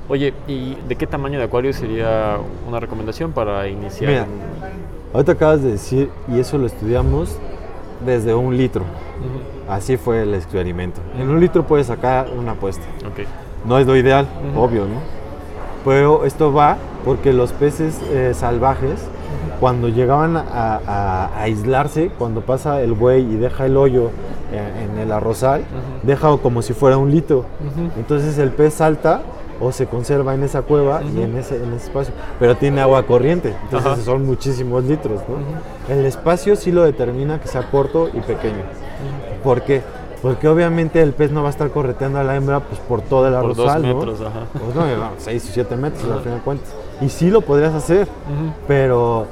Oye, 0.08 0.34
¿y 0.48 0.76
de 0.88 0.96
qué 0.96 1.06
tamaño 1.06 1.38
de 1.38 1.44
acuario 1.44 1.72
sería 1.72 2.36
una 2.68 2.80
recomendación 2.80 3.32
para 3.32 3.68
iniciar? 3.68 4.10
Mira, 4.10 4.26
Ahorita 5.14 5.32
acabas 5.32 5.62
de 5.62 5.72
decir, 5.72 6.10
y 6.28 6.40
eso 6.40 6.56
lo 6.58 6.66
estudiamos 6.66 7.36
desde 8.04 8.34
un 8.34 8.56
litro. 8.56 8.82
Ujú, 8.82 9.70
Así 9.72 9.96
fue 9.96 10.22
el 10.22 10.34
experimento. 10.34 11.00
En 11.18 11.28
un 11.28 11.38
litro 11.38 11.64
puedes 11.66 11.86
sacar 11.86 12.28
una 12.36 12.52
apuesta. 12.52 12.82
Ok. 13.06 13.26
No 13.66 13.78
es 13.78 13.86
lo 13.86 13.94
ideal, 13.96 14.26
Ujú. 14.52 14.60
obvio, 14.64 14.82
¿no? 14.86 15.00
Pero 15.84 16.24
esto 16.24 16.52
va 16.52 16.76
porque 17.04 17.32
los 17.32 17.52
peces 17.52 18.00
eh, 18.10 18.32
salvajes, 18.34 19.00
cuando 19.60 19.88
llegaban 19.88 20.36
a, 20.36 20.40
a- 20.86 21.26
a 21.36 21.42
aislarse, 21.42 22.10
cuando 22.18 22.40
pasa 22.40 22.80
el 22.82 22.92
buey 22.92 23.22
y 23.22 23.36
deja 23.36 23.66
el 23.66 23.76
hoyo 23.76 24.10
eh, 24.52 24.86
en 24.90 24.98
el 24.98 25.12
arrozal, 25.12 25.62
deja 26.02 26.36
como 26.38 26.62
si 26.62 26.72
fuera 26.72 26.96
un 26.98 27.10
litro. 27.10 27.44
Entonces 27.96 28.38
el 28.38 28.50
pez 28.50 28.74
salta 28.74 29.22
o 29.62 29.70
se 29.72 29.87
conserva 29.87 30.35
en 30.35 30.42
esa 30.42 30.62
cueva 30.62 31.03
y 31.05 31.22
en 31.22 31.37
ese, 31.38 31.57
en 31.57 31.72
ese 31.75 31.87
espacio, 31.87 32.12
pero 32.40 32.57
tiene 32.57 32.81
agua 32.81 33.05
corriente, 33.05 33.55
entonces 33.64 33.92
Ajá. 33.92 34.03
son 34.03 34.27
muchísimos 34.27 34.83
litros. 34.85 35.20
¿no? 35.29 35.94
El 35.94 36.05
espacio 36.05 36.57
sí 36.57 36.72
lo 36.72 36.83
determina 36.83 37.40
que 37.40 37.46
sea 37.48 37.70
corto 37.70 38.09
y 38.12 38.20
pequeño. 38.20 38.62
¿Por 39.44 39.62
qué? 39.62 39.83
Porque 40.20 40.46
obviamente 40.48 41.01
el 41.03 41.12
pez 41.12 41.31
no 41.33 41.42
va 41.42 41.48
a 41.48 41.51
estar 41.51 41.70
correteando 41.70 42.18
a 42.18 42.25
la 42.25 42.37
hembra 42.37 42.61
pues, 42.61 42.81
por 42.81 43.03
todo 43.03 43.27
el 43.29 43.35
Por 43.35 43.55
dos 43.57 43.68
arrozal, 43.68 43.83
¿no? 43.83 43.94
metros, 43.98 44.20
ajá. 44.20 44.40
Pues 44.53 44.75
no, 44.75 44.85
6 45.18 45.48
o 45.48 45.53
7 45.53 45.77
metros 45.77 46.04
al 46.10 46.21
final 46.21 46.38
de 46.38 46.44
cuentas. 46.44 46.69
Y 47.00 47.08
sí 47.08 47.31
lo 47.31 47.40
podrías 47.40 47.75
hacer, 47.75 48.06
pero 48.69 49.27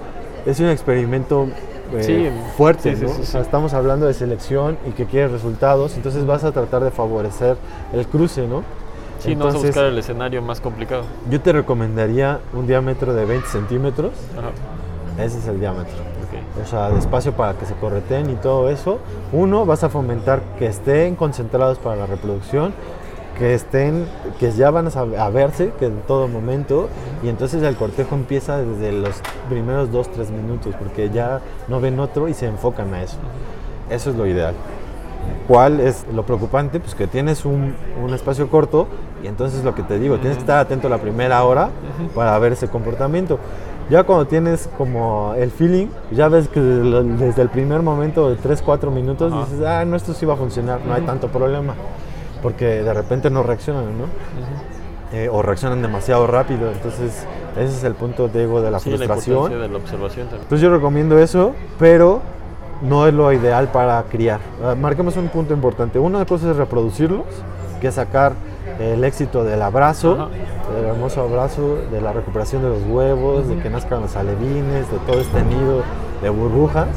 es 0.47 0.59
un 0.61 0.69
experimento 0.69 1.47
eh, 1.93 2.03
Sí, 2.05 2.29
fuerte, 2.57 2.95
sí, 2.97 3.03
¿no? 3.05 3.09
sí, 3.13 3.23
O 3.23 3.25
sea, 3.25 3.41
estamos 3.41 3.75
hablando 3.75 4.07
de 4.07 4.15
selección 4.15 4.79
y 4.87 4.91
que 4.93 5.07
quieres 5.07 5.33
resultados, 5.33 5.97
entonces 5.97 6.25
vas 6.27 6.45
a 6.45 6.53
tratar 6.53 6.85
de 6.85 6.91
favorecer 6.93 7.57
el 7.93 8.07
cruce, 8.07 8.47
¿no? 8.47 8.63
Sí, 9.21 9.37
no 9.37 9.45
vas 9.45 9.55
a 9.55 9.59
Entonces, 9.59 9.71
buscar 9.71 9.85
el 9.85 9.99
escenario 9.99 10.43
más 10.43 10.61
complicado. 10.61 11.03
Yo 11.29 11.41
te 11.41 11.53
recomendaría 11.53 12.41
un 12.55 12.67
diámetro 12.67 13.13
de 13.13 13.27
20 13.27 13.47
centímetros, 13.49 14.13
Ajá. 14.37 15.23
ese 15.23 15.39
es 15.39 15.47
el 15.47 15.61
diámetro. 15.61 15.93
Ok. 15.93 16.63
o 16.65 16.67
sea, 16.67 16.91
de 16.91 16.99
espacio 16.99 17.33
para 17.33 17.55
que 17.55 17.67
se 17.67 17.75
correteen 17.75 18.31
y 18.31 18.35
todo 18.35 18.71
eso. 18.71 18.99
Uno, 19.33 19.67
vas 19.67 19.85
a 19.85 19.91
fomentar 19.91 20.41
que 20.59 20.67
estén 20.67 21.17
concentrados 21.17 21.79
para 21.79 21.97
la 21.97 22.07
reproducción, 22.07 22.73
que 23.39 23.55
estén, 23.55 24.07
que 24.39 24.53
ya 24.53 24.71
van 24.71 24.89
a, 24.89 25.29
verse, 25.29 25.73
que 25.79 25.87
en 25.87 26.01
todo 26.03 26.27
momento, 26.27 26.89
y 27.23 27.29
entonces 27.29 27.63
el 27.63 27.77
cortejo 27.77 28.15
empieza 28.15 28.59
desde 28.59 28.93
los 28.93 29.21
primeros 29.49 29.93
dos, 29.93 30.11
tres 30.11 30.31
minutos, 30.31 30.75
porque 30.79 31.11
ya 31.11 31.41
no 31.69 31.81
ven 31.81 32.01
otro 32.01 32.29
y 32.29 32.35
se 32.35 32.47
enfocan 32.47 32.95
a 32.95 33.03
eso. 33.03 33.17
Eso 33.91 34.11
es 34.11 34.17
lo 34.17 34.27
ideal. 34.27 34.55
¿Cuál 35.47 35.81
es 35.81 36.07
lo 36.15 36.25
preocupante? 36.25 36.81
Pues 36.81 36.95
que 36.95 37.07
tienes 37.07 37.45
un, 37.45 37.75
un 38.03 38.15
espacio 38.15 38.49
corto 38.49 38.89
y 39.23 39.27
entonces 39.27 39.65
lo 39.65 39.75
que 39.75 39.83
te 39.83 39.99
digo, 39.99 40.17
tienes 40.19 40.37
que 40.37 40.43
estar 40.43 40.59
atento 40.59 40.89
la 40.89 40.99
primera 40.99 41.43
hora 41.45 41.71
para 42.15 42.39
ver 42.39 42.53
ese 42.53 42.69
comportamiento. 42.69 43.39
Ya 43.91 44.05
cuando 44.05 44.27
tienes 44.27 44.69
como 44.79 45.35
el 45.37 45.51
feeling, 45.51 45.89
ya 46.13 46.29
ves 46.29 46.49
que 46.49 46.61
desde, 46.61 47.43
el 47.43 47.49
primer 47.49 47.83
momento 47.83 48.31
de 48.31 48.37
3, 48.37 48.63
4 48.63 48.91
minutos 48.91 49.33
dices, 49.51 49.67
ah, 49.67 49.85
no, 49.85 49.97
esto 49.97 50.15
sí 50.15 50.25
va 50.25 50.35
a 50.35 50.37
funcionar, 50.37 50.81
no 50.87 50.95
hay 50.95 51.03
tanto 51.03 51.29
problema. 51.29 51.75
Porque 52.41 52.83
de 52.83 52.95
repente 52.95 53.31
no 53.31 53.43
reaccionan, 53.43 53.99
¿no? 53.99 54.05
Eh, 55.13 55.29
o 55.29 55.43
reaccionan 55.43 55.83
demasiado 55.83 56.27
rápido. 56.29 56.71
Entonces, 56.71 57.27
ese 57.57 57.77
es 57.77 57.85
el 57.85 57.95
punto, 57.95 58.29
Diego, 58.29 58.63
de 58.63 58.71
la 58.71 58.79
Sí, 58.79 58.91
la 58.91 58.97
frustración. 58.97 59.37
importancia 59.37 59.67
de 59.67 59.73
la 59.73 59.79
observación 59.79 60.27
también. 60.27 60.43
Entonces 60.43 60.63
yo 60.63 60.73
recomiendo 60.73 61.19
eso, 61.19 61.53
pero 61.79 62.21
no 62.83 63.09
es 63.09 63.13
lo 63.13 63.33
ideal 63.33 63.69
para 63.73 64.01
criar. 64.05 64.39
Ah, 64.65 64.77
Marquemos 64.77 65.17
un 65.17 65.29
punto 65.29 65.53
importante. 65.53 65.99
Una 65.99 66.25
cosa 66.25 66.51
es 66.53 66.57
reproducirlos, 66.57 67.25
que 67.81 67.89
es 67.89 67.95
sacar 67.95 68.35
el 68.81 69.05
éxito 69.05 69.45
del 69.45 69.63
abrazo, 69.63 70.15
Ajá. 70.15 70.29
del 70.75 70.85
hermoso 70.87 71.23
abrazo, 71.23 71.77
de 71.93 72.01
la 72.01 72.13
recuperación 72.13 72.63
de 72.63 72.71
los 72.71 72.83
huevos, 72.89 73.47
de 73.49 73.57
que 73.59 73.69
nazcan 73.71 74.01
los 74.01 74.17
alevines, 74.17 74.91
de 74.91 74.99
todo 75.07 75.21
este 75.21 75.43
nido 75.43 75.83
de 76.23 76.31
burbujas. 76.31 76.89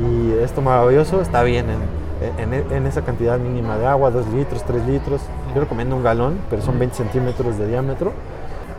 Y 0.00 0.32
esto 0.42 0.60
maravilloso 0.62 1.20
está 1.20 1.42
bien 1.42 1.66
en, 1.70 2.52
en- 2.52 2.72
en 2.72 2.86
esa 2.86 3.02
cantidad 3.02 3.38
mínima 3.38 3.76
de 3.78 3.86
agua, 3.86 4.10
2 4.10 4.26
litros, 4.28 4.62
3 4.64 4.84
litros. 4.86 5.20
Yo 5.54 5.60
recomiendo 5.60 5.94
un 5.96 6.02
galón, 6.02 6.38
pero 6.50 6.60
son 6.62 6.78
20 6.78 6.96
centímetros 6.96 7.58
de 7.58 7.68
diámetro 7.68 8.12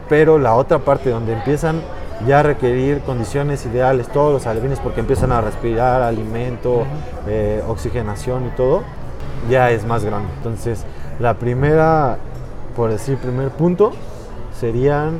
pero 0.09 0.37
la 0.37 0.53
otra 0.55 0.79
parte 0.79 1.09
donde 1.09 1.31
empiezan 1.33 1.81
ya 2.27 2.41
a 2.41 2.43
requerir 2.43 2.99
condiciones 2.99 3.65
ideales, 3.65 4.07
todos 4.09 4.33
los 4.33 4.45
alevines, 4.45 4.79
porque 4.79 4.99
empiezan 4.99 5.31
a 5.31 5.39
respirar 5.41 6.01
alimento, 6.01 6.83
eh, 7.25 7.63
oxigenación 7.67 8.45
y 8.47 8.49
todo, 8.49 8.83
ya 9.49 9.71
es 9.71 9.85
más 9.85 10.03
grande. 10.03 10.27
Entonces, 10.37 10.83
la 11.19 11.35
primera, 11.35 12.17
por 12.75 12.89
decir, 12.89 13.17
primer 13.17 13.49
punto, 13.49 13.91
serían 14.59 15.19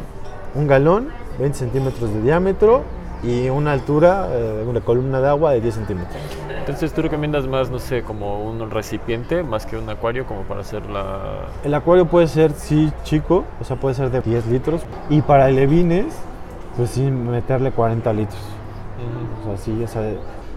un 0.56 0.68
galón, 0.68 1.10
20 1.40 1.58
centímetros 1.58 2.14
de 2.14 2.22
diámetro 2.22 2.84
y 3.24 3.50
una 3.50 3.72
altura, 3.72 4.28
eh, 4.32 4.66
una 4.68 4.82
columna 4.82 5.22
de 5.22 5.30
agua 5.30 5.52
de 5.52 5.62
10 5.62 5.76
centímetros. 5.76 6.22
Entonces 6.60 6.94
tú 6.94 7.02
recomiendas 7.02 7.48
más, 7.48 7.70
no 7.70 7.80
sé, 7.80 8.04
como 8.04 8.42
un 8.44 8.70
recipiente 8.70 9.44
más 9.44 9.66
que 9.66 9.78
un 9.78 9.90
acuario 9.90 10.26
como 10.26 10.44
para 10.44 10.62
hacer 10.62 10.90
la... 10.90 11.48
El 11.64 11.74
acuario 11.74 12.06
puede 12.06 12.28
ser, 12.28 12.54
sí, 12.54 12.92
chico, 13.04 13.44
o 13.60 13.64
sea, 13.64 13.76
puede 13.76 13.96
ser 13.96 14.12
de 14.12 14.22
10 14.22 14.48
litros. 14.48 14.82
Y 15.10 15.22
para 15.22 15.46
alevines, 15.46 16.06
pues 16.78 16.92
sí, 16.92 17.02
meterle 17.02 17.72
40 17.72 18.14
litros. 18.14 18.40
O 19.42 19.48
sea, 19.48 19.58
sí, 19.58 19.84
o 19.84 19.88
sea, 19.88 20.04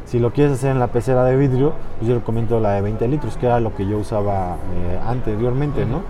si 0.04 0.20
lo 0.20 0.32
quieres 0.32 0.54
hacer 0.54 0.70
en 0.70 0.78
la 0.78 0.86
pecera 0.86 1.24
de 1.24 1.36
vidrio, 1.36 1.72
pues 1.98 2.08
yo 2.08 2.14
recomiendo 2.14 2.60
la 2.60 2.74
de 2.74 2.82
20 2.82 3.08
litros, 3.08 3.36
que 3.36 3.46
era 3.46 3.58
lo 3.58 3.74
que 3.74 3.86
yo 3.86 3.98
usaba 3.98 4.54
eh, 4.54 5.00
anteriormente, 5.04 5.84
¿no? 5.84 6.02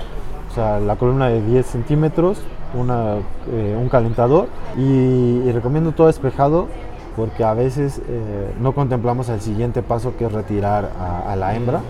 Sea, 0.57 0.81
la 0.81 0.97
columna 0.97 1.29
de 1.29 1.43
10 1.43 1.67
centímetros, 1.67 2.39
una, 2.75 3.17
eh, 3.53 3.77
un 3.79 3.89
calentador 3.91 4.49
y, 4.77 4.81
y 4.83 5.53
recomiendo 5.53 5.93
todo 5.93 6.07
despejado 6.09 6.67
porque 7.15 7.45
a 7.45 7.53
veces 7.55 8.01
eh, 8.09 8.53
no 8.61 8.73
contemplamos 8.73 9.29
el 9.29 9.41
siguiente 9.43 9.83
paso 9.83 10.15
que 10.19 10.25
es 10.25 10.33
retirar 10.33 10.91
a, 10.99 11.31
a 11.33 11.37
la 11.37 11.55
hembra. 11.55 11.81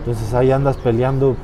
Entonces 0.00 0.34
ahí 0.34 0.50
andas 0.50 0.76
peleando, 0.76 1.36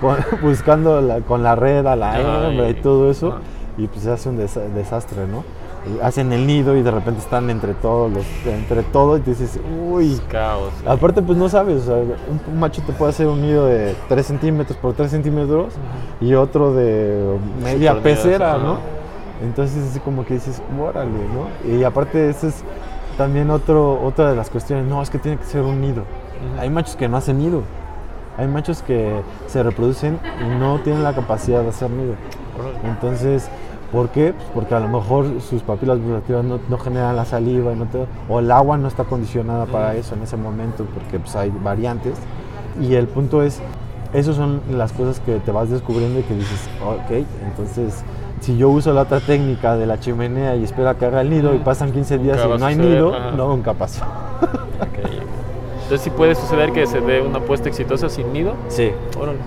buscando 0.42 1.00
la- 1.02 1.20
con 1.20 1.42
la 1.42 1.54
red 1.54 1.86
a 1.86 1.96
la 1.96 2.18
hembra 2.48 2.68
y 2.70 2.74
todo 2.74 3.10
eso 3.10 3.28
Ajá. 3.28 3.38
y 3.78 3.86
pues 3.86 4.00
se 4.02 4.10
hace 4.10 4.28
un 4.30 4.38
desa- 4.38 4.68
desastre, 4.74 5.26
¿no? 5.26 5.44
Y 5.84 6.00
hacen 6.00 6.32
el 6.32 6.46
nido 6.46 6.76
y 6.76 6.82
de 6.82 6.90
repente 6.90 7.20
están 7.20 7.50
entre 7.50 7.74
todos 7.74 8.12
los, 8.12 8.24
entre 8.46 8.82
todo 8.84 9.16
y 9.16 9.20
te 9.20 9.30
dices, 9.30 9.58
uy. 9.84 10.20
Caos. 10.30 10.72
sí. 10.78 10.84
Aparte 10.86 11.22
pues 11.22 11.36
no 11.36 11.48
sabes, 11.48 11.82
o 11.82 11.84
sea, 11.86 11.96
un, 11.96 12.60
macho 12.60 12.82
te 12.82 12.92
puede 12.92 13.10
hacer 13.10 13.26
un 13.26 13.42
nido 13.42 13.66
de 13.66 13.96
3 14.08 14.26
centímetros 14.26 14.78
por 14.78 14.94
3 14.94 15.10
centímetros 15.10 15.74
y 16.20 16.34
otro 16.34 16.72
de 16.72 17.36
media 17.62 17.94
Super 17.94 18.14
pecera, 18.14 18.58
nidos, 18.58 18.62
¿no? 18.62 18.78
Entonces 19.44 19.88
así 19.90 19.98
como 19.98 20.24
que 20.24 20.34
dices, 20.34 20.62
órale, 20.80 21.10
¿no? 21.10 21.72
Y 21.76 21.82
aparte 21.82 22.30
ese 22.30 22.48
es 22.48 22.62
también 23.18 23.50
otro, 23.50 24.00
otra 24.02 24.30
de 24.30 24.36
las 24.36 24.50
cuestiones, 24.50 24.86
no, 24.86 25.02
es 25.02 25.10
que 25.10 25.18
tiene 25.18 25.38
que 25.38 25.44
ser 25.44 25.62
un 25.62 25.80
nido. 25.80 26.04
Hay 26.58 26.70
machos 26.70 26.96
que 26.96 27.08
no 27.08 27.16
hacen 27.16 27.38
nido. 27.38 27.62
Hay 28.38 28.48
machos 28.48 28.82
que 28.82 29.20
se 29.46 29.62
reproducen 29.62 30.18
y 30.40 30.58
no 30.58 30.80
tienen 30.80 31.02
la 31.02 31.12
capacidad 31.12 31.62
de 31.62 31.68
hacer 31.68 31.90
nido. 31.90 32.14
Entonces, 32.84 33.48
¿por 33.92 34.08
qué? 34.08 34.32
Pues 34.32 34.48
porque 34.54 34.74
a 34.74 34.80
lo 34.80 34.88
mejor 34.88 35.26
sus 35.40 35.62
papilas 35.62 35.98
gustativas 36.00 36.44
no, 36.44 36.58
no 36.68 36.78
generan 36.78 37.14
la 37.14 37.24
saliva 37.24 37.72
y 37.72 37.76
no 37.76 37.84
te- 37.86 38.06
o 38.28 38.38
el 38.40 38.50
agua 38.50 38.76
no 38.78 38.88
está 38.88 39.04
condicionada 39.04 39.66
para 39.66 39.94
eso 39.94 40.14
en 40.14 40.22
ese 40.22 40.36
momento 40.36 40.84
porque 40.94 41.18
pues, 41.18 41.36
hay 41.36 41.50
variantes. 41.62 42.14
Y 42.80 42.94
el 42.94 43.06
punto 43.06 43.42
es, 43.42 43.60
esas 44.14 44.34
son 44.36 44.60
las 44.70 44.92
cosas 44.92 45.20
que 45.20 45.38
te 45.40 45.50
vas 45.52 45.68
descubriendo 45.70 46.20
y 46.20 46.22
que 46.22 46.34
dices, 46.34 46.68
ok, 46.84 47.26
entonces 47.46 48.02
si 48.40 48.56
yo 48.56 48.70
uso 48.70 48.92
la 48.92 49.02
otra 49.02 49.20
técnica 49.20 49.76
de 49.76 49.86
la 49.86 50.00
chimenea 50.00 50.56
y 50.56 50.64
espero 50.64 50.88
a 50.88 50.94
que 50.96 51.04
haga 51.06 51.20
el 51.20 51.30
nido 51.30 51.54
y 51.54 51.58
pasan 51.58 51.92
15 51.92 52.18
días 52.18 52.38
Nunca 52.38 52.56
y 52.56 52.58
no 52.58 52.66
hay 52.66 52.74
suceder, 52.74 52.94
nido, 52.94 53.14
ajá. 53.14 53.30
no, 53.32 53.48
nunca 53.48 53.72
pasó. 53.74 54.04
Ok. 54.80 54.98
Entonces 55.84 56.00
sí 56.00 56.10
puede 56.10 56.34
suceder 56.34 56.72
que 56.72 56.86
se 56.86 57.00
dé 57.00 57.20
una 57.22 57.38
puesta 57.40 57.68
exitosa 57.68 58.08
sin 58.08 58.32
nido. 58.32 58.54
Sí, 58.68 58.90
Órale. 59.20 59.38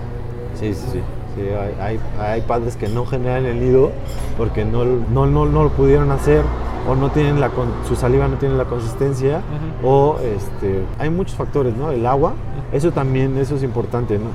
Sí, 0.54 0.72
sí, 0.72 0.86
sí. 0.92 1.00
Sí, 1.36 1.42
hay, 1.42 1.74
hay, 1.80 2.00
hay 2.18 2.40
padres 2.40 2.76
que 2.76 2.88
no 2.88 3.04
generan 3.06 3.44
el 3.46 3.60
nido 3.60 3.92
porque 4.38 4.64
no, 4.64 4.84
no, 4.84 5.26
no, 5.26 5.46
no 5.46 5.62
lo 5.64 5.68
pudieron 5.70 6.10
hacer 6.10 6.42
o 6.88 6.94
no 6.94 7.10
tienen 7.10 7.40
la 7.40 7.50
con- 7.50 7.68
su 7.86 7.94
saliva 7.94 8.26
no 8.28 8.36
tiene 8.36 8.54
la 8.56 8.64
consistencia 8.64 9.40
o 9.84 10.16
este, 10.22 10.82
hay 10.98 11.10
muchos 11.10 11.36
factores, 11.36 11.76
¿no? 11.76 11.90
El 11.90 12.06
agua, 12.06 12.32
eso 12.72 12.90
también, 12.92 13.36
eso 13.38 13.56
es 13.56 13.62
importante, 13.62 14.18
¿no? 14.18 14.26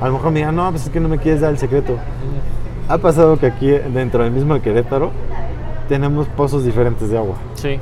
A 0.00 0.06
lo 0.06 0.14
mejor 0.14 0.30
me 0.32 0.38
digan, 0.38 0.54
no, 0.56 0.70
pues 0.70 0.84
es 0.84 0.90
que 0.90 1.00
no 1.00 1.08
me 1.08 1.18
quieres 1.18 1.40
dar 1.40 1.50
el 1.50 1.58
secreto. 1.58 1.94
Ha 2.88 2.96
pasado 2.98 3.36
que 3.38 3.46
aquí 3.46 3.68
dentro 3.68 4.22
del 4.22 4.32
mismo 4.32 4.58
Querétaro 4.62 5.10
tenemos 5.88 6.26
pozos 6.28 6.64
diferentes 6.64 7.10
de 7.10 7.18
agua. 7.18 7.34
Sí. 7.54 7.78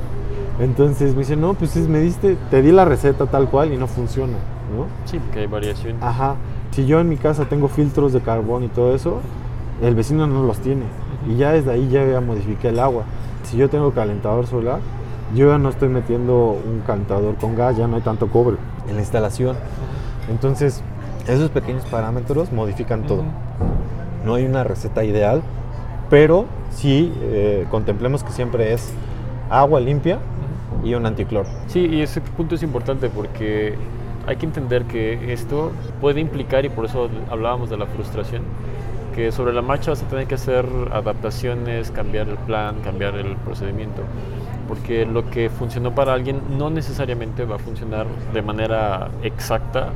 Entonces 0.59 1.13
me 1.13 1.19
dicen, 1.19 1.39
no, 1.39 1.53
pues 1.53 1.75
me 1.87 1.99
diste, 1.99 2.35
te 2.49 2.61
di 2.63 2.71
la 2.71 2.83
receta 2.83 3.27
tal 3.27 3.47
cual 3.47 3.71
y 3.71 3.77
no 3.77 3.85
funciona, 3.87 4.33
¿no? 4.75 4.85
Sí, 5.05 5.19
porque 5.19 5.39
hay 5.41 5.47
variación. 5.47 5.97
Ajá. 6.01 6.35
Si 6.71 6.85
yo 6.85 6.99
en 6.99 7.09
mi 7.09 7.17
casa 7.17 7.45
tengo 7.45 7.67
filtros 7.67 8.13
de 8.13 8.21
carbón 8.21 8.63
y 8.63 8.67
todo 8.67 8.93
eso, 8.93 9.21
el 9.81 9.95
vecino 9.95 10.27
no 10.27 10.43
los 10.43 10.59
tiene. 10.59 10.83
Y 11.27 11.35
ya 11.35 11.51
desde 11.51 11.71
ahí 11.71 11.89
ya, 11.89 12.21
modifiqué 12.21 12.69
el 12.69 12.79
agua. 12.79 13.03
Si 13.43 13.57
yo 13.57 13.69
tengo 13.69 13.91
calentador 13.91 14.47
solar, 14.47 14.79
yo 15.35 15.49
ya 15.49 15.57
no 15.57 15.69
estoy 15.69 15.89
metiendo 15.89 16.51
un 16.51 16.81
calentador 16.85 17.35
con 17.35 17.55
gas, 17.55 17.77
ya 17.77 17.87
no 17.87 17.95
hay 17.95 18.01
tanto 18.01 18.27
cobre 18.27 18.57
en 18.87 18.95
la 18.95 19.01
instalación. 19.01 19.55
Entonces, 20.29 20.83
esos 21.27 21.49
pequeños 21.49 21.85
parámetros 21.85 22.51
modifican 22.51 23.07
todo. 23.07 23.23
No 24.25 24.35
hay 24.35 24.45
una 24.45 24.63
receta 24.63 25.03
ideal, 25.03 25.41
pero 26.09 26.45
sí 26.71 27.13
eh, 27.21 27.65
contemplemos 27.69 28.23
que 28.23 28.31
siempre 28.31 28.73
es 28.73 28.93
agua 29.49 29.79
limpia 29.79 30.19
y 30.83 30.93
un 30.93 31.05
anticloro. 31.05 31.49
Sí, 31.67 31.85
y 31.85 32.01
ese 32.01 32.21
punto 32.21 32.55
es 32.55 32.63
importante 32.63 33.09
porque 33.09 33.75
hay 34.27 34.35
que 34.35 34.45
entender 34.45 34.83
que 34.83 35.33
esto 35.33 35.71
puede 36.01 36.19
implicar, 36.19 36.65
y 36.65 36.69
por 36.69 36.85
eso 36.85 37.09
hablábamos 37.31 37.69
de 37.69 37.77
la 37.77 37.85
frustración, 37.87 38.43
que 39.15 39.31
sobre 39.31 39.53
la 39.53 39.61
marcha 39.61 39.91
vas 39.91 40.03
a 40.03 40.07
tener 40.07 40.27
que 40.27 40.35
hacer 40.35 40.65
adaptaciones, 40.91 41.89
cambiar 41.91 42.27
el 42.27 42.35
plan, 42.35 42.81
cambiar 42.81 43.15
el 43.15 43.35
procedimiento. 43.37 44.03
Porque 44.67 45.05
lo 45.05 45.29
que 45.29 45.49
funcionó 45.49 45.95
para 45.95 46.13
alguien 46.13 46.41
no 46.57 46.69
necesariamente 46.69 47.45
va 47.45 47.55
a 47.55 47.59
funcionar 47.59 48.05
de 48.33 48.41
manera 48.41 49.09
exacta 49.23 49.87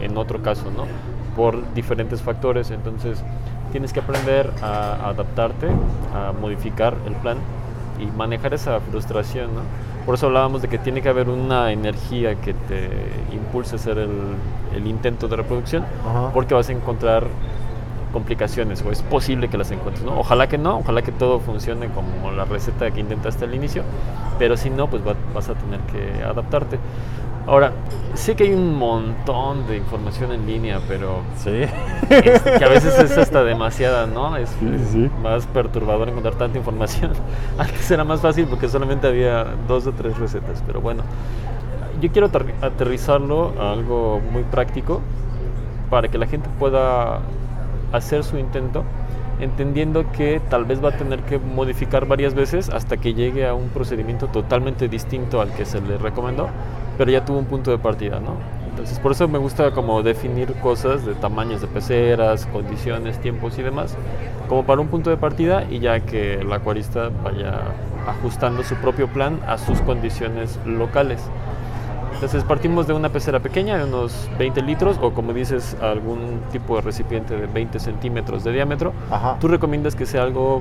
eh, 0.00 0.04
en 0.04 0.18
otro 0.18 0.42
caso, 0.42 0.70
¿no? 0.70 0.84
Por 1.34 1.72
diferentes 1.72 2.20
factores. 2.20 2.70
Entonces, 2.70 3.24
tienes 3.72 3.92
que 3.92 4.00
aprender 4.00 4.52
a 4.62 5.08
adaptarte, 5.08 5.68
a 6.14 6.32
modificar 6.38 6.94
el 7.06 7.14
plan 7.14 7.38
y 7.98 8.06
manejar 8.06 8.52
esa 8.52 8.78
frustración, 8.80 9.54
¿no? 9.54 9.62
Por 10.08 10.14
eso 10.14 10.24
hablábamos 10.28 10.62
de 10.62 10.68
que 10.68 10.78
tiene 10.78 11.02
que 11.02 11.10
haber 11.10 11.28
una 11.28 11.70
energía 11.70 12.34
que 12.36 12.54
te 12.54 12.88
impulse 13.30 13.74
a 13.74 13.78
hacer 13.78 13.98
el, 13.98 14.10
el 14.74 14.86
intento 14.86 15.28
de 15.28 15.36
reproducción, 15.36 15.84
Ajá. 16.08 16.30
porque 16.32 16.54
vas 16.54 16.66
a 16.70 16.72
encontrar 16.72 17.24
complicaciones 18.10 18.82
o 18.86 18.90
es 18.90 19.02
posible 19.02 19.48
que 19.48 19.58
las 19.58 19.70
encuentres, 19.70 20.02
¿no? 20.06 20.18
Ojalá 20.18 20.46
que 20.48 20.56
no, 20.56 20.78
ojalá 20.78 21.02
que 21.02 21.12
todo 21.12 21.40
funcione 21.40 21.88
como 21.88 22.30
la 22.32 22.46
receta 22.46 22.90
que 22.90 23.00
intentaste 23.00 23.44
al 23.44 23.54
inicio, 23.54 23.82
pero 24.38 24.56
si 24.56 24.70
no, 24.70 24.88
pues 24.88 25.06
va- 25.06 25.14
vas 25.34 25.50
a 25.50 25.54
tener 25.56 25.80
que 25.80 26.24
adaptarte. 26.24 26.78
Ahora, 27.48 27.72
sé 28.12 28.36
que 28.36 28.44
hay 28.44 28.52
un 28.52 28.76
montón 28.76 29.66
de 29.66 29.78
información 29.78 30.32
en 30.32 30.46
línea, 30.46 30.80
pero 30.86 31.20
Sí. 31.38 31.62
es- 32.10 32.42
que 32.42 32.62
a 32.64 32.68
veces 32.68 32.98
es 32.98 33.16
hasta 33.16 33.42
demasiada, 33.42 34.06
¿no? 34.06 34.36
Es 34.36 34.50
Sí, 34.60 34.66
sí. 34.92 35.10
más 35.22 35.46
perturbador 35.46 36.10
encontrar 36.10 36.34
tanta 36.34 36.58
información. 36.58 37.12
Antes 37.58 37.90
era 37.90 38.04
más 38.04 38.20
fácil 38.20 38.46
porque 38.50 38.68
solamente 38.68 39.06
había 39.06 39.46
dos 39.66 39.86
o 39.86 39.92
tres 39.92 40.18
recetas, 40.18 40.62
pero 40.66 40.82
bueno. 40.82 41.04
Yo 42.02 42.12
quiero 42.12 42.28
aterri- 42.30 42.52
aterrizarlo 42.60 43.54
a 43.58 43.72
algo 43.72 44.20
muy 44.30 44.42
práctico 44.42 45.00
para 45.88 46.08
que 46.08 46.18
la 46.18 46.26
gente 46.26 46.48
pueda 46.58 47.20
hacer 47.92 48.24
su 48.24 48.36
intento, 48.38 48.84
entendiendo 49.40 50.10
que 50.12 50.40
tal 50.48 50.64
vez 50.64 50.82
va 50.82 50.90
a 50.90 50.96
tener 50.96 51.20
que 51.20 51.38
modificar 51.38 52.06
varias 52.06 52.34
veces 52.34 52.68
hasta 52.68 52.96
que 52.96 53.14
llegue 53.14 53.46
a 53.46 53.54
un 53.54 53.68
procedimiento 53.68 54.28
totalmente 54.28 54.88
distinto 54.88 55.40
al 55.40 55.52
que 55.52 55.64
se 55.64 55.80
le 55.80 55.98
recomendó, 55.98 56.48
pero 56.96 57.10
ya 57.10 57.24
tuvo 57.24 57.38
un 57.38 57.46
punto 57.46 57.70
de 57.70 57.78
partida, 57.78 58.20
¿no? 58.20 58.36
Entonces, 58.70 59.00
por 59.00 59.10
eso 59.10 59.26
me 59.26 59.38
gusta 59.38 59.72
como 59.72 60.04
definir 60.04 60.52
cosas 60.54 61.04
de 61.04 61.14
tamaños 61.14 61.60
de 61.60 61.66
peceras, 61.66 62.46
condiciones, 62.46 63.20
tiempos 63.20 63.58
y 63.58 63.62
demás, 63.62 63.96
como 64.48 64.64
para 64.64 64.80
un 64.80 64.86
punto 64.86 65.10
de 65.10 65.16
partida 65.16 65.64
y 65.68 65.80
ya 65.80 65.98
que 66.00 66.34
el 66.34 66.52
acuarista 66.52 67.10
vaya 67.24 67.60
ajustando 68.06 68.62
su 68.62 68.76
propio 68.76 69.08
plan 69.08 69.40
a 69.48 69.58
sus 69.58 69.80
condiciones 69.80 70.60
locales. 70.64 71.20
Entonces 72.18 72.42
partimos 72.42 72.88
de 72.88 72.94
una 72.94 73.10
pecera 73.10 73.38
pequeña 73.38 73.78
de 73.78 73.84
unos 73.84 74.28
20 74.40 74.60
litros 74.62 74.98
o 75.00 75.12
como 75.12 75.32
dices 75.32 75.76
algún 75.80 76.40
tipo 76.50 76.74
de 76.74 76.82
recipiente 76.82 77.36
de 77.36 77.46
20 77.46 77.78
centímetros 77.78 78.42
de 78.42 78.50
diámetro. 78.52 78.92
Ajá. 79.08 79.36
Tú 79.40 79.46
recomiendas 79.46 79.94
que 79.94 80.04
sea 80.04 80.24
algo 80.24 80.60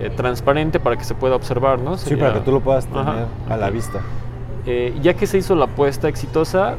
eh, 0.00 0.08
transparente 0.08 0.80
para 0.80 0.96
que 0.96 1.04
se 1.04 1.14
pueda 1.14 1.36
observar, 1.36 1.78
¿no? 1.78 1.98
Sí, 1.98 2.16
para 2.16 2.32
que 2.32 2.40
tú 2.40 2.52
lo 2.52 2.60
puedas 2.60 2.86
tener 2.86 3.00
Ajá, 3.06 3.26
a 3.50 3.56
la 3.58 3.68
vista. 3.68 4.00
Eh, 4.64 4.98
ya 5.02 5.12
que 5.12 5.26
se 5.26 5.36
hizo 5.36 5.54
la 5.54 5.66
apuesta 5.66 6.08
exitosa, 6.08 6.76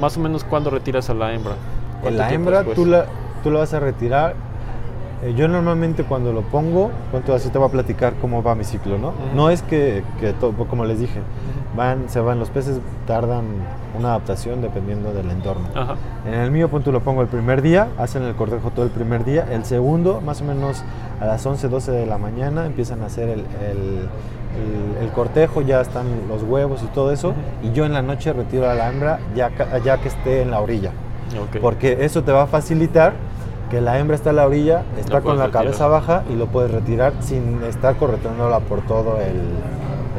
más 0.00 0.16
o 0.16 0.20
menos 0.20 0.44
cuándo 0.44 0.70
retiras 0.70 1.10
a 1.10 1.14
la 1.14 1.34
hembra. 1.34 1.54
En 1.54 2.00
¿Cuánto 2.02 2.18
la 2.18 2.32
hembra 2.32 2.56
después? 2.58 2.76
tú 2.76 2.86
la, 2.86 3.06
tú 3.42 3.50
la 3.50 3.58
vas 3.58 3.74
a 3.74 3.80
retirar. 3.80 4.34
Eh, 5.24 5.34
yo 5.36 5.48
normalmente 5.48 6.04
cuando 6.04 6.32
lo 6.32 6.42
pongo, 6.42 6.92
cuánto 7.10 7.34
así 7.34 7.48
te 7.48 7.58
voy 7.58 7.66
a 7.66 7.72
platicar 7.72 8.12
cómo 8.20 8.44
va 8.44 8.54
mi 8.54 8.62
ciclo, 8.62 8.96
¿no? 8.96 9.08
Ujú. 9.08 9.16
No 9.34 9.50
es 9.50 9.62
que, 9.62 10.04
que 10.20 10.34
to- 10.34 10.52
como 10.68 10.84
les 10.84 11.00
dije, 11.00 11.18
van, 11.76 12.08
se 12.08 12.20
van, 12.20 12.38
los 12.40 12.50
peces 12.50 12.80
tardan 13.06 13.44
una 13.98 14.08
adaptación 14.08 14.62
dependiendo 14.62 15.12
del 15.12 15.30
entorno. 15.30 15.68
Ajá. 15.74 15.94
En 16.26 16.34
el 16.34 16.50
mío, 16.50 16.68
punto, 16.68 16.90
lo 16.92 17.00
pongo 17.00 17.22
el 17.22 17.28
primer 17.28 17.62
día, 17.62 17.88
hacen 17.98 18.22
el 18.22 18.34
cortejo 18.34 18.70
todo 18.70 18.84
el 18.84 18.90
primer 18.90 19.24
día. 19.24 19.46
El 19.50 19.64
segundo, 19.64 20.20
más 20.20 20.40
o 20.40 20.44
menos 20.44 20.82
a 21.20 21.26
las 21.26 21.44
11, 21.46 21.68
12 21.68 21.92
de 21.92 22.06
la 22.06 22.18
mañana, 22.18 22.66
empiezan 22.66 23.02
a 23.02 23.06
hacer 23.06 23.28
el, 23.28 23.40
el- 23.40 24.08
el- 24.56 25.04
el 25.04 25.10
cortejo, 25.12 25.60
ya 25.60 25.80
están 25.82 26.06
los 26.28 26.42
huevos 26.42 26.82
y 26.82 26.86
todo 26.86 27.12
eso. 27.12 27.34
Y 27.62 27.72
yo 27.72 27.84
en 27.84 27.92
la 27.92 28.00
noche 28.02 28.32
retiro 28.32 28.68
a 28.70 28.74
la 28.74 28.88
hembra 28.90 29.18
ya, 29.34 29.50
ya 29.84 29.98
que 29.98 30.08
esté 30.08 30.40
en 30.42 30.50
la 30.50 30.60
orilla. 30.60 30.92
Porque 31.60 32.04
eso 32.04 32.22
te 32.22 32.32
va 32.32 32.44
a 32.44 32.46
facilitar 32.46 33.12
que 33.70 33.80
la 33.80 33.98
hembra 33.98 34.14
está 34.16 34.30
a 34.30 34.32
la 34.32 34.46
orilla, 34.46 34.84
está 34.98 35.20
con 35.20 35.36
la 35.38 35.46
retirar. 35.46 35.64
cabeza 35.64 35.88
baja 35.88 36.22
y 36.30 36.36
lo 36.36 36.46
puedes 36.46 36.70
retirar 36.70 37.12
sin 37.20 37.62
estar 37.64 37.96
correteándola 37.96 38.60
por 38.60 38.80
todo 38.82 39.18
el, 39.20 39.40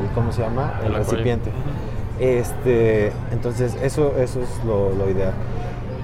el- 0.02 0.10
¿cómo 0.14 0.32
se 0.32 0.42
llama? 0.42 0.74
El, 0.86 0.94
recipiente. 0.94 1.52
Este, 2.20 3.12
entonces 3.32 3.76
eso, 3.84 4.14
eso 4.18 4.42
es 4.42 4.64
lo, 4.66 4.90
lo 4.96 5.10
ideal. 5.10 5.34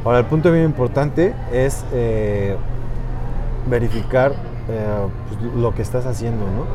Ahora 0.05 0.19
el 0.19 0.25
punto 0.25 0.51
bien 0.51 0.65
importante 0.65 1.33
es 1.51 1.83
eh, 1.93 2.55
verificar 3.69 4.31
eh, 4.69 4.85
pues, 5.29 5.53
lo 5.55 5.73
que 5.73 5.81
estás 5.81 6.05
haciendo, 6.05 6.45
¿no? 6.45 6.65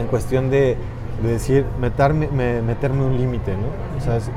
En 0.00 0.06
cuestión 0.06 0.48
de, 0.50 0.76
de 1.22 1.28
decir, 1.28 1.64
meterme, 1.80 2.28
me- 2.28 2.62
meterme 2.62 3.04
un 3.04 3.16
límite, 3.16 3.52
¿no? 3.52 3.98
O 3.98 4.00
sea, 4.00 4.16
es- 4.16 4.30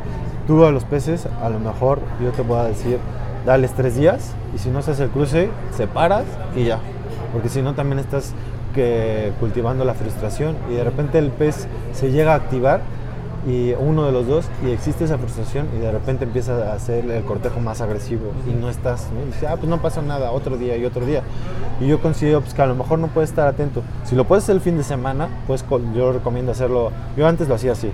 tú 0.48 0.66
a 0.66 0.72
los 0.72 0.84
peces, 0.86 1.28
a 1.42 1.50
lo 1.50 1.60
mejor 1.60 2.00
yo 2.22 2.32
te 2.32 2.42
voy 2.42 2.60
a 2.60 2.64
decir, 2.64 2.98
dales 3.46 3.72
tres 3.74 3.96
días 3.96 4.34
y 4.56 4.58
si 4.58 4.70
no 4.70 4.80
haces 4.80 5.00
el 5.00 5.10
cruce, 5.10 5.50
separas 5.76 6.26
y 6.56 6.66
ya. 6.66 6.80
Porque 7.32 7.48
si 7.48 7.62
no 7.62 7.74
también 7.76 8.00
estás 8.00 8.34
que, 8.74 9.32
cultivando 9.40 9.86
la 9.86 9.94
frustración 9.94 10.56
y 10.70 10.74
de 10.74 10.84
repente 10.84 11.18
el 11.18 11.30
pez 11.30 11.68
se 11.94 12.12
llega 12.12 12.34
a 12.34 12.36
activar 12.36 12.82
y 13.48 13.74
uno 13.80 14.06
de 14.06 14.12
los 14.12 14.28
dos 14.28 14.46
y 14.66 14.72
existe 14.72 15.06
esa 15.06 15.18
frustración 15.18 15.68
y 15.76 15.80
de 15.80 15.92
repente 15.92 16.26
empieza 16.26 16.72
a 16.72 16.76
hacer 16.76 17.10
el 17.10 17.24
cortejo 17.24 17.60
más 17.60 17.82
agresivo 17.82 18.32
y 18.48 18.54
no 18.54 18.70
estás, 18.70 19.10
¿no? 19.14 19.22
Y 19.22 19.26
dice, 19.26 19.48
ah, 19.48 19.56
pues 19.56 19.68
no 19.68 19.82
pasa 19.82 20.02
nada, 20.02 20.32
otro 20.32 20.58
día 20.58 20.78
y 20.78 20.86
otro 20.86 21.06
día. 21.06 21.24
Y 21.80 21.88
yo 21.88 22.00
considero 22.00 22.42
pues, 22.42 22.54
que 22.54 22.62
a 22.62 22.68
lo 22.68 22.76
mejor 22.76 23.00
no 23.00 23.08
puedes 23.08 23.32
estar 23.32 23.48
atento. 23.48 23.82
Si 24.04 24.16
lo 24.16 24.26
puedes 24.26 24.44
hacer 24.44 24.56
el 24.56 24.62
fin 24.62 24.78
de 24.78 24.84
semana, 24.84 25.28
pues 25.48 25.66
yo 25.96 26.12
recomiendo 26.12 26.52
hacerlo, 26.52 26.92
yo 27.18 27.28
antes 27.28 27.48
lo 27.48 27.56
hacía 27.56 27.72
así, 27.72 27.92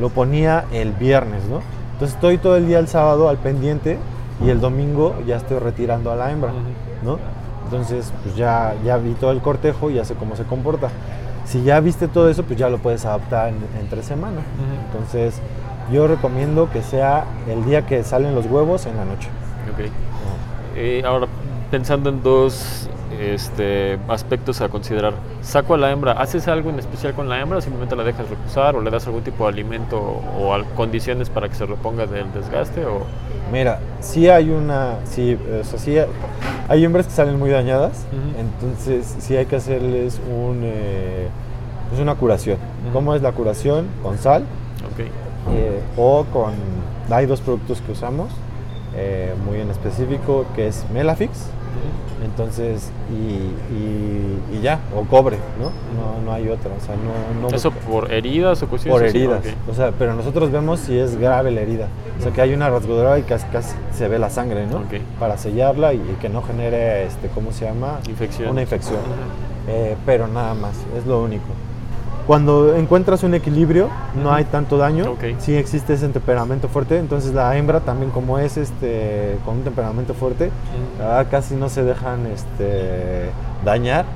lo 0.00 0.08
ponía 0.08 0.64
el 0.72 0.92
viernes, 0.92 1.44
¿no? 1.44 1.60
Entonces 1.92 2.14
estoy 2.14 2.38
todo 2.38 2.56
el 2.56 2.66
día 2.66 2.78
el 2.78 2.88
sábado 2.88 3.28
al 3.28 3.38
pendiente 3.38 3.98
y 4.44 4.50
el 4.50 4.60
domingo 4.60 5.14
ya 5.26 5.36
estoy 5.36 5.58
retirando 5.58 6.10
a 6.10 6.16
la 6.16 6.30
hembra, 6.30 6.52
¿no? 7.04 7.18
Entonces 7.66 8.12
pues 8.22 8.36
ya, 8.36 8.74
ya 8.84 8.96
vi 8.96 9.12
todo 9.14 9.32
el 9.32 9.40
cortejo 9.40 9.90
y 9.90 9.94
ya 9.94 10.04
sé 10.04 10.14
cómo 10.14 10.36
se 10.36 10.44
comporta. 10.44 10.88
Si 11.44 11.62
ya 11.62 11.78
viste 11.80 12.08
todo 12.08 12.28
eso, 12.28 12.42
pues 12.42 12.58
ya 12.58 12.68
lo 12.68 12.78
puedes 12.78 13.04
adaptar 13.04 13.48
en, 13.50 13.56
entre 13.80 14.02
semana. 14.02 14.38
Ujú. 14.38 14.86
Entonces, 14.86 15.40
yo 15.92 16.08
recomiendo 16.08 16.68
que 16.70 16.82
sea 16.82 17.24
el 17.48 17.64
día 17.64 17.86
que 17.86 18.02
salen 18.02 18.34
los 18.34 18.46
huevos 18.46 18.86
en 18.86 18.96
la 18.96 19.04
noche. 19.04 19.28
Ok. 19.72 19.90
Eh, 20.74 21.02
ahora, 21.06 21.26
pensando 21.70 22.10
en 22.10 22.22
dos 22.22 22.88
este, 23.20 23.98
aspectos 24.08 24.60
a 24.60 24.68
considerar, 24.68 25.14
saco 25.40 25.74
a 25.74 25.78
la 25.78 25.90
hembra, 25.90 26.12
¿haces 26.12 26.48
algo 26.48 26.70
en 26.70 26.78
especial 26.78 27.14
con 27.14 27.28
la 27.28 27.40
hembra 27.40 27.58
o 27.58 27.60
simplemente 27.60 27.96
la 27.96 28.04
dejas 28.04 28.28
reposar 28.28 28.76
o 28.76 28.80
le 28.80 28.90
das 28.90 29.06
algún 29.06 29.22
tipo 29.22 29.44
de 29.44 29.52
alimento 29.52 29.98
o, 29.98 30.56
condiciones 30.74 31.30
para 31.30 31.48
que 31.48 31.54
se 31.54 31.66
reponga 31.66 32.06
del 32.06 32.32
desgaste? 32.32 32.84
O... 32.84 33.02
Mira, 33.52 33.80
sí 34.00 34.28
hay 34.28 34.50
una, 34.50 34.96
sí, 35.04 35.38
o 35.60 35.64
sea, 35.64 35.78
sí 35.78 35.98
hay, 35.98 36.06
hay 36.68 36.84
hembras 36.84 37.06
que 37.06 37.12
salen 37.12 37.38
muy 37.38 37.50
dañadas, 37.50 38.04
entonces 38.38 39.16
sí 39.18 39.36
hay 39.36 39.46
que 39.46 39.56
hacerles 39.56 40.20
un, 40.28 40.60
eh, 40.64 41.28
pues 41.88 42.00
una 42.00 42.16
curación. 42.16 42.58
¿Cómo 42.92 43.14
es 43.14 43.22
la 43.22 43.32
curación? 43.32 43.86
Con 44.02 44.18
sal 44.18 44.42
Ok. 44.92 45.06
eh, 45.52 45.80
o 45.96 46.24
con, 46.32 46.54
hay 47.10 47.26
dos 47.26 47.40
productos 47.40 47.80
que 47.80 47.92
usamos, 47.92 48.30
eh, 48.96 49.32
muy 49.46 49.60
en 49.60 49.70
específico, 49.70 50.44
que 50.54 50.68
es 50.68 50.84
Melafix, 50.92 51.50
entonces, 52.24 52.90
y, 53.10 53.74
y- 53.74 54.56
y 54.58 54.60
ya, 54.62 54.80
o 54.94 55.02
cobre, 55.04 55.38
¿no? 55.60 55.66
No, 55.66 56.24
no 56.24 56.32
hay 56.32 56.48
otra, 56.48 56.70
o 56.76 56.80
sea, 56.84 56.94
no... 56.96 57.48
no 57.48 57.54
¿Eso 57.54 57.70
por 57.70 58.12
heridas 58.12 58.62
o 58.62 58.68
cuestiones 58.68 59.00
por 59.00 59.08
heridas. 59.08 59.44
O 59.70 59.74
sea, 59.74 59.92
pero 59.98 60.14
nosotros 60.14 60.50
vemos 60.50 60.80
si 60.80 60.98
es 60.98 61.16
grave 61.16 61.50
la 61.50 61.60
herida. 61.60 61.88
O 62.18 62.22
sea, 62.22 62.32
que 62.32 62.40
hay 62.40 62.54
una 62.54 62.70
rasgadura 62.70 63.18
y 63.18 63.22
casi, 63.22 63.46
casi 63.48 63.74
se 63.92 64.08
ve 64.08 64.18
la 64.18 64.30
sangre, 64.30 64.66
¿no? 64.66 64.82
Para 65.20 65.36
sellarla 65.38 65.94
y, 65.94 65.98
que 66.20 66.28
no 66.28 66.42
genere, 66.42 67.04
este, 67.04 67.28
¿cómo 67.28 67.52
se 67.52 67.66
llama? 67.66 68.00
Infección. 68.08 68.50
Una 68.50 68.62
infección. 68.62 69.00
Eh, 69.68 69.96
pero 70.06 70.28
nada 70.28 70.54
más, 70.54 70.74
es 70.96 71.06
lo 71.06 71.22
único. 71.22 71.44
Cuando 72.26 72.74
encuentras 72.74 73.22
un 73.22 73.34
equilibrio, 73.34 73.88
no 74.20 74.32
hay 74.32 74.44
tanto 74.44 74.78
daño. 74.78 75.12
Ok. 75.12 75.38
Sí 75.38 75.54
existe 75.54 75.94
ese 75.94 76.08
temperamento 76.08 76.68
fuerte. 76.68 76.98
Entonces 76.98 77.32
la 77.32 77.56
hembra 77.56 77.80
también 77.80 78.10
como 78.10 78.38
es 78.38 78.56
este 78.56 79.38
con 79.44 79.58
un 79.58 79.62
temperamento 79.62 80.12
fuerte, 80.12 80.50
verdad, 80.98 81.26
casi 81.30 81.54
no 81.54 81.68
se 81.68 81.84
dejan 81.84 82.26
este, 82.26 83.30
dañar. 83.64 84.06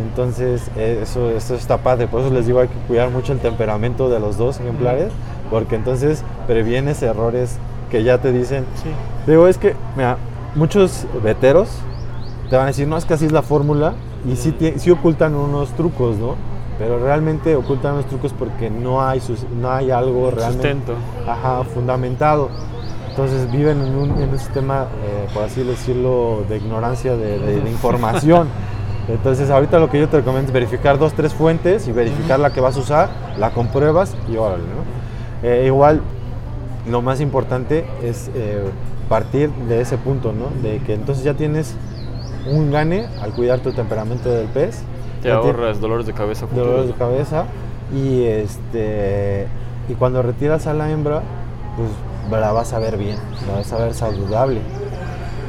Entonces, 0.00 0.70
eh, 0.76 1.00
eso, 1.02 1.30
eso 1.30 1.54
está 1.54 1.78
padre. 1.78 2.06
Por 2.06 2.22
eso 2.22 2.30
les 2.30 2.46
digo, 2.46 2.60
hay 2.60 2.68
que 2.68 2.78
cuidar 2.88 3.10
mucho 3.10 3.32
el 3.32 3.40
temperamento 3.40 4.08
de 4.08 4.20
los 4.20 4.38
dos 4.38 4.58
ejemplares, 4.58 5.12
porque 5.50 5.76
entonces 5.76 6.24
previenes 6.46 7.02
errores 7.02 7.58
que 7.90 8.04
ya 8.04 8.18
te 8.18 8.32
dicen. 8.32 8.64
Sí. 8.82 8.90
Digo, 9.26 9.46
es 9.48 9.58
que, 9.58 9.74
mira, 9.96 10.16
muchos 10.54 11.06
veteros 11.22 11.68
te 12.48 12.56
van 12.56 12.64
a 12.64 12.68
decir, 12.68 12.88
no, 12.88 12.96
es 12.96 13.04
que 13.04 13.14
así 13.14 13.26
es 13.26 13.32
la 13.32 13.42
fórmula, 13.42 13.94
y 14.26 14.36
sí, 14.36 14.54
sí 14.76 14.90
ocultan 14.90 15.34
unos 15.34 15.70
trucos, 15.70 16.16
¿no? 16.16 16.34
Pero 16.80 16.98
realmente 16.98 17.54
ocultan 17.54 17.94
los 17.96 18.06
trucos 18.06 18.32
porque 18.32 18.70
no 18.70 19.06
hay, 19.06 19.20
sus- 19.20 19.44
no 19.60 19.70
hay 19.70 19.90
algo 19.92 20.30
realmente 20.32 20.72
Sustento. 20.72 20.94
ajá, 21.28 21.62
fundamentado. 21.64 22.48
Entonces 23.10 23.50
viven 23.52 23.80
en 23.82 23.94
un, 23.94 24.10
en 24.22 24.30
un 24.30 24.38
sistema, 24.38 24.86
eh, 25.04 25.28
por 25.34 25.44
así 25.44 25.62
decirlo, 25.62 26.42
de 26.48 26.56
ignorancia 26.56 27.16
de, 27.16 27.38
de- 27.38 27.60
de 27.60 27.70
información. 27.70 28.48
Entonces 29.08 29.50
ahorita 29.50 29.78
lo 29.78 29.90
que 29.90 29.98
yo 30.00 30.08
te 30.08 30.16
recomiendo 30.18 30.48
es 30.48 30.52
verificar 30.54 30.98
dos, 30.98 31.12
tres 31.12 31.34
fuentes 31.34 31.86
y 31.86 31.92
verificar 31.92 32.40
la 32.40 32.50
que 32.50 32.60
vas 32.60 32.76
a 32.76 32.80
usar, 32.80 33.08
la 33.38 33.50
compruebas 33.50 34.14
y 34.32 34.36
órale, 34.36 34.62
¿no? 34.62 35.48
Eh, 35.48 35.64
igual, 35.66 36.00
lo 36.88 37.02
más 37.02 37.20
importante 37.20 37.84
es 38.02 38.30
eh, 38.34 38.62
partir 39.08 39.50
de 39.68 39.80
ese 39.82 39.98
punto, 39.98 40.32
¿no? 40.32 40.46
De 40.62 40.78
que 40.78 40.94
entonces 40.94 41.24
ya 41.24 41.34
tienes 41.34 41.74
un 42.50 42.70
gane 42.70 43.06
al 43.20 43.32
cuidar 43.32 43.58
tu 43.60 43.72
temperamento 43.72 44.30
del 44.30 44.46
pez. 44.46 44.82
Te 45.22 45.30
ahorras 45.32 45.80
dolores 45.80 46.06
de 46.06 46.12
cabeza 46.12 46.46
futuros. 46.46 46.66
dolores 46.66 46.88
de 46.88 46.94
cabeza 46.94 47.44
y 47.94 48.22
este 48.24 49.46
y 49.88 49.94
cuando 49.94 50.22
retiras 50.22 50.66
a 50.66 50.74
la 50.74 50.90
hembra 50.90 51.22
pues 51.76 51.88
la 52.40 52.52
vas 52.52 52.72
a 52.72 52.78
ver 52.78 52.96
bien 52.96 53.16
la 53.48 53.54
vas 53.58 53.72
a 53.72 53.78
ver 53.78 53.94
saludable 53.94 54.60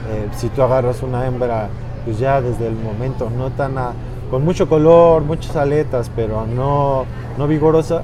Eh, 0.09 0.28
si 0.36 0.49
tú 0.49 0.61
agarras 0.63 1.03
una 1.03 1.26
hembra 1.28 1.69
pues 2.03 2.17
ya 2.19 2.41
desde 2.41 2.67
el 2.67 2.76
momento 2.76 3.30
no 3.30 3.49
tan 3.51 3.78
a- 3.78 3.93
con 4.30 4.43
mucho 4.43 4.67
color 4.67 5.22
muchas 5.22 5.55
aletas 5.55 6.09
pero 6.15 6.45
no 6.47 7.05
no 7.38 7.47
vigorosa 7.47 7.97
Ujú. 7.97 8.03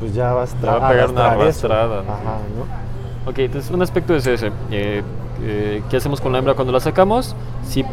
pues 0.00 0.14
ya 0.14 0.32
vas 0.32 0.54
Le 0.60 0.66
va 0.68 0.86
a 0.86 0.90
pegar 0.90 1.10
una 1.10 1.30
arrastrada, 1.32 2.02
¿no? 2.02 2.12
Ajá, 2.12 2.38
¿no? 2.56 3.30
Ok, 3.30 3.38
entonces 3.38 3.70
un 3.70 3.82
aspecto 3.82 4.14
es 4.14 4.26
ese. 4.26 4.48
eh, 4.70 5.02
eh, 5.42 5.82
¿Qué 5.88 5.96
hacemos 5.96 6.20
con 6.20 6.32
la 6.32 6.38
hembra 6.38 6.54
cuando 6.54 6.72
la 6.72 6.80
sacamos? 6.80 7.34
Si 7.64 7.84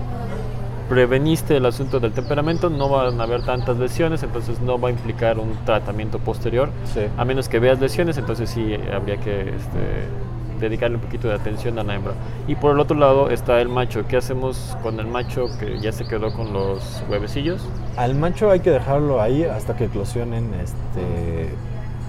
preveniste 0.93 1.57
el 1.57 1.65
asunto 1.65 1.99
del 1.99 2.11
temperamento, 2.11 2.69
no 2.69 2.87
van 2.87 3.19
a 3.19 3.23
haber 3.23 3.43
tantas 3.43 3.77
lesiones, 3.79 4.21
entonces 4.21 4.61
no 4.61 4.79
va 4.79 4.89
a 4.89 4.91
implicar 4.91 5.39
un 5.39 5.57
tratamiento 5.65 6.19
posterior. 6.19 6.69
Sí. 6.85 7.01
A 7.17 7.25
menos 7.25 7.49
que 7.49 7.57
veas 7.57 7.79
lesiones, 7.79 8.19
entonces 8.19 8.51
sí 8.51 8.75
habría 8.93 9.17
que 9.17 9.41
este, 9.41 10.59
dedicarle 10.59 10.97
un 10.97 11.01
poquito 11.01 11.27
de 11.29 11.33
atención 11.33 11.79
a 11.79 11.83
la 11.83 11.95
hembra. 11.95 12.13
Y 12.47 12.53
por 12.53 12.73
el 12.73 12.79
otro 12.79 12.95
lado 12.95 13.31
está 13.31 13.59
el 13.59 13.69
macho. 13.69 14.05
¿Qué 14.07 14.17
hacemos 14.17 14.77
con 14.83 14.99
el 14.99 15.07
macho 15.07 15.47
que 15.59 15.79
ya 15.79 15.91
se 15.91 16.05
quedó 16.05 16.31
con 16.31 16.53
los 16.53 17.03
huevecillos? 17.09 17.67
Al 17.97 18.13
macho 18.13 18.51
hay 18.51 18.59
que 18.59 18.69
dejarlo 18.69 19.19
ahí 19.19 19.45
hasta 19.45 19.75
que 19.75 19.85
eclosionen 19.85 20.53
este, 20.61 21.49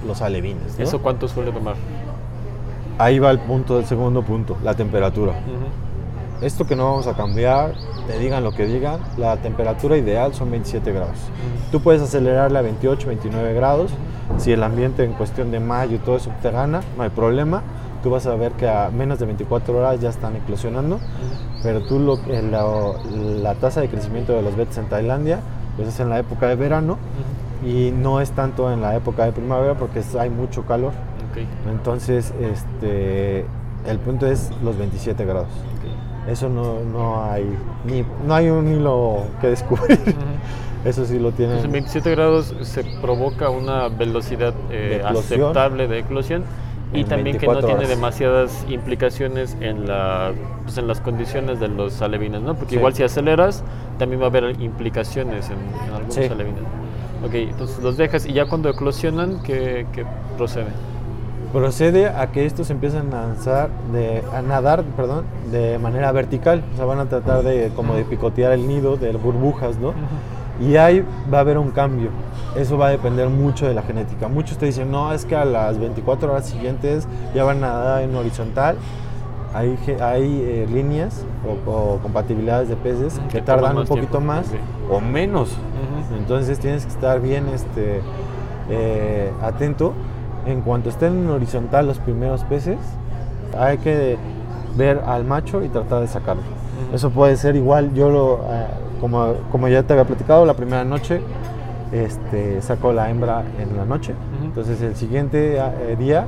los 0.06 0.20
alevines. 0.20 0.78
¿no? 0.78 0.84
¿Eso 0.84 1.00
cuánto 1.00 1.26
suele 1.26 1.52
tomar? 1.52 1.76
Ahí 2.98 3.18
va 3.18 3.30
el 3.30 3.38
punto, 3.38 3.78
el 3.78 3.86
segundo 3.86 4.22
punto, 4.22 4.58
la 4.62 4.74
temperatura. 4.74 5.32
Esto 6.40 6.66
que 6.66 6.76
no 6.76 6.84
vamos 6.84 7.06
a 7.06 7.14
cambiar, 7.14 7.74
te 8.06 8.18
digan 8.18 8.44
lo 8.44 8.52
que 8.52 8.66
digan, 8.66 9.00
la 9.16 9.36
temperatura 9.38 9.96
ideal 9.96 10.34
son 10.34 10.50
27 10.50 10.92
grados. 10.92 11.16
Tú 11.72 11.80
puedes 11.80 12.02
acelerarle 12.02 12.58
a 12.58 12.62
28, 12.62 13.06
29 13.08 13.54
grados. 13.54 13.90
Si 14.38 14.52
el 14.52 14.62
ambiente 14.62 15.04
en 15.04 15.12
cuestión 15.12 15.50
de 15.50 15.60
mayo 15.60 15.96
y 15.96 15.98
todo 15.98 16.18
te 16.42 16.50
gana, 16.50 16.82
no 16.96 17.02
hay 17.02 17.10
problema. 17.10 17.62
Tú 18.02 18.10
vas 18.10 18.26
a 18.26 18.34
ver 18.34 18.52
que 18.52 18.68
a 18.68 18.90
menos 18.90 19.18
de 19.18 19.26
24 19.26 19.78
horas 19.78 20.00
ya 20.00 20.10
están 20.10 20.36
eclosionando. 20.36 20.98
Pero 21.62 21.82
tú 21.82 21.98
lo, 21.98 22.18
la, 22.26 22.64
la 23.42 23.54
tasa 23.54 23.80
de 23.80 23.88
crecimiento 23.88 24.32
de 24.34 24.42
los 24.42 24.54
betes 24.56 24.76
en 24.76 24.86
Tailandia 24.88 25.40
pues 25.76 25.88
es 25.88 25.98
en 25.98 26.08
la 26.10 26.18
época 26.18 26.46
de 26.46 26.54
verano 26.56 26.98
y 27.66 27.90
no 27.90 28.20
es 28.20 28.30
tanto 28.32 28.70
en 28.70 28.80
la 28.82 28.94
época 28.94 29.24
de 29.24 29.32
primavera 29.32 29.74
porque 29.74 30.00
es- 30.00 30.14
hay 30.14 30.28
mucho 30.30 30.64
calor. 30.66 30.92
Entonces, 31.70 32.32
este, 32.40 33.46
el 33.88 33.98
punto 33.98 34.26
es 34.26 34.50
los 34.62 34.76
27 34.76 35.24
grados. 35.24 35.48
Eso 36.28 36.48
no, 36.48 36.80
no 36.80 37.22
hay 37.22 37.44
ni 37.84 38.04
no 38.26 38.34
hay 38.34 38.48
un 38.48 38.72
hilo 38.72 39.24
que 39.40 39.48
descubrir. 39.48 39.98
Eso 40.84 41.04
sí 41.06 41.18
lo 41.18 41.30
tienen. 41.32 41.56
Entonces 41.56 41.64
en 41.66 41.72
27 41.72 42.10
grados 42.10 42.54
se 42.62 42.84
provoca 43.00 43.48
una 43.50 43.88
velocidad 43.88 44.52
eh, 44.70 45.00
De 45.02 45.06
aceptable 45.08 45.88
de 45.88 46.00
eclosión 46.00 46.44
y 46.92 47.04
también 47.04 47.38
que 47.38 47.46
no 47.46 47.52
24 47.54 47.66
tiene 47.78 47.86
demasiadas 47.88 48.64
implicaciones 48.68 49.56
en, 49.60 49.86
la, 49.88 50.32
pues, 50.62 50.78
en 50.78 50.86
las 50.86 51.00
condiciones 51.00 51.58
de 51.58 51.68
los 51.68 52.00
alevines, 52.02 52.40
¿no? 52.42 52.54
Porque 52.54 52.70
Sí. 52.72 52.76
igual 52.76 52.94
si 52.94 53.02
aceleras 53.02 53.64
también 53.98 54.20
va 54.20 54.26
a 54.26 54.28
haber 54.28 54.60
implicaciones 54.60 55.48
en, 55.50 55.56
en 55.88 55.94
algunos 55.94 56.14
Sí. 56.14 56.24
alevines. 56.24 56.62
Ok, 57.26 57.34
entonces 57.34 57.78
los 57.82 57.96
dejas 57.96 58.26
y 58.26 58.32
ya 58.34 58.46
cuando 58.46 58.68
eclosionan, 58.68 59.42
¿qué, 59.42 59.86
qué 59.92 60.04
procede? 60.36 60.66
Procede 61.54 62.08
a 62.08 62.32
que 62.32 62.46
estos 62.46 62.68
empiezan 62.70 63.14
a 63.14 63.26
lanzar 63.28 63.70
de 63.92 64.24
a 64.34 64.42
nadar, 64.42 64.82
perdón, 64.96 65.24
de 65.52 65.78
manera 65.78 66.10
vertical. 66.10 66.64
O 66.74 66.76
sea, 66.76 66.84
van 66.84 66.98
a 66.98 67.06
tratar 67.06 67.44
de 67.44 67.70
como 67.76 67.94
de 67.94 68.04
picotear 68.04 68.50
el 68.50 68.66
nido 68.66 68.96
de 68.96 69.12
burbujas, 69.12 69.78
¿no? 69.78 69.94
Y 70.60 70.74
ahí 70.76 71.06
va 71.32 71.38
a 71.38 71.40
haber 71.42 71.58
un 71.58 71.70
cambio. 71.70 72.10
Eso 72.56 72.76
va 72.76 72.88
a 72.88 72.90
depender 72.90 73.28
mucho 73.28 73.68
de 73.68 73.74
la 73.74 73.82
genética. 73.82 74.26
Muchos 74.26 74.58
te 74.58 74.66
dicen, 74.66 74.90
no, 74.90 75.12
es 75.12 75.24
que 75.24 75.36
a 75.36 75.44
las 75.44 75.78
24 75.78 76.32
horas 76.32 76.46
siguientes 76.46 77.06
ya 77.36 77.44
van 77.44 77.58
a 77.58 77.68
nadar 77.68 78.02
en 78.02 78.16
horizontal. 78.16 78.76
Hay, 79.54 79.78
hay 80.00 80.42
eh, 80.42 80.66
líneas 80.68 81.24
o, 81.46 81.70
o 81.70 81.98
compatibilidades 81.98 82.68
de 82.68 82.74
peces 82.74 83.20
que 83.30 83.40
tardan 83.40 83.78
un 83.78 83.86
poquito 83.86 84.18
tiempo, 84.18 84.20
más 84.20 84.46
o 84.90 85.00
menos. 85.00 85.56
Entonces 86.18 86.58
tienes 86.58 86.84
que 86.84 86.90
estar 86.90 87.20
bien 87.20 87.46
este, 87.48 88.00
eh, 88.70 89.30
atento. 89.40 89.92
En 90.46 90.60
cuanto 90.60 90.88
estén 90.90 91.24
en 91.24 91.30
horizontal 91.30 91.86
los 91.86 91.98
primeros 91.98 92.44
peces, 92.44 92.78
hay 93.58 93.78
que 93.78 94.16
ver 94.76 95.00
al 95.06 95.24
macho 95.24 95.62
y 95.62 95.68
tratar 95.68 96.00
de 96.00 96.06
sacarlo. 96.08 96.42
Eso 96.92 97.10
puede 97.10 97.36
ser 97.36 97.56
igual, 97.56 97.94
yo 97.94 98.10
lo, 98.10 98.36
eh, 98.50 98.66
como, 99.00 99.34
como 99.50 99.68
ya 99.68 99.82
te 99.84 99.92
había 99.94 100.04
platicado, 100.04 100.44
la 100.44 100.54
primera 100.54 100.84
noche 100.84 101.20
este, 101.92 102.60
saco 102.62 102.92
la 102.92 103.10
hembra 103.10 103.42
en 103.60 103.76
la 103.76 103.84
noche. 103.84 104.14
Entonces 104.44 104.80
el 104.82 104.96
siguiente 104.96 105.56
eh, 105.58 105.96
día 105.98 106.24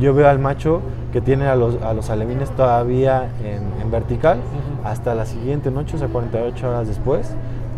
yo 0.00 0.14
veo 0.14 0.28
al 0.28 0.38
macho 0.38 0.80
que 1.12 1.20
tiene 1.20 1.46
a 1.48 1.56
los, 1.56 1.80
a 1.82 1.92
los 1.94 2.08
alevines 2.10 2.50
todavía 2.50 3.28
en, 3.44 3.82
en 3.82 3.90
vertical. 3.90 4.38
Hasta 4.84 5.14
la 5.14 5.26
siguiente 5.26 5.70
noche, 5.70 5.96
o 5.96 5.98
sea, 5.98 6.08
48 6.08 6.68
horas 6.68 6.86
después 6.88 7.30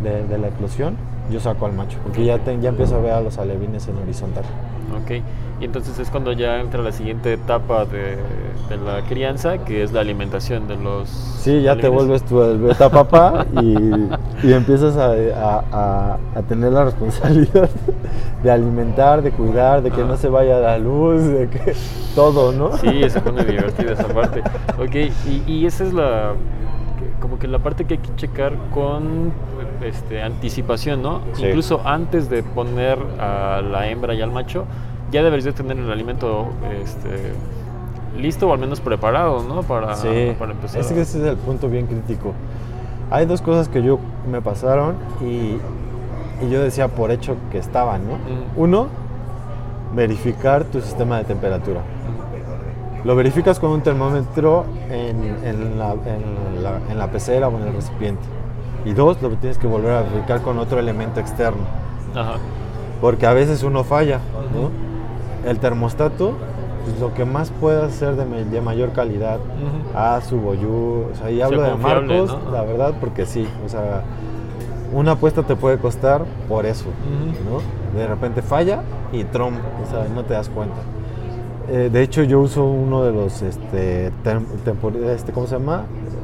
de, 0.03 0.23
de 0.27 0.37
la 0.37 0.47
eclosión, 0.49 0.95
yo 1.31 1.39
saco 1.39 1.65
al 1.65 1.73
macho, 1.73 1.97
porque 2.03 2.23
ya, 2.25 2.37
te- 2.37 2.59
ya 2.59 2.69
empiezo 2.69 2.95
a 2.95 2.99
ver 2.99 3.13
a 3.13 3.21
los 3.21 3.37
alevines 3.39 3.87
en 3.87 3.97
horizontal. 3.97 4.43
Ok, 4.97 5.11
y 5.59 5.65
entonces 5.65 5.97
es 5.99 6.09
cuando 6.09 6.31
ya 6.33 6.59
entra 6.59 6.81
la 6.81 6.91
siguiente 6.91 7.33
etapa 7.33 7.85
de, 7.85 8.17
de 8.69 8.77
la 8.83 9.01
crianza, 9.07 9.59
que 9.59 9.83
es 9.83 9.91
la 9.91 10.01
alimentación 10.01 10.67
de 10.67 10.75
los... 10.75 11.07
Sí, 11.09 11.61
ya 11.61 11.75
te 11.75 11.87
alevines. 11.87 12.23
vuelves 12.29 12.51
el 12.53 12.57
beta 12.61 12.89
papá 12.89 13.45
y, 13.61 13.75
y 14.47 14.53
empiezas 14.53 14.95
a, 14.97 15.11
a- 15.11 15.63
a- 15.71 16.17
a 16.35 16.41
tener 16.43 16.71
la 16.71 16.85
responsabilidad 16.85 17.69
de 18.43 18.51
alimentar, 18.51 19.21
de 19.21 19.31
cuidar, 19.31 19.81
de 19.81 19.91
que 19.91 20.01
Ah. 20.01 20.05
no 20.07 20.17
se 20.17 20.29
vaya 20.29 20.57
la 20.59 20.77
luz, 20.77 21.23
de 21.23 21.47
que 21.47 21.73
todo, 22.15 22.51
¿no? 22.51 22.75
Sí, 22.77 23.07
se 23.09 23.21
pone 23.21 23.43
divertida 23.45 23.93
esa 23.93 24.07
parte. 24.07 24.41
Ok, 24.79 24.95
y, 25.27 25.43
y 25.47 25.65
esa 25.65 25.83
es 25.83 25.93
la... 25.93 26.33
como 27.21 27.37
que 27.39 27.47
la 27.47 27.59
parte 27.59 27.85
que 27.85 27.95
hay 27.95 27.99
que 27.99 28.15
checar 28.15 28.53
con 28.73 29.31
este, 29.83 30.21
anticipación, 30.21 31.01
¿no? 31.01 31.21
Sí. 31.33 31.45
Incluso 31.45 31.81
antes 31.85 32.29
de 32.29 32.43
poner 32.43 32.97
a 33.19 33.61
la 33.61 33.87
hembra 33.87 34.13
y 34.13 34.21
al 34.21 34.31
macho, 34.31 34.65
ya 35.11 35.23
deberías 35.23 35.45
de 35.45 35.53
tener 35.53 35.77
el 35.77 35.91
alimento 35.91 36.47
este, 36.81 37.33
listo 38.19 38.47
o 38.49 38.53
al 38.53 38.59
menos 38.59 38.79
preparado, 38.81 39.43
¿no? 39.43 39.63
Para, 39.63 39.95
Sí, 39.95 40.33
para 40.39 40.51
empezar. 40.53 40.81
es 40.81 40.87
que 40.91 41.01
ese 41.01 41.19
es 41.19 41.25
el 41.25 41.37
punto 41.37 41.67
bien 41.69 41.87
crítico. 41.87 42.33
Hay 43.09 43.25
dos 43.25 43.41
cosas 43.41 43.67
que 43.67 43.83
yo 43.83 43.99
me 44.31 44.41
pasaron 44.41 44.95
y, 45.21 45.57
y 46.45 46.49
yo 46.49 46.61
decía 46.61 46.87
por 46.87 47.11
hecho 47.11 47.35
que 47.51 47.57
estaban, 47.57 48.07
¿no? 48.07 48.13
Uno, 48.55 48.87
verificar 49.93 50.63
tu 50.65 50.79
sistema 50.81 51.17
de 51.17 51.25
temperatura. 51.25 51.81
Lo 53.03 53.15
verificas 53.15 53.59
con 53.59 53.71
un 53.71 53.81
termómetro 53.81 54.63
en, 54.89 55.23
en 55.43 55.79
la, 55.79 55.93
en 55.93 56.63
la- 56.63 56.79
en 56.89 56.97
la 56.99 57.07
pecera 57.07 57.47
o 57.47 57.57
en 57.57 57.67
el 57.67 57.73
recipiente. 57.73 58.21
Y 58.85 58.93
dos, 58.93 59.21
lo 59.21 59.29
tienes 59.29 59.57
que 59.57 59.67
volver 59.67 59.91
a 59.93 60.01
verificar 60.01 60.41
con 60.41 60.57
otro 60.59 60.79
elemento 60.79 61.19
externo. 61.19 61.63
Ajá. 62.15 62.33
Porque 62.99 63.25
a 63.27 63.33
veces 63.33 63.63
uno 63.63 63.83
falla, 63.83 64.19
¿no? 64.53 64.69
El 65.49 65.59
termostato, 65.59 66.33
pues 66.85 66.99
lo 66.99 67.13
que 67.13 67.25
más 67.25 67.49
puede 67.51 67.83
hacer 67.83 68.15
de, 68.15 68.45
de 68.45 68.61
mayor 68.61 68.91
calidad, 68.91 69.37
Ujú. 69.37 69.97
a 69.97 70.21
su 70.21 70.37
boyú, 70.39 71.05
o 71.11 71.15
sea, 71.15 71.29
y 71.31 71.41
hablo 71.41 71.61
de 71.61 71.75
Marcos, 71.75 72.37
¿no? 72.45 72.51
la 72.51 72.61
verdad, 72.63 72.93
porque 72.99 73.25
sí, 73.25 73.47
o 73.65 73.69
sea, 73.69 74.01
una 74.93 75.13
apuesta 75.13 75.43
te 75.43 75.55
puede 75.55 75.77
costar 75.77 76.23
por 76.49 76.65
eso. 76.65 76.85
De 77.95 78.07
repente 78.07 78.41
falla 78.41 78.81
y 79.11 79.23
trom, 79.25 79.53
o 79.55 79.89
sea, 79.89 80.05
no 80.13 80.23
te 80.25 80.33
das 80.33 80.49
cuenta. 80.49 80.75
Eh, 81.69 81.89
de 81.91 82.01
hecho, 82.03 82.23
yo 82.23 82.39
uso 82.41 82.65
uno 82.65 83.03
de 83.03 83.11
los, 83.13 83.41
este, 83.41 84.11
tempor- 84.23 84.95
este, 85.05 85.31
¿cómo 85.31 85.47
se 85.47 85.57
llama? 85.57 85.83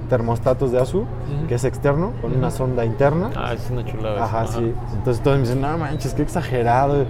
Termostatos 0.10 0.72
de 0.72 0.80
ASU, 0.80 1.00
Ujú. 1.00 1.08
que 1.48 1.56
es 1.56 1.64
externo, 1.64 2.14
con 2.22 2.36
una 2.36 2.50
sonda 2.52 2.86
interna. 2.86 3.30
Ah, 3.36 3.54
es 3.54 3.70
una 3.70 3.84
chulada. 3.84 4.24
Ajá, 4.24 4.48
sí. 4.48 4.74
Entonces 4.96 5.22
todos 5.22 5.38
me 5.38 5.44
dicen, 5.44 5.62
no 5.62 5.78
manches, 5.78 6.14
qué 6.14 6.22
exagerado. 6.22 7.06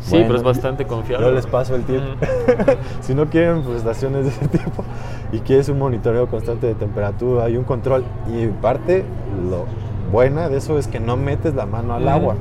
Sí, 0.00 0.16
pero 0.26 0.34
es 0.34 0.42
bastante 0.42 0.84
confiable. 0.84 1.26
Yo 1.28 1.32
les 1.32 1.46
paso 1.46 1.76
el 1.76 1.84
tip. 1.84 1.98
Ujú. 1.98 2.72
si 3.00 3.14
no 3.14 3.26
quieren 3.26 3.62
prestaciones 3.62 4.24
de 4.24 4.30
ese 4.30 4.48
tipo 4.48 4.82
y 5.30 5.38
quieres 5.38 5.68
un 5.68 5.78
monitoreo 5.78 6.26
constante 6.26 6.66
de 6.66 6.74
temperatura 6.74 7.48
y 7.48 7.56
un 7.56 7.62
control, 7.62 8.04
y 8.28 8.48
parte, 8.48 9.04
lo 9.48 9.64
buena 10.10 10.48
de 10.48 10.58
eso 10.58 10.76
es 10.78 10.88
que 10.88 10.98
no 10.98 11.16
metes 11.16 11.54
la 11.54 11.66
mano 11.66 11.94
al 11.94 12.08
agua. 12.08 12.34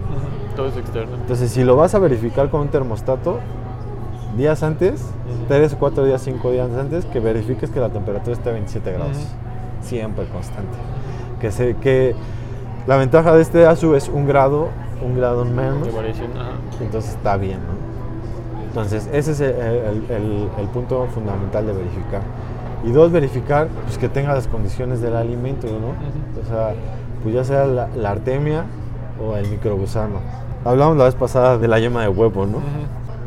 Todo 0.56 0.68
es 0.68 0.78
externo. 0.78 1.16
Entonces, 1.16 1.52
si 1.52 1.64
lo 1.64 1.76
vas 1.76 1.94
a 1.94 2.00
verificar 2.00 2.50
con 2.50 2.62
un 2.62 2.68
termostato, 2.70 3.38
días 4.36 4.64
antes, 4.64 5.06
tres 5.48 5.74
o 5.74 5.78
cuatro 5.78 6.04
días, 6.04 6.22
cinco 6.22 6.52
días 6.52 6.70
antes, 6.72 7.06
que 7.06 7.20
verifiques 7.20 7.70
que 7.70 7.80
la 7.80 7.90
temperatura 7.90 8.34
esté 8.34 8.50
a 8.50 8.54
27 8.54 8.92
grados. 8.92 9.18
Siempre 9.82 10.26
constante. 10.28 10.78
Que, 11.40 11.52
se, 11.52 11.76
que 11.78 12.16
la 12.88 12.98
ventaja 12.98 13.34
de 13.36 13.42
este 13.42 13.66
ASU 13.66 13.96
es 13.96 14.10
un 14.10 14.28
grado, 14.28 14.70
un 15.06 15.16
grado 15.18 15.44
menos. 15.46 15.88
Entonces 16.82 17.12
está 17.12 17.38
bien, 17.38 17.60
¿no? 17.60 18.62
Entonces 18.68 19.10
ese 19.12 19.32
es 19.32 19.40
el, 19.42 19.52
el- 19.52 20.06
el- 20.10 20.50
el 20.60 20.68
punto 20.68 21.06
fundamental 21.14 21.66
de 21.66 21.74
verificar. 21.74 22.22
Y 22.84 22.92
dos, 22.92 23.12
verificar 23.12 23.68
pues, 23.86 23.98
que 23.98 24.10
tenga 24.10 24.34
las 24.34 24.48
condiciones 24.48 25.02
del 25.02 25.16
alimento, 25.16 25.68
¿no? 25.68 25.90
O 26.42 26.46
sea, 26.48 26.74
pues 27.22 27.36
ya 27.36 27.44
sea 27.44 27.66
la, 27.66 27.88
la 27.96 28.12
artemia 28.12 28.64
o 29.24 29.36
el 29.36 29.48
microgusano. 29.50 30.20
Hablamos 30.66 30.96
la 30.98 31.06
vez 31.06 31.16
pasada 31.16 31.58
de 31.58 31.68
la 31.68 31.80
yema 31.80 32.02
de 32.04 32.08
huevo, 32.10 32.46
¿no? 32.46 32.60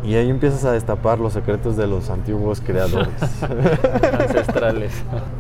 Y 0.04 0.14
ahí 0.16 0.28
empiezas 0.28 0.64
a 0.66 0.72
destapar 0.72 1.18
los 1.18 1.32
secretos 1.32 1.76
de 1.76 1.86
los 1.86 2.10
antiguos 2.10 2.60
creadores. 2.60 3.08
Ancestrales. 4.20 4.92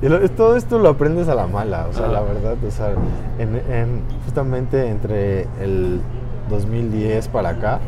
Y 0.02 0.08
lo- 0.08 0.26
todo 0.30 0.56
esto 0.56 0.78
lo 0.78 0.88
aprendes 0.88 1.28
a 1.28 1.34
la 1.34 1.46
mala, 1.46 1.86
o 1.88 1.92
sea, 1.92 2.08
la 2.08 2.20
verdad, 2.20 2.54
o 2.66 2.70
sea, 2.70 2.92
en, 3.38 3.56
en- 3.70 4.02
justamente 4.24 4.88
entre 4.88 5.42
el 5.60 6.00
2010 6.48 7.28
para 7.28 7.50
acá 7.50 7.78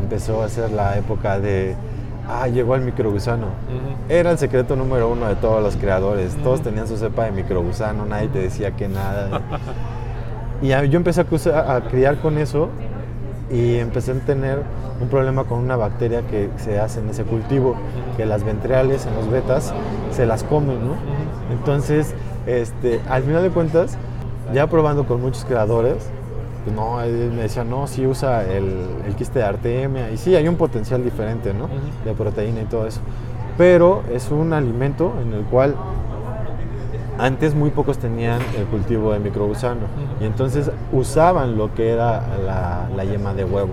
empezó 0.00 0.42
a 0.42 0.48
ser 0.48 0.70
la 0.70 0.96
época 0.96 1.38
de 1.38 1.74
ah, 2.28 2.46
llegó 2.48 2.74
el 2.76 2.82
microgusano. 2.82 3.46
Era 4.08 4.30
el 4.30 4.38
secreto 4.38 4.76
número 4.76 5.08
uno 5.10 5.26
de 5.26 5.34
todos 5.36 5.62
los 5.62 5.76
creadores. 5.76 6.36
Todos 6.42 6.62
tenían 6.62 6.86
su 6.88 6.96
cepa 6.96 7.24
de 7.24 7.32
microgusano, 7.32 8.06
nadie 8.06 8.28
te 8.28 8.38
decía 8.38 8.70
que 8.76 8.88
nada. 8.88 9.40
y 10.62 10.72
a- 10.72 10.84
yo 10.84 10.96
empecé 10.98 11.20
a, 11.52 11.74
a 11.74 11.80
criar 11.82 12.18
con 12.18 12.38
eso 12.38 12.68
y 13.52 13.76
empecé 13.76 14.12
a 14.12 14.14
tener 14.14 14.62
un 15.00 15.08
problema 15.08 15.44
con 15.44 15.58
una 15.58 15.76
bacteria 15.76 16.22
que 16.22 16.48
se 16.56 16.80
hace 16.80 17.00
en 17.00 17.10
ese 17.10 17.24
cultivo, 17.24 17.76
que 18.16 18.24
las 18.24 18.44
ventrales 18.44 19.06
en 19.06 19.14
los 19.14 19.30
betas 19.30 19.74
se 20.10 20.24
las 20.24 20.42
comen, 20.42 20.78
¿no? 20.86 20.94
Entonces, 21.52 22.14
este, 22.46 23.00
al 23.08 23.22
final 23.22 23.42
de 23.42 23.50
cuentas, 23.50 23.98
ya 24.54 24.66
probando 24.68 25.06
con 25.06 25.20
muchos 25.20 25.44
creadores, 25.44 25.96
pues 26.64 26.74
no, 26.74 26.96
me 26.96 27.42
decía, 27.42 27.64
no, 27.64 27.86
sí 27.86 28.06
usa 28.06 28.44
el, 28.44 28.86
el 29.06 29.14
quiste 29.16 29.40
de 29.40 29.44
artemia, 29.44 30.10
y 30.10 30.16
sí, 30.16 30.34
hay 30.34 30.48
un 30.48 30.56
potencial 30.56 31.04
diferente, 31.04 31.52
¿no? 31.52 31.68
De 32.04 32.14
proteína 32.14 32.62
y 32.62 32.64
todo 32.64 32.86
eso. 32.86 33.00
Pero 33.58 34.02
es 34.12 34.30
un 34.30 34.54
alimento 34.54 35.12
en 35.20 35.34
el 35.34 35.44
cual 35.44 35.74
antes 37.18 37.54
muy 37.54 37.70
pocos 37.70 37.98
tenían 37.98 38.40
el 38.56 38.64
cultivo 38.66 39.12
de 39.12 39.18
microgusano 39.18 39.86
y 40.20 40.24
entonces 40.24 40.70
usaban 40.92 41.56
lo 41.56 41.74
que 41.74 41.90
era 41.90 42.22
la, 42.44 42.88
la 42.94 43.04
yema 43.04 43.34
de 43.34 43.44
huevo. 43.44 43.72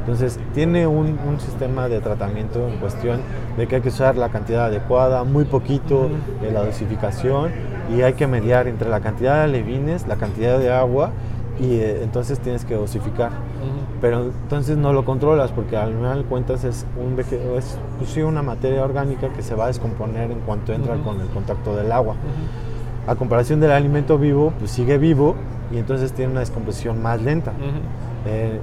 Entonces 0.00 0.38
tiene 0.54 0.86
un, 0.86 1.18
un 1.26 1.40
sistema 1.40 1.88
de 1.88 2.00
tratamiento 2.00 2.68
en 2.68 2.78
cuestión 2.78 3.20
de 3.56 3.66
que 3.66 3.76
hay 3.76 3.82
que 3.82 3.88
usar 3.88 4.16
la 4.16 4.28
cantidad 4.28 4.66
adecuada, 4.66 5.24
muy 5.24 5.44
poquito 5.44 6.08
de 6.40 6.52
la 6.52 6.64
dosificación 6.64 7.50
y 7.94 8.02
hay 8.02 8.12
que 8.12 8.28
mediar 8.28 8.68
entre 8.68 8.88
la 8.88 9.00
cantidad 9.00 9.34
de 9.36 9.40
alevines, 9.42 10.06
la 10.06 10.14
cantidad 10.14 10.58
de 10.58 10.72
agua 10.72 11.10
y 11.58 11.76
eh, 11.76 12.02
entonces 12.02 12.38
tienes 12.38 12.64
que 12.64 12.74
dosificar. 12.74 13.30
Pero 14.00 14.24
entonces 14.24 14.76
no 14.76 14.92
lo 14.92 15.04
controlas 15.04 15.50
porque 15.50 15.76
al 15.76 15.92
final 15.94 16.24
cuentas 16.26 16.64
es, 16.64 16.86
un, 17.02 17.18
es 17.18 17.78
pues 17.98 18.10
sí, 18.10 18.20
una 18.22 18.42
materia 18.42 18.84
orgánica 18.84 19.30
que 19.30 19.42
se 19.42 19.54
va 19.54 19.64
a 19.64 19.66
descomponer 19.68 20.30
en 20.30 20.40
cuanto 20.40 20.72
entra 20.72 20.96
con 20.96 21.20
el 21.20 21.28
contacto 21.28 21.74
del 21.74 21.90
agua. 21.90 22.14
A 23.06 23.14
comparación 23.14 23.60
del 23.60 23.70
alimento 23.72 24.18
vivo, 24.18 24.52
pues 24.58 24.70
sigue 24.70 24.98
vivo 24.98 25.34
y 25.72 25.78
entonces 25.78 26.12
tiene 26.12 26.32
una 26.32 26.40
descomposición 26.40 27.02
más 27.02 27.20
lenta. 27.22 27.52
Eh, 28.26 28.60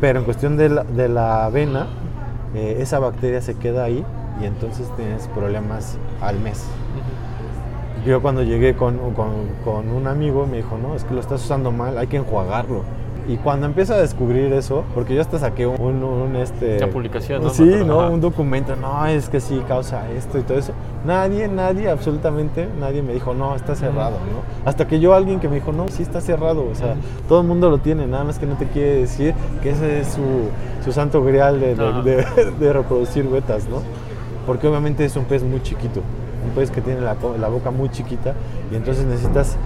pero 0.00 0.18
en 0.20 0.24
cuestión 0.24 0.56
de 0.56 0.68
la, 0.68 0.84
de 0.84 1.08
la 1.08 1.44
avena, 1.44 1.86
eh, 2.54 2.78
esa 2.80 2.98
bacteria 2.98 3.40
se 3.40 3.54
queda 3.56 3.84
ahí 3.84 4.04
y 4.40 4.46
entonces 4.46 4.88
tienes 4.96 5.26
problemas 5.28 5.96
al 6.20 6.38
mes. 6.40 6.64
Yo 8.06 8.22
cuando 8.22 8.42
llegué 8.42 8.74
con, 8.74 8.96
con- 9.14 9.48
con 9.64 9.88
un 9.90 10.06
amigo 10.06 10.46
me 10.46 10.58
dijo, 10.58 10.78
no, 10.78 10.94
es 10.94 11.04
que 11.04 11.14
lo 11.14 11.20
estás 11.20 11.44
usando 11.44 11.72
mal, 11.72 11.98
hay 11.98 12.06
que 12.06 12.16
enjuagarlo. 12.16 12.82
Y 13.28 13.36
cuando 13.36 13.66
empiezo 13.66 13.92
a 13.92 13.98
descubrir 13.98 14.50
eso, 14.54 14.84
porque 14.94 15.14
yo 15.14 15.20
hasta 15.20 15.38
saqué 15.38 15.66
un, 15.66 16.02
un, 16.02 16.34
este... 16.36 16.78
Una 16.78 16.86
publicación, 16.86 17.42
¿no? 17.42 17.50
Sí, 17.50 17.62
¿no? 17.86 18.00
ajá. 18.00 18.08
Un 18.10 18.22
documento, 18.22 18.74
no, 18.74 19.04
es 19.06 19.28
que 19.28 19.38
sí, 19.38 19.62
causa 19.68 20.10
esto 20.12 20.38
y 20.38 20.42
todo 20.42 20.56
eso. 20.58 20.72
Nadie, 21.04 21.46
nadie, 21.46 21.90
absolutamente 21.90 22.66
nadie 22.80 23.02
me 23.02 23.12
dijo, 23.12 23.34
no, 23.34 23.54
está 23.54 23.74
cerrado, 23.74 24.12
¿no? 24.32 24.42
Hasta 24.68 24.88
que 24.88 24.98
yo 24.98 25.12
alguien 25.14 25.40
que 25.40 25.48
me 25.48 25.56
dijo, 25.56 25.72
no, 25.72 25.88
sí 25.88 26.02
está 26.02 26.22
cerrado, 26.22 26.66
o 26.70 26.74
sea, 26.74 26.94
todo 27.28 27.42
el 27.42 27.46
mundo 27.46 27.68
lo 27.68 27.76
tiene, 27.78 28.06
nada 28.06 28.24
más 28.24 28.38
que 28.38 28.46
no 28.46 28.56
te 28.56 28.64
quiere 28.66 28.94
decir 29.00 29.34
que 29.62 29.70
ese 29.72 30.00
es 30.00 30.08
su, 30.08 30.22
su 30.82 30.92
santo 30.92 31.22
grial 31.22 31.60
de, 31.60 31.74
de- 31.74 31.86
Ajá. 31.86 32.02
de- 32.02 32.50
de 32.58 32.72
reproducir 32.72 33.28
betas, 33.28 33.68
¿no? 33.68 33.82
Porque 34.46 34.66
obviamente 34.68 35.04
es 35.04 35.14
un 35.16 35.24
pez 35.26 35.42
muy 35.42 35.62
chiquito, 35.62 36.00
un 36.46 36.50
pez 36.54 36.70
que 36.70 36.80
tiene 36.80 37.02
la, 37.02 37.14
la 37.38 37.48
boca 37.48 37.70
muy 37.70 37.90
chiquita 37.90 38.32
y 38.72 38.76
entonces 38.76 39.04
necesitas, 39.04 39.56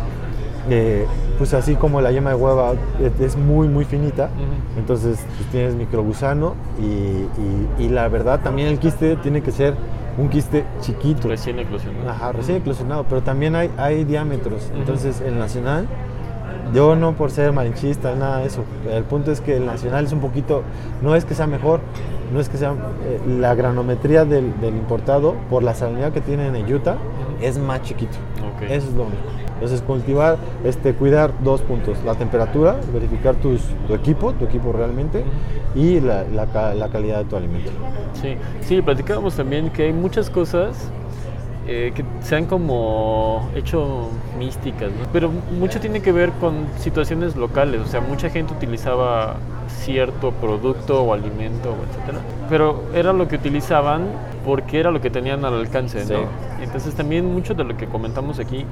eh, 0.70 1.06
pues 1.38 1.54
así 1.54 1.74
como 1.74 2.00
la 2.00 2.12
yema 2.12 2.30
de 2.30 2.36
hueva 2.36 2.72
es- 3.20 3.36
muy, 3.36 3.68
muy 3.68 3.84
finita, 3.84 4.28
entonces 4.78 5.18
pues, 5.36 5.48
tienes 5.50 5.74
microgusano 5.74 6.54
y, 6.80 6.84
y- 6.84 7.68
y 7.78 7.88
la 7.88 8.08
verdad 8.08 8.40
también 8.40 8.68
el 8.68 8.78
quiste 8.78 9.16
tiene 9.16 9.42
que 9.42 9.50
ser 9.50 9.74
un 10.18 10.28
quiste 10.28 10.64
chiquito. 10.80 11.26
Recién 11.28 11.58
eclosionado. 11.58 12.10
Ajá, 12.10 12.32
recién 12.32 12.58
eclosionado, 12.58 13.06
pero 13.08 13.22
también 13.22 13.56
hay, 13.56 13.70
hay 13.78 14.04
diámetros. 14.04 14.70
Entonces, 14.76 15.22
el 15.22 15.38
nacional, 15.38 15.86
yo 16.74 16.94
no 16.96 17.12
por 17.12 17.30
ser 17.30 17.52
malinchista, 17.52 18.14
nada 18.14 18.38
de 18.40 18.46
eso. 18.46 18.62
El 18.90 19.04
punto 19.04 19.32
es 19.32 19.40
que 19.40 19.56
el 19.56 19.64
nacional 19.66 20.04
es 20.04 20.12
un 20.12 20.20
poquito, 20.20 20.62
no 21.00 21.14
es 21.16 21.24
que 21.24 21.34
sea 21.34 21.46
mejor, 21.46 21.80
no 22.32 22.40
es 22.40 22.48
que 22.50 22.58
sea 22.58 22.72
eh, 22.72 23.20
la 23.40 23.54
granometría 23.54 24.24
del, 24.26 24.58
del 24.60 24.74
importado, 24.76 25.34
por 25.50 25.62
la 25.62 25.74
salinidad 25.74 26.12
que 26.12 26.20
tiene 26.20 26.46
en 26.46 26.72
Utah, 26.74 26.96
es 27.40 27.58
más 27.58 27.80
chiquito. 27.82 28.16
Eso 28.66 28.88
es 28.88 28.94
lo 28.94 29.04
único. 29.04 29.22
Entonces, 29.62 29.80
cultivar, 29.82 30.38
este, 30.64 30.92
cuidar 30.92 31.30
dos 31.44 31.60
puntos: 31.60 31.96
la 32.04 32.16
temperatura, 32.16 32.76
verificar 32.92 33.36
tus, 33.36 33.60
tu 33.86 33.94
equipo, 33.94 34.32
tu 34.32 34.44
equipo 34.44 34.72
realmente, 34.72 35.22
y 35.76 36.00
la, 36.00 36.24
la 36.24 36.74
la 36.74 36.88
calidad 36.88 37.18
de 37.18 37.24
tu 37.26 37.36
alimento. 37.36 37.70
Sí, 38.20 38.34
sí, 38.62 38.82
platicábamos 38.82 39.36
también 39.36 39.70
que 39.70 39.84
hay 39.84 39.92
muchas 39.92 40.28
cosas 40.30 40.90
eh, 41.68 41.92
que 41.94 42.04
se 42.22 42.34
han 42.34 42.46
como 42.46 43.48
hecho 43.54 44.08
místicas, 44.36 44.90
¿no? 44.90 45.06
pero 45.12 45.30
mucho 45.60 45.78
tiene 45.78 46.02
que 46.02 46.10
ver 46.10 46.32
con 46.40 46.66
situaciones 46.78 47.36
locales, 47.36 47.80
o 47.82 47.86
sea, 47.86 48.00
mucha 48.00 48.30
gente 48.30 48.52
utilizaba 48.52 49.36
cierto 49.68 50.32
producto 50.32 51.04
o 51.04 51.14
alimento, 51.14 51.76
etcétera, 51.88 52.18
pero 52.50 52.82
era 52.94 53.12
lo 53.12 53.28
que 53.28 53.36
utilizaban 53.36 54.06
porque 54.44 54.80
era 54.80 54.90
lo 54.90 55.00
que 55.00 55.08
tenían 55.10 55.44
al 55.44 55.54
alcance, 55.54 56.04
Sí. 56.04 56.12
¿no? 56.12 56.62
Entonces 56.62 56.94
también 56.94 57.32
mucho 57.32 57.54
de 57.54 57.62
lo 57.62 57.76
que 57.76 57.86
comentamos 57.86 58.40
aquí 58.40 58.64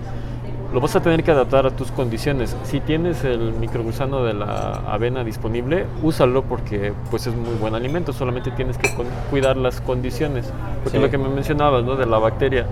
lo 0.72 0.80
vas 0.80 0.94
a 0.94 1.00
tener 1.02 1.24
que 1.24 1.30
adaptar 1.32 1.66
a 1.66 1.70
tus 1.70 1.90
condiciones. 1.90 2.56
Si 2.62 2.80
tienes 2.80 3.24
el 3.24 3.52
microgusano 3.54 4.22
de 4.24 4.34
la 4.34 4.82
avena 4.88 5.24
disponible, 5.24 5.86
úsalo 6.02 6.42
porque 6.42 6.92
pues 7.10 7.26
es 7.26 7.34
muy 7.34 7.54
buen 7.60 7.74
alimento, 7.74 8.12
solamente 8.12 8.50
tienes 8.52 8.78
que 8.78 8.88
cuidar 9.30 9.56
las 9.56 9.80
condiciones. 9.80 10.52
Porque 10.84 10.98
Sí. 10.98 11.02
lo 11.02 11.10
que 11.10 11.18
me 11.18 11.28
mencionabas, 11.28 11.84
¿no? 11.84 11.96
De 11.96 12.06
la 12.06 12.18
bacteria, 12.18 12.66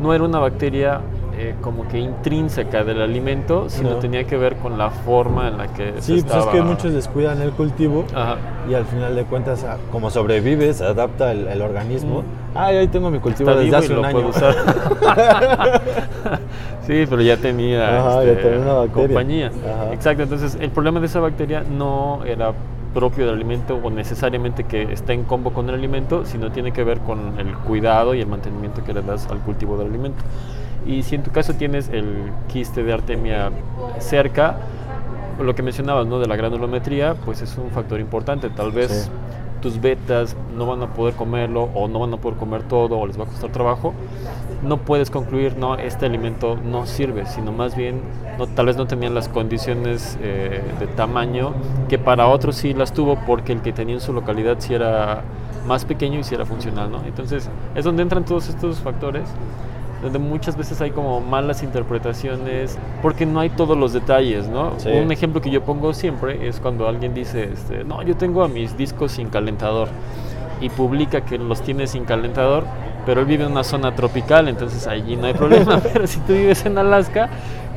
no 0.00 0.14
era 0.14 0.22
una 0.24 0.38
bacteria 0.38 1.00
eh, 1.36 1.54
como 1.60 1.88
que 1.88 1.98
intrínseca 1.98 2.84
del 2.84 3.00
alimento, 3.02 3.68
sino 3.68 3.90
No. 3.90 3.96
tenía 3.96 4.24
que 4.24 4.36
ver 4.36 4.56
con 4.56 4.76
la 4.78 4.90
forma 4.90 5.48
en 5.48 5.58
la 5.58 5.68
que 5.68 5.94
se 5.96 6.02
Sí, 6.02 6.12
pues 6.12 6.24
es 6.24 6.36
estaba- 6.36 6.52
que 6.52 6.62
muchos 6.62 6.92
descuidan 6.92 7.40
el 7.42 7.50
cultivo 7.52 8.04
Ajá. 8.14 8.36
y 8.68 8.74
al 8.74 8.84
final 8.84 9.14
de 9.16 9.24
cuentas, 9.24 9.64
ah, 9.64 9.76
como 9.90 10.10
sobrevives, 10.10 10.76
se 10.78 10.84
adapta 10.84 11.32
el, 11.32 11.48
el 11.48 11.62
organismo. 11.62 12.20
Mm. 12.22 12.24
Ay, 12.54 12.76
ahí 12.76 12.88
tengo 12.88 13.10
mi 13.10 13.18
cultivo 13.18 13.50
Está 13.50 13.62
desde 13.62 13.76
hace 13.76 13.96
un 13.96 14.04
año. 14.04 14.28
usar. 14.28 14.54
sí, 16.86 17.04
pero 17.08 17.22
ya 17.22 17.36
tenía, 17.36 17.98
Ajá, 18.00 18.24
ya 18.24 18.30
este, 18.32 18.42
tenía 18.42 18.58
una 18.60 18.72
bacteria. 18.74 19.06
compañía. 19.08 19.46
Ajá. 19.48 19.92
Exacto, 19.92 20.22
entonces 20.24 20.56
el 20.60 20.70
problema 20.70 21.00
de 21.00 21.06
esa 21.06 21.20
bacteria 21.20 21.62
no 21.68 22.20
era 22.24 22.52
propio 22.94 23.24
del 23.24 23.36
alimento 23.36 23.80
o 23.82 23.90
necesariamente 23.90 24.64
que 24.64 24.82
esté 24.92 25.14
en 25.14 25.24
combo 25.24 25.52
con 25.54 25.66
el 25.70 25.74
alimento, 25.74 26.26
sino 26.26 26.50
tiene 26.52 26.72
que 26.72 26.84
ver 26.84 26.98
con 26.98 27.38
el 27.40 27.54
cuidado 27.54 28.14
y 28.14 28.20
el 28.20 28.26
mantenimiento 28.26 28.84
que 28.84 28.92
le 28.92 29.00
das 29.00 29.28
al 29.30 29.38
cultivo 29.38 29.78
del 29.78 29.86
alimento. 29.88 30.22
Y 30.86 31.02
si 31.02 31.14
en 31.14 31.22
tu 31.22 31.30
caso 31.30 31.54
tienes 31.54 31.88
el 31.88 32.30
quiste 32.48 32.82
de 32.82 32.92
artemia 32.92 33.50
cerca, 33.98 34.56
lo 35.40 35.54
que 35.54 35.62
mencionabas, 35.62 36.06
¿no? 36.06 36.18
De 36.18 36.26
la 36.26 36.36
granulometría, 36.36 37.14
pues 37.24 37.40
es 37.42 37.56
un 37.56 37.70
factor 37.70 38.00
importante. 38.00 38.50
Tal 38.50 38.70
vez 38.72 38.90
Sí. 38.90 39.10
tus 39.60 39.80
betas 39.80 40.36
no 40.56 40.66
van 40.66 40.82
a 40.82 40.88
poder 40.92 41.14
comerlo 41.14 41.68
o 41.74 41.86
no 41.86 42.00
van 42.00 42.12
a 42.12 42.16
poder 42.16 42.36
comer 42.36 42.64
todo 42.64 42.98
o 42.98 43.06
les 43.06 43.16
va 43.18 43.24
a 43.24 43.26
costar 43.26 43.50
trabajo. 43.50 43.94
No 44.64 44.78
puedes 44.78 45.08
concluir, 45.10 45.56
no, 45.56 45.76
este 45.76 46.06
alimento 46.06 46.56
no 46.56 46.84
sirve, 46.86 47.26
sino 47.26 47.52
más 47.52 47.76
bien, 47.76 48.00
no, 48.38 48.46
tal 48.48 48.66
vez 48.66 48.76
no 48.76 48.86
tenían 48.86 49.14
las 49.14 49.28
condiciones 49.28 50.18
eh, 50.20 50.62
de 50.80 50.86
tamaño 50.88 51.52
que 51.88 51.98
para 51.98 52.26
otros 52.26 52.56
sí 52.56 52.74
las 52.74 52.92
tuvo 52.92 53.16
porque 53.26 53.52
el 53.52 53.60
que 53.62 53.72
tenía 53.72 53.94
en 53.94 54.00
su 54.00 54.12
localidad 54.12 54.56
sí 54.58 54.74
era 54.74 55.22
más 55.66 55.84
pequeño 55.84 56.18
y 56.18 56.24
sí 56.24 56.34
era 56.34 56.44
funcional, 56.44 56.90
¿no? 56.90 57.00
Entonces 57.06 57.48
es 57.76 57.84
donde 57.84 58.02
entran 58.02 58.24
todos 58.24 58.48
estos 58.48 58.78
factores 58.80 59.22
donde 60.02 60.18
muchas 60.18 60.56
veces 60.56 60.80
hay 60.80 60.90
como 60.90 61.20
malas 61.20 61.62
interpretaciones 61.62 62.78
porque 63.00 63.24
no 63.24 63.40
hay 63.40 63.50
todos 63.50 63.76
los 63.76 63.92
detalles, 63.92 64.48
¿no? 64.48 64.72
Sí. 64.78 64.88
Un 64.90 65.12
ejemplo 65.12 65.40
que 65.40 65.50
yo 65.50 65.62
pongo 65.62 65.94
siempre 65.94 66.48
es 66.48 66.60
cuando 66.60 66.88
alguien 66.88 67.14
dice, 67.14 67.50
este, 67.52 67.84
no, 67.84 68.02
yo 68.02 68.16
tengo 68.16 68.42
a 68.42 68.48
mis 68.48 68.76
discos 68.76 69.12
sin 69.12 69.28
calentador 69.28 69.88
y 70.60 70.68
publica 70.68 71.22
que 71.22 71.38
los 71.38 71.62
tiene 71.62 71.86
sin 71.86 72.04
calentador, 72.04 72.64
pero 73.06 73.20
él 73.20 73.26
vive 73.26 73.44
en 73.44 73.52
una 73.52 73.64
zona 73.64 73.94
tropical, 73.94 74.48
entonces 74.48 74.86
allí 74.86 75.16
no 75.16 75.26
hay 75.26 75.34
problema, 75.34 75.80
pero 75.92 76.06
si 76.06 76.18
tú 76.20 76.32
vives 76.32 76.66
en 76.66 76.78
Alaska 76.78 77.28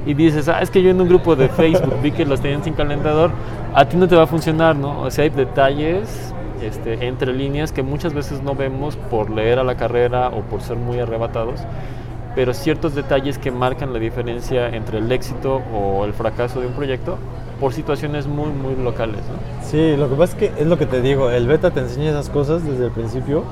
y 0.06 0.14
dices, 0.14 0.48
ah, 0.50 0.62
es 0.62 0.70
que 0.70 0.82
yo 0.82 0.92
en 0.92 1.02
un 1.02 1.08
grupo 1.08 1.36
de 1.36 1.50
Facebook 1.50 1.96
vi 2.02 2.12
que 2.12 2.26
los 2.26 2.42
tenían 2.42 2.64
sin 2.64 2.74
calentador, 2.74 3.32
a 3.74 3.86
ti 3.86 3.98
no 3.98 4.08
te 4.08 4.16
va 4.16 4.24
a 4.24 4.28
funcionar, 4.28 4.76
¿no? 4.76 5.02
O 5.02 5.12
sea, 5.12 5.24
hay 5.24 5.32
detalles 5.32 6.34
este, 6.62 7.08
entre 7.08 7.34
líneas 7.34 7.72
que 7.72 7.84
muchas 7.84 8.14
veces 8.14 8.42
no 8.42 8.56
vemos 8.56 8.96
por 8.96 9.30
leer 9.30 9.60
a 9.60 9.64
la 9.64 9.76
carrera 9.76 10.30
o 10.30 10.42
por 10.42 10.62
ser 10.62 10.78
muy 10.78 11.00
arrebatados, 11.00 11.62
pero 12.36 12.54
ciertos 12.54 12.94
detalles 12.94 13.38
que 13.38 13.50
marcan 13.50 13.94
la 13.94 14.00
diferencia 14.00 14.68
entre 14.70 14.98
el 15.00 15.12
éxito 15.12 15.62
o 15.74 16.06
el 16.06 16.14
fracaso 16.14 16.60
de 16.60 16.68
un 16.68 16.74
proyecto 16.74 17.18
por 17.60 17.72
situaciones 17.74 18.28
muy, 18.28 18.50
muy 18.50 18.76
locales. 18.76 19.22
¿no? 19.22 19.66
Sí, 19.66 19.96
lo 19.96 20.10
que 20.10 20.16
pasa 20.16 20.34
es 20.34 20.40
que 20.40 20.62
es 20.62 20.68
lo 20.68 20.78
que 20.78 20.86
te 20.86 21.02
digo, 21.02 21.32
el 21.32 21.48
beta 21.48 21.72
te 21.72 21.80
enseña 21.80 22.10
esas 22.10 22.30
cosas 22.30 22.64
desde 22.66 22.86
el 22.86 22.92
principio 22.92 23.44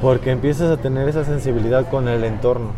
porque 0.00 0.30
empiezas 0.30 0.70
a 0.70 0.76
tener 0.78 1.08
esa 1.08 1.24
sensibilidad 1.24 1.88
con 1.88 2.08
el 2.08 2.24
entorno. 2.24 2.70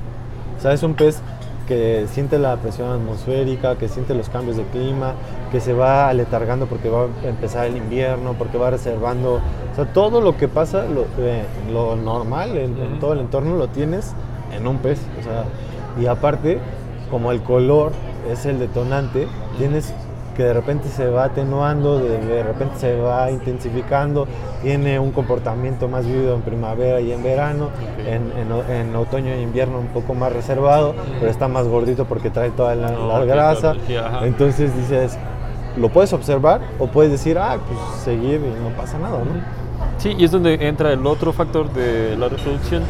O 0.59 0.61
sea, 0.61 0.72
es 0.72 0.82
un 0.82 0.94
pez 0.94 1.20
que 1.66 2.07
siente 2.09 2.38
la 2.38 2.57
presión 2.57 2.90
atmosférica, 2.90 3.76
que 3.76 3.88
siente 3.88 4.14
los 4.14 4.28
cambios 4.28 4.57
de 4.57 4.62
clima, 4.64 5.14
que 5.51 5.61
se 5.61 5.72
va 5.72 6.09
aletargando 6.09 6.66
porque 6.66 6.88
va 6.88 7.03
a 7.24 7.28
empezar 7.28 7.66
el 7.66 7.76
invierno, 7.76 8.34
porque 8.34 8.57
va 8.59 8.70
reservando. 8.70 9.40
O 9.72 9.74
sea, 9.74 9.84
todo 9.92 10.20
lo 10.20 10.36
que 10.36 10.47
pasa, 10.47 10.84
lo, 10.84 11.03
eh, 11.18 11.42
lo 11.72 11.97
normal 11.97 12.57
en, 12.57 12.76
en 12.80 12.92
Ujú. 12.92 13.01
todo 13.01 13.12
el 13.14 13.20
entorno 13.20 13.57
lo 13.57 13.68
tienes 13.68 14.14
en 14.53 14.66
un 14.66 14.78
pez. 14.78 15.01
O 15.20 15.22
sea, 15.22 15.44
y 16.01 16.07
aparte, 16.07 16.59
como 17.11 17.32
el 17.32 17.40
color 17.42 17.92
es 18.30 18.47
el 18.47 18.59
detonante, 18.59 19.26
tienes 19.59 19.92
que 20.36 20.42
de 20.42 20.53
repente 20.53 20.88
se 20.90 21.09
va 21.09 21.24
atenuando, 21.24 21.99
de, 21.99 22.18
de 22.18 22.42
repente 22.42 22.74
se 22.78 23.01
va 23.01 23.30
intensificando, 23.30 24.26
tiene 24.62 24.99
un 24.99 25.11
comportamiento 25.12 25.88
más 25.88 26.05
vivido 26.05 26.34
en 26.34 26.42
primavera 26.42 27.01
y 27.01 27.11
en 27.11 27.22
verano, 27.22 27.66
Ok. 27.66 28.07
en, 28.07 28.32
en 28.36 28.70
en 28.88 28.94
otoño 28.97 29.32
e 29.32 29.40
invierno 29.40 29.78
un 29.78 29.86
poco 29.86 30.12
más 30.12 30.30
reservado, 30.34 30.94
pero 31.18 31.30
está 31.30 31.49
más 31.49 31.66
gordito 31.66 32.05
porque 32.05 32.28
trae 32.28 32.51
toda 32.51 32.74
la, 32.74 32.90
No, 32.90 33.09
la 33.09 33.20
ok, 33.20 33.26
grasa. 33.26 33.68
la 33.68 33.72
energía. 33.76 34.20
Entonces 34.24 34.76
dices, 34.76 35.16
lo 35.78 35.88
puedes 35.88 36.12
observar 36.12 36.61
o 36.78 36.86
puedes 36.86 37.11
decir, 37.12 37.38
ah, 37.38 37.57
pues 37.66 37.78
seguir 38.05 38.40
y 38.40 38.62
no 38.62 38.76
pasa 38.76 38.99
nada, 38.99 39.20
¿no? 39.20 39.40
Sí, 39.97 40.14
y 40.18 40.24
es 40.26 40.30
donde 40.32 40.68
entra 40.68 40.92
el 40.92 41.07
otro 41.07 41.32
factor 41.32 41.72
de 41.72 42.14
la 42.18 42.28
reproducción, 42.28 42.82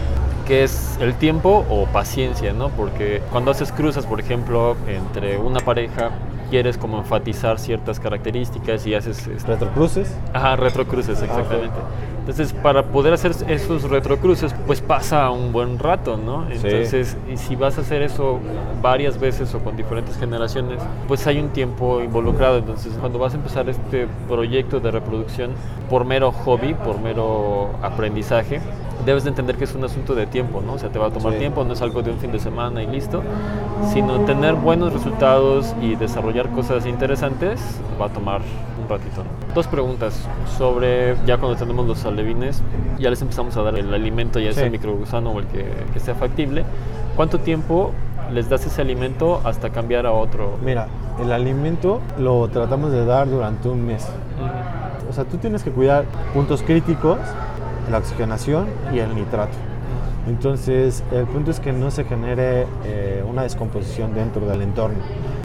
que 0.47 0.63
es 0.65 0.97
el 1.01 1.15
tiempo 1.15 1.65
o 1.69 1.87
paciencia, 1.87 2.53
¿no? 2.53 2.69
Porque 2.71 3.21
cuando 3.31 3.51
haces 3.51 3.73
cruzas, 3.73 4.07
por 4.07 4.21
ejemplo, 4.21 4.77
entre 4.87 5.39
una 5.39 5.61
pareja, 5.61 6.11
quieres 6.51 6.79
como 6.79 6.99
enfatizar 6.99 7.59
ciertas 7.59 7.99
características 7.99 8.87
y 8.87 8.95
haces... 8.95 9.27
Retrocruces. 9.47 10.17
Ajá, 10.33 10.57
retrocruces, 10.57 11.21
exactamente. 11.21 11.75
Entonces, 12.21 12.53
para 12.53 12.85
poder 12.85 13.13
hacer 13.13 13.33
esos 13.49 13.85
retrocruces, 13.85 14.53
pues 14.67 14.81
pasa 14.81 15.31
un 15.31 15.53
buen 15.53 15.79
rato, 15.79 16.17
¿no? 16.17 16.49
Entonces, 16.51 17.17
y 17.33 17.37
si 17.37 17.55
vas 17.55 17.79
a 17.79 17.83
hacer 17.83 18.03
eso 18.03 18.41
varias 18.83 19.19
veces 19.21 19.55
o 19.55 19.61
con 19.61 19.77
diferentes 19.77 20.17
generaciones, 20.17 20.81
pues 21.07 21.25
hay 21.27 21.39
un 21.39 21.51
tiempo 21.51 22.01
involucrado. 22.03 22.59
Entonces, 22.59 22.93
cuando 23.01 23.21
vas 23.21 23.35
a 23.35 23.37
empezar 23.37 23.69
este 23.69 24.09
proyecto 24.29 24.81
de 24.81 24.91
reproducción 24.91 25.53
por 25.89 26.05
mero 26.05 26.33
hobby, 26.33 26.75
por 26.75 27.01
mero 27.01 27.71
aprendizaje, 27.81 28.61
debes 29.07 29.23
de 29.25 29.31
entender 29.31 29.57
que 29.57 29.65
es 29.65 29.75
un 29.75 29.85
asunto 29.85 30.15
de 30.15 30.27
tiempo, 30.27 30.61
¿no? 30.61 30.75
O 30.75 30.79
sea, 30.79 30.91
te 30.91 30.99
va 30.99 31.07
a 31.07 31.11
tomar 31.11 31.33
Sí. 31.35 31.39
tiempo, 31.39 31.65
no 31.65 31.73
es 31.73 31.81
algo 31.81 32.03
de 32.03 32.11
un 32.11 32.19
fin 32.19 32.33
de 32.33 32.39
semana 32.41 32.83
y 32.83 32.87
listo, 32.89 33.23
sino 33.93 34.21
tener 34.27 34.55
buenos 34.57 34.93
resultados 34.93 35.75
y 35.81 35.95
desarrollar 35.95 36.51
cosas 36.51 36.85
interesantes 36.87 37.61
va 38.01 38.07
a 38.07 38.09
tomar 38.09 38.41
un 38.83 38.89
ratito. 38.89 39.23
¿no? 39.23 39.55
Dos 39.55 39.67
preguntas 39.69 40.21
sobre, 40.59 41.17
ya 41.25 41.39
cuando 41.39 41.57
tenemos 41.57 41.87
los 41.87 42.05
alevines, 42.05 42.63
ya 42.99 43.09
les 43.11 43.23
empezamos 43.23 43.57
a 43.57 43.63
dar 43.63 43.77
el 43.79 43.95
alimento, 43.95 44.39
ya 44.41 44.53
sea 44.53 44.65
Sí. 44.65 44.71
microgusano 44.71 45.31
o 45.31 45.39
el 45.39 45.47
que, 45.47 45.65
que 45.93 46.01
sea 46.01 46.15
factible. 46.15 46.65
¿Cuánto 47.15 47.39
tiempo 47.39 47.93
les 48.33 48.49
das 48.49 48.67
ese 48.67 48.83
alimento 48.83 49.41
hasta 49.45 49.71
cambiar 49.71 50.05
a 50.07 50.13
otro? 50.13 50.59
Mira, 50.65 50.89
el 51.23 51.31
alimento 51.33 52.01
lo 52.19 52.49
tratamos 52.49 52.91
de 52.93 53.05
dar 53.07 53.31
durante 53.31 53.69
un 53.69 53.87
mes. 53.87 54.07
O 55.09 55.13
sea, 55.13 55.25
tú 55.25 55.37
tienes 55.39 55.63
que 55.63 55.71
cuidar 55.71 56.05
puntos 56.35 56.63
críticos, 56.63 57.19
la 57.91 57.99
oxigenación 57.99 58.67
y 58.93 58.99
el 58.99 59.15
nitrato. 59.15 59.57
Entonces, 60.27 61.05
el 61.13 61.25
punto 61.27 61.51
es 61.53 61.61
que 61.61 61.73
no 61.73 61.91
se 61.91 62.05
genere 62.05 62.67
eh, 62.85 63.25
una 63.29 63.43
descomposición 63.43 64.15
dentro 64.15 64.47
del 64.47 64.63
entorno. 64.63 64.99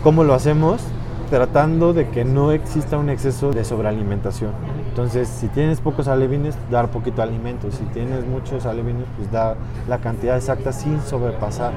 ¿Cómo 0.03 0.23
lo 0.23 0.33
hacemos? 0.33 0.81
Tratando 1.29 1.93
de 1.93 2.09
que 2.09 2.25
no 2.25 2.51
exista 2.51 2.97
un 2.97 3.09
exceso 3.09 3.51
de 3.51 3.63
sobrealimentación. 3.63 4.51
Entonces, 4.89 5.29
si 5.29 5.47
tienes 5.47 5.79
pocos 5.79 6.07
alevines, 6.07 6.57
dar 6.69 6.89
poquito 6.89 7.21
alimento. 7.21 7.71
Si 7.71 7.83
tienes 7.85 8.25
muchos 8.25 8.65
alevines, 8.65 9.05
pues 9.15 9.31
dar 9.31 9.55
la 9.87 9.99
cantidad 9.99 10.35
exacta 10.35 10.73
sin 10.73 10.99
sobrepasar, 11.01 11.71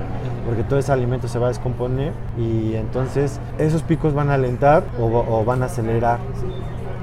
porque 0.46 0.64
todo 0.64 0.78
ese 0.78 0.90
alimento 0.90 1.28
se 1.28 1.38
va 1.38 1.46
a 1.46 1.48
descomponer 1.50 2.12
y 2.36 2.74
entonces 2.74 3.38
esos 3.58 3.82
picos 3.82 4.14
van 4.14 4.30
a 4.30 4.34
alentar 4.34 4.82
o, 4.98 5.04
o 5.04 5.44
van 5.44 5.62
a 5.62 5.66
acelerar. 5.66 6.18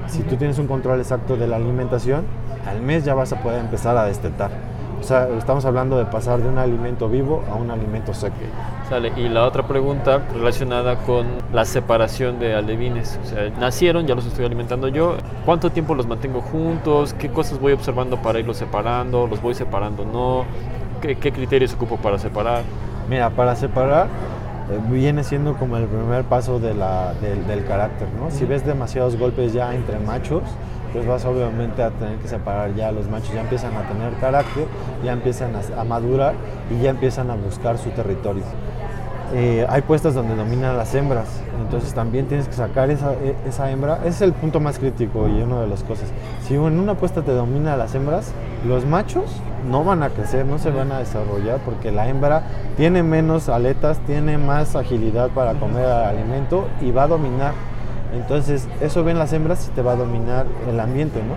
Si 0.08 0.22
tú 0.24 0.36
tienes 0.36 0.58
un 0.58 0.66
control 0.66 0.98
exacto 0.98 1.36
de 1.36 1.46
la 1.46 1.56
alimentación, 1.56 2.24
al 2.66 2.80
mes 2.80 3.04
ya 3.04 3.14
vas 3.14 3.32
a 3.32 3.36
poder 3.42 3.60
empezar 3.60 3.96
a 3.96 4.04
destetar. 4.04 4.50
O 5.00 5.04
sea, 5.04 5.26
estamos 5.36 5.64
hablando 5.64 5.98
de 5.98 6.04
pasar 6.04 6.40
de 6.40 6.48
un 6.48 6.58
alimento 6.58 7.08
vivo 7.08 7.42
a 7.50 7.56
un 7.56 7.72
alimento 7.72 8.14
seco. 8.14 8.36
Sale. 8.88 9.12
Y 9.16 9.28
la 9.28 9.44
otra 9.46 9.66
pregunta 9.66 10.20
relacionada 10.32 10.94
con 10.98 11.26
la 11.52 11.64
separación 11.64 12.38
de 12.38 12.54
alevines. 12.54 13.18
O 13.24 13.26
sea, 13.26 13.48
nacieron, 13.58 14.06
ya 14.06 14.14
los 14.14 14.26
estoy 14.26 14.44
alimentando 14.44 14.86
yo. 14.86 15.16
¿Cuánto 15.44 15.70
tiempo 15.70 15.96
los 15.96 16.06
mantengo 16.06 16.40
juntos? 16.40 17.14
¿Qué 17.14 17.30
cosas 17.30 17.58
voy 17.58 17.72
observando 17.72 18.16
para 18.18 18.38
irlos 18.38 18.58
separando? 18.58 19.26
¿Los 19.26 19.42
voy 19.42 19.54
separando 19.54 20.04
no? 20.04 20.44
¿Qué, 21.00 21.16
qué 21.16 21.32
criterios 21.32 21.74
ocupo 21.74 21.96
para 21.96 22.16
separar? 22.18 22.62
Mira, 23.10 23.30
para 23.30 23.56
separar 23.56 24.06
eh, 24.70 24.78
viene 24.88 25.24
siendo 25.24 25.54
como 25.54 25.78
el 25.78 25.86
primer 25.86 26.22
paso 26.22 26.60
de 26.60 26.74
la- 26.74 27.12
del, 27.14 27.44
del 27.48 27.64
carácter, 27.64 28.06
¿no? 28.20 28.30
Si 28.30 28.44
ves 28.44 28.64
demasiados 28.64 29.16
golpes 29.16 29.52
ya 29.52 29.74
entre 29.74 29.98
machos, 29.98 30.42
pues 30.92 31.06
vas 31.06 31.24
obviamente 31.24 31.82
a 31.82 31.90
tener 31.90 32.18
que 32.18 32.28
separar 32.28 32.74
ya 32.74 32.92
los 32.92 33.08
machos, 33.08 33.32
ya 33.34 33.40
empiezan 33.40 33.74
a 33.76 33.88
tener 33.88 34.12
carácter, 34.20 34.66
ya 35.02 35.12
empiezan 35.12 35.52
a, 35.76 35.84
madurar 35.84 36.34
y 36.70 36.82
ya 36.82 36.90
empiezan 36.90 37.30
a 37.30 37.34
buscar 37.34 37.78
su 37.78 37.90
territorio. 37.90 38.44
Eh, 39.34 39.66
hay 39.70 39.80
puestas 39.80 40.12
donde 40.12 40.36
dominan 40.36 40.76
las 40.76 40.94
hembras, 40.94 41.40
entonces 41.58 41.94
también 41.94 42.26
tienes 42.26 42.48
que 42.48 42.52
sacar 42.52 42.90
esa, 42.90 43.14
e- 43.14 43.36
esa 43.46 43.70
hembra. 43.70 43.98
Ese 44.00 44.08
es 44.08 44.20
el 44.22 44.32
punto 44.34 44.60
más 44.60 44.78
crítico 44.78 45.26
y 45.26 45.40
una 45.40 45.62
de 45.62 45.68
las 45.68 45.82
cosas. 45.84 46.10
Si 46.46 46.54
en 46.54 46.60
una 46.60 46.94
puesta 46.94 47.22
te 47.22 47.32
domina 47.32 47.76
las 47.78 47.94
hembras, 47.94 48.32
los 48.68 48.84
machos 48.84 49.40
no 49.70 49.84
van 49.84 50.02
a 50.02 50.10
crecer, 50.10 50.44
no 50.44 50.58
se 50.58 50.70
van 50.70 50.92
a 50.92 50.98
desarrollar 50.98 51.60
porque 51.64 51.90
la 51.90 52.08
hembra 52.08 52.42
tiene 52.76 53.02
menos 53.02 53.48
aletas, 53.48 53.98
tiene 54.00 54.36
más 54.36 54.76
agilidad 54.76 55.30
para 55.30 55.54
comer 55.54 55.86
alimento 55.86 56.68
y 56.82 56.90
va 56.90 57.04
a 57.04 57.08
dominar. 57.08 57.71
Entonces, 58.14 58.68
eso 58.80 59.04
ven 59.04 59.18
las 59.18 59.32
hembras 59.32 59.68
y 59.68 59.70
te 59.74 59.82
va 59.82 59.92
a 59.92 59.96
dominar 59.96 60.46
el 60.68 60.78
ambiente, 60.80 61.20
¿no? 61.20 61.34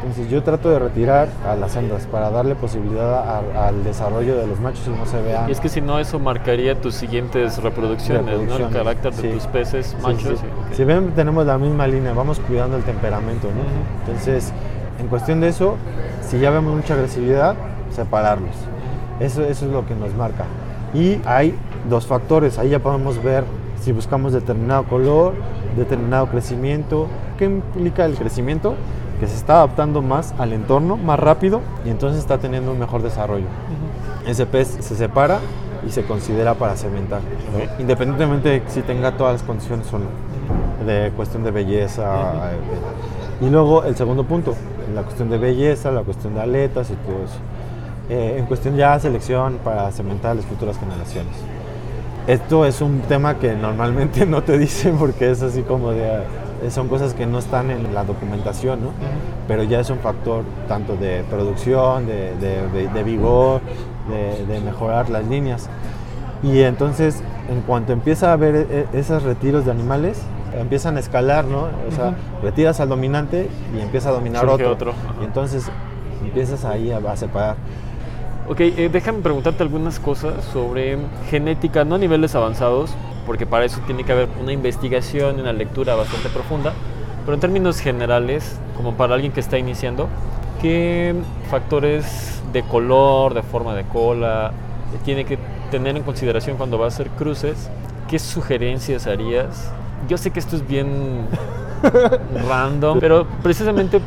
Entonces, 0.00 0.30
yo 0.30 0.42
trato 0.42 0.70
de 0.70 0.78
retirar 0.78 1.28
a 1.46 1.56
las 1.56 1.76
hembras 1.76 2.06
para 2.06 2.30
darle 2.30 2.54
posibilidad 2.54 3.12
a- 3.18 3.68
al 3.68 3.84
desarrollo 3.84 4.36
de 4.36 4.46
los 4.46 4.58
machos 4.58 4.86
y 4.86 4.90
no 4.90 5.04
se 5.04 5.20
vean. 5.20 5.46
Y 5.48 5.52
es 5.52 5.60
que 5.60 5.68
si 5.68 5.82
no, 5.82 5.98
eso 5.98 6.18
marcaría 6.18 6.80
tus 6.80 6.94
siguientes 6.94 7.62
reproducciones, 7.62 8.24
¿no? 8.24 8.30
El 8.32 8.38
Reproducciones, 8.40 8.76
carácter 8.76 9.12
de 9.12 9.20
sí. 9.22 9.28
tus 9.28 9.46
peces 9.48 9.86
Sí, 9.88 9.96
machos. 10.02 10.38
sí. 10.40 10.46
y- 10.46 10.70
ok. 10.70 10.74
Si 10.74 10.84
ven, 10.84 11.10
tenemos 11.14 11.44
la 11.44 11.58
misma 11.58 11.86
línea, 11.86 12.14
vamos 12.14 12.40
cuidando 12.40 12.76
el 12.78 12.82
temperamento, 12.84 13.48
¿no? 13.48 13.60
Ujú. 13.60 14.06
Entonces, 14.06 14.52
en 15.00 15.08
cuestión 15.08 15.40
de 15.42 15.48
eso, 15.48 15.76
si 16.22 16.38
ya 16.38 16.48
vemos 16.50 16.74
mucha 16.74 16.94
agresividad, 16.94 17.54
separarlos. 17.94 18.54
Eso, 19.20 19.42
eso 19.44 19.66
es 19.66 19.70
lo 19.72 19.84
que 19.86 19.94
nos 19.94 20.14
marca. 20.14 20.44
Y 20.94 21.20
hay 21.26 21.54
dos 21.90 22.06
factores, 22.06 22.58
ahí 22.58 22.70
ya 22.70 22.78
podemos 22.78 23.22
ver 23.22 23.44
si 23.84 23.92
buscamos 23.92 24.32
determinado 24.32 24.84
color, 24.84 25.34
determinado 25.76 26.28
crecimiento. 26.28 27.06
¿Qué 27.38 27.44
implica 27.44 28.06
el 28.06 28.14
crecimiento? 28.14 28.74
Que 29.20 29.26
se 29.26 29.36
está 29.36 29.56
adaptando 29.56 30.00
más 30.00 30.34
al 30.38 30.54
entorno, 30.54 30.96
más 30.96 31.18
rápido, 31.18 31.60
y 31.84 31.90
entonces 31.90 32.18
está 32.18 32.38
teniendo 32.38 32.72
un 32.72 32.78
mejor 32.78 33.02
desarrollo. 33.02 33.44
Ese 34.26 34.46
pez 34.46 34.78
se 34.80 34.96
separa 34.96 35.38
y 35.86 35.90
se 35.90 36.04
considera 36.04 36.54
para 36.54 36.76
cementar, 36.76 37.20
independientemente 37.78 38.48
de 38.48 38.62
si 38.68 38.80
tenga 38.80 39.18
todas 39.18 39.34
las 39.34 39.42
condiciones 39.42 39.92
o 39.92 39.98
no, 39.98 40.06
de 40.86 41.12
cuestión 41.14 41.44
de 41.44 41.50
belleza. 41.50 42.52
eh, 42.52 43.44
Y 43.44 43.50
luego 43.50 43.84
el 43.84 43.94
segundo 43.94 44.24
punto, 44.24 44.54
la 44.94 45.02
cuestión 45.02 45.28
de 45.28 45.36
belleza, 45.36 45.90
la 45.90 46.02
cuestión 46.02 46.34
de 46.34 46.40
aletas 46.40 46.88
y 46.90 46.94
todo 46.94 47.24
eso. 47.24 47.36
Eh, 48.08 48.36
en 48.38 48.46
cuestión 48.46 48.76
ya 48.76 48.98
selección 48.98 49.58
para 49.62 49.90
cementar 49.92 50.36
las 50.36 50.46
futuras 50.46 50.78
generaciones. 50.78 51.34
Esto 52.26 52.64
es 52.64 52.80
un 52.80 53.00
tema 53.02 53.38
que 53.38 53.54
normalmente 53.54 54.24
no 54.26 54.42
te 54.42 54.58
dicen 54.58 54.96
porque 54.96 55.30
es 55.30 55.42
así 55.42 55.62
como 55.62 55.90
de... 55.90 56.06
eh, 56.62 56.70
Son 56.70 56.88
cosas 56.88 57.12
que 57.14 57.26
no 57.26 57.38
están 57.38 57.70
en 57.70 57.92
la 57.94 58.04
documentación, 58.04 58.80
¿no? 58.82 58.88
Pero 59.46 59.62
ya 59.64 59.80
es 59.80 59.90
un 59.90 59.98
factor 59.98 60.42
tanto 60.68 60.96
de 60.96 61.22
producción, 61.30 62.06
de, 62.06 62.34
de- 62.36 62.66
de- 62.68 62.88
de 62.88 63.02
vigor, 63.02 63.60
de, 64.48 64.60
mejorar 64.60 65.10
las 65.10 65.26
líneas. 65.26 65.68
Y 66.42 66.60
entonces, 66.62 67.22
en 67.50 67.60
cuanto 67.62 67.92
empieza 67.92 68.30
a 68.30 68.32
haber 68.34 68.66
eh, 68.70 68.86
esos 68.94 69.22
retiros 69.22 69.64
de 69.66 69.70
animales, 69.72 70.20
empiezan 70.58 70.96
a 70.96 71.00
escalar, 71.00 71.44
¿no? 71.44 71.64
O 71.88 71.94
sea, 71.94 72.14
retiras 72.42 72.80
al 72.80 72.88
dominante 72.88 73.48
y 73.76 73.80
empieza 73.80 74.08
a 74.10 74.12
dominar 74.12 74.44
otro. 74.54 74.72
otro. 74.72 74.92
Y 75.20 75.24
entonces 75.24 75.66
empiezas 76.24 76.64
ahí 76.64 76.90
a, 76.90 76.98
a 76.98 77.16
separar. 77.16 77.56
Ok, 78.46 78.60
eh, 78.60 78.90
déjame 78.92 79.20
preguntarte 79.20 79.62
algunas 79.62 79.98
cosas 79.98 80.44
sobre 80.52 80.98
genética, 81.30 81.82
no 81.86 81.94
a 81.94 81.98
niveles 81.98 82.34
avanzados, 82.34 82.90
porque 83.24 83.46
para 83.46 83.64
eso 83.64 83.80
tiene 83.86 84.04
que 84.04 84.12
haber 84.12 84.28
una 84.38 84.52
investigación 84.52 85.40
una 85.40 85.54
lectura 85.54 85.94
bastante 85.94 86.28
profunda, 86.28 86.74
pero 87.24 87.34
en 87.34 87.40
términos 87.40 87.80
generales, 87.80 88.58
como 88.76 88.92
para 88.98 89.14
alguien 89.14 89.32
que 89.32 89.40
está 89.40 89.56
iniciando, 89.56 90.08
¿qué 90.60 91.14
factores 91.50 92.42
de 92.52 92.62
color, 92.64 93.32
de 93.32 93.42
forma 93.42 93.74
de 93.74 93.84
cola, 93.84 94.52
tiene 95.06 95.24
que 95.24 95.38
tener 95.70 95.96
en 95.96 96.02
consideración 96.02 96.58
cuando 96.58 96.78
va 96.78 96.84
a 96.84 96.88
hacer 96.88 97.08
cruces? 97.10 97.70
¿Qué 98.10 98.18
sugerencias 98.18 99.06
harías? 99.06 99.72
Yo 100.06 100.18
sé 100.18 100.30
que 100.30 100.38
esto 100.38 100.56
es 100.56 100.68
bien 100.68 101.28
random, 102.46 103.00
pero 103.00 103.26
precisamente 103.42 104.02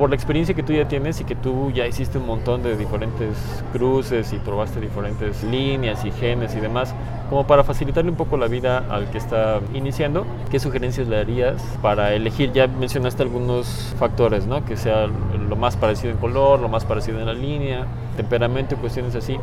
por 0.00 0.08
la 0.08 0.16
experiencia 0.16 0.54
que 0.54 0.62
tú 0.62 0.72
ya 0.72 0.88
tienes 0.88 1.20
y 1.20 1.24
que 1.24 1.36
tú 1.36 1.70
ya 1.72 1.86
hiciste 1.86 2.16
un 2.16 2.26
montón 2.26 2.62
de 2.62 2.74
diferentes 2.74 3.36
cruces 3.70 4.32
y 4.32 4.38
probaste 4.38 4.80
diferentes 4.80 5.44
líneas 5.44 6.06
y 6.06 6.10
genes 6.10 6.56
y 6.56 6.60
demás, 6.60 6.94
como 7.28 7.46
para 7.46 7.64
facilitarle 7.64 8.10
un 8.10 8.16
poco 8.16 8.38
la 8.38 8.46
vida 8.46 8.78
al 8.88 9.10
que 9.10 9.18
está 9.18 9.60
iniciando, 9.74 10.24
¿qué 10.50 10.58
sugerencias 10.58 11.06
le 11.06 11.18
harías 11.18 11.62
para 11.82 12.14
elegir? 12.14 12.50
Ya 12.52 12.66
mencionaste 12.66 13.22
algunos 13.22 13.94
factores, 13.98 14.46
¿no? 14.46 14.64
Que 14.64 14.78
sea 14.78 15.06
lo 15.06 15.56
más 15.56 15.76
parecido 15.76 16.12
en 16.12 16.16
color, 16.16 16.60
lo 16.60 16.70
más 16.70 16.86
parecido 16.86 17.20
en 17.20 17.26
la 17.26 17.34
línea, 17.34 17.84
temperamento 18.16 18.76
cuestiones 18.76 19.14
así. 19.14 19.36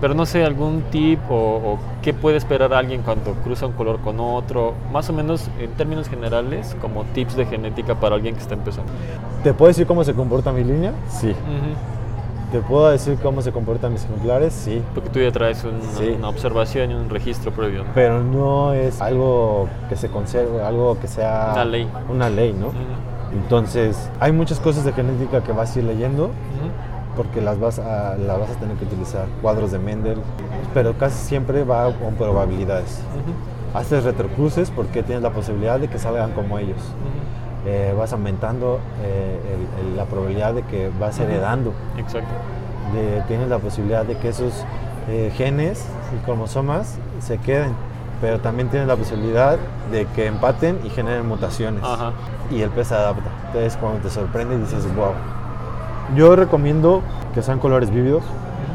Pero 0.00 0.14
no 0.14 0.26
sé, 0.26 0.44
algún 0.44 0.82
tip 0.90 1.18
o, 1.28 1.34
o, 1.34 1.78
qué 2.02 2.14
puede 2.14 2.36
esperar 2.36 2.72
alguien 2.72 3.02
cuando 3.02 3.32
cruza 3.44 3.66
un 3.66 3.72
color 3.72 3.98
con 4.00 4.20
otro, 4.20 4.74
más 4.92 5.10
o 5.10 5.12
menos 5.12 5.50
en 5.58 5.70
términos 5.72 6.08
generales, 6.08 6.76
como 6.80 7.04
tips 7.04 7.34
de 7.36 7.46
genética 7.46 7.96
para 7.96 8.14
alguien 8.14 8.34
que 8.34 8.40
está 8.40 8.54
empezando. 8.54 8.92
¿Te 9.42 9.52
puedo 9.52 9.68
decir 9.68 9.86
cómo 9.86 10.04
se 10.04 10.14
comporta 10.14 10.52
mi 10.52 10.62
línea? 10.62 10.92
Sí. 11.08 11.34
¿Te 12.52 12.60
puedo 12.60 12.88
decir 12.88 13.18
cómo 13.22 13.42
se 13.42 13.52
comportan 13.52 13.92
mis 13.92 14.04
ejemplares? 14.04 14.54
Sí. 14.54 14.80
Porque 14.94 15.10
tú 15.10 15.18
ya 15.20 15.30
traes 15.32 15.64
un, 15.64 15.82
Sí. 15.98 16.14
una 16.16 16.28
observación 16.30 16.90
y 16.90 16.94
un 16.94 17.10
registro 17.10 17.50
previo. 17.52 17.84
¿no? 17.84 17.90
Pero 17.94 18.22
no 18.22 18.72
es 18.72 19.02
algo 19.02 19.68
que 19.88 19.96
se 19.96 20.08
conserve, 20.08 20.62
algo 20.62 20.98
que 20.98 21.08
sea 21.08 21.50
Una 21.52 21.64
ley. 21.64 21.88
Una 22.08 22.30
ley, 22.30 22.54
¿no? 22.54 22.68
Entonces, 23.32 24.10
hay 24.20 24.32
muchas 24.32 24.60
cosas 24.60 24.84
de 24.86 24.92
genética 24.94 25.42
que 25.42 25.52
vas 25.52 25.76
a 25.76 25.78
ir 25.80 25.84
leyendo. 25.84 26.30
Porque 27.18 27.42
las 27.42 27.58
vas 27.60 27.78
a, 27.80 28.16
las 28.16 28.38
vas 28.40 28.50
a 28.50 28.54
tener 28.54 28.76
que 28.76 28.84
utilizar. 28.84 29.26
Cuadros 29.42 29.72
de 29.72 29.78
Mendel, 29.78 30.16
pero 30.72 30.96
casi 30.96 31.18
siempre 31.26 31.64
va 31.64 31.92
con 31.92 32.14
probabilidades. 32.14 33.02
Ujú. 33.14 33.78
Haces 33.78 34.04
retrocruces 34.04 34.70
porque 34.70 35.02
tienes 35.02 35.22
la 35.22 35.30
posibilidad 35.30 35.78
de 35.78 35.88
que 35.88 35.98
salgan 35.98 36.30
como 36.32 36.58
ellos. 36.58 36.78
Ujú. 36.78 37.68
Eh, 37.68 37.92
vas 37.98 38.12
aumentando 38.12 38.78
eh, 39.02 39.38
el- 39.82 39.88
el- 39.90 39.96
la 39.96 40.04
probabilidad 40.06 40.54
de 40.54 40.62
que 40.62 40.90
vas 40.98 41.18
heredando. 41.18 41.72
Exacto. 41.98 42.30
De- 42.94 43.20
tienes 43.28 43.48
la 43.48 43.58
posibilidad 43.58 44.04
de 44.06 44.16
que 44.16 44.28
esos 44.28 44.64
eh, 45.10 45.32
genes 45.36 45.84
y 46.14 46.24
cromosomas 46.24 46.98
se 47.20 47.38
queden, 47.38 47.72
pero 48.20 48.38
también 48.40 48.68
tienes 48.68 48.86
la 48.88 48.96
posibilidad 48.96 49.58
de 49.90 50.06
que 50.06 50.26
empaten 50.26 50.78
y 50.84 50.90
generen 50.90 51.26
mutaciones. 51.26 51.82
Ajá. 51.82 52.12
Y 52.50 52.60
el 52.62 52.70
pez 52.70 52.88
se 52.88 52.94
adapta. 52.94 53.28
Entonces 53.48 53.76
cuando 53.76 53.98
te 54.00 54.10
sorprende 54.10 54.56
dices, 54.58 54.84
wow. 54.94 55.12
Yo 56.16 56.34
recomiendo 56.36 57.02
que 57.34 57.42
sean 57.42 57.58
colores 57.58 57.90
vívidos, 57.90 58.22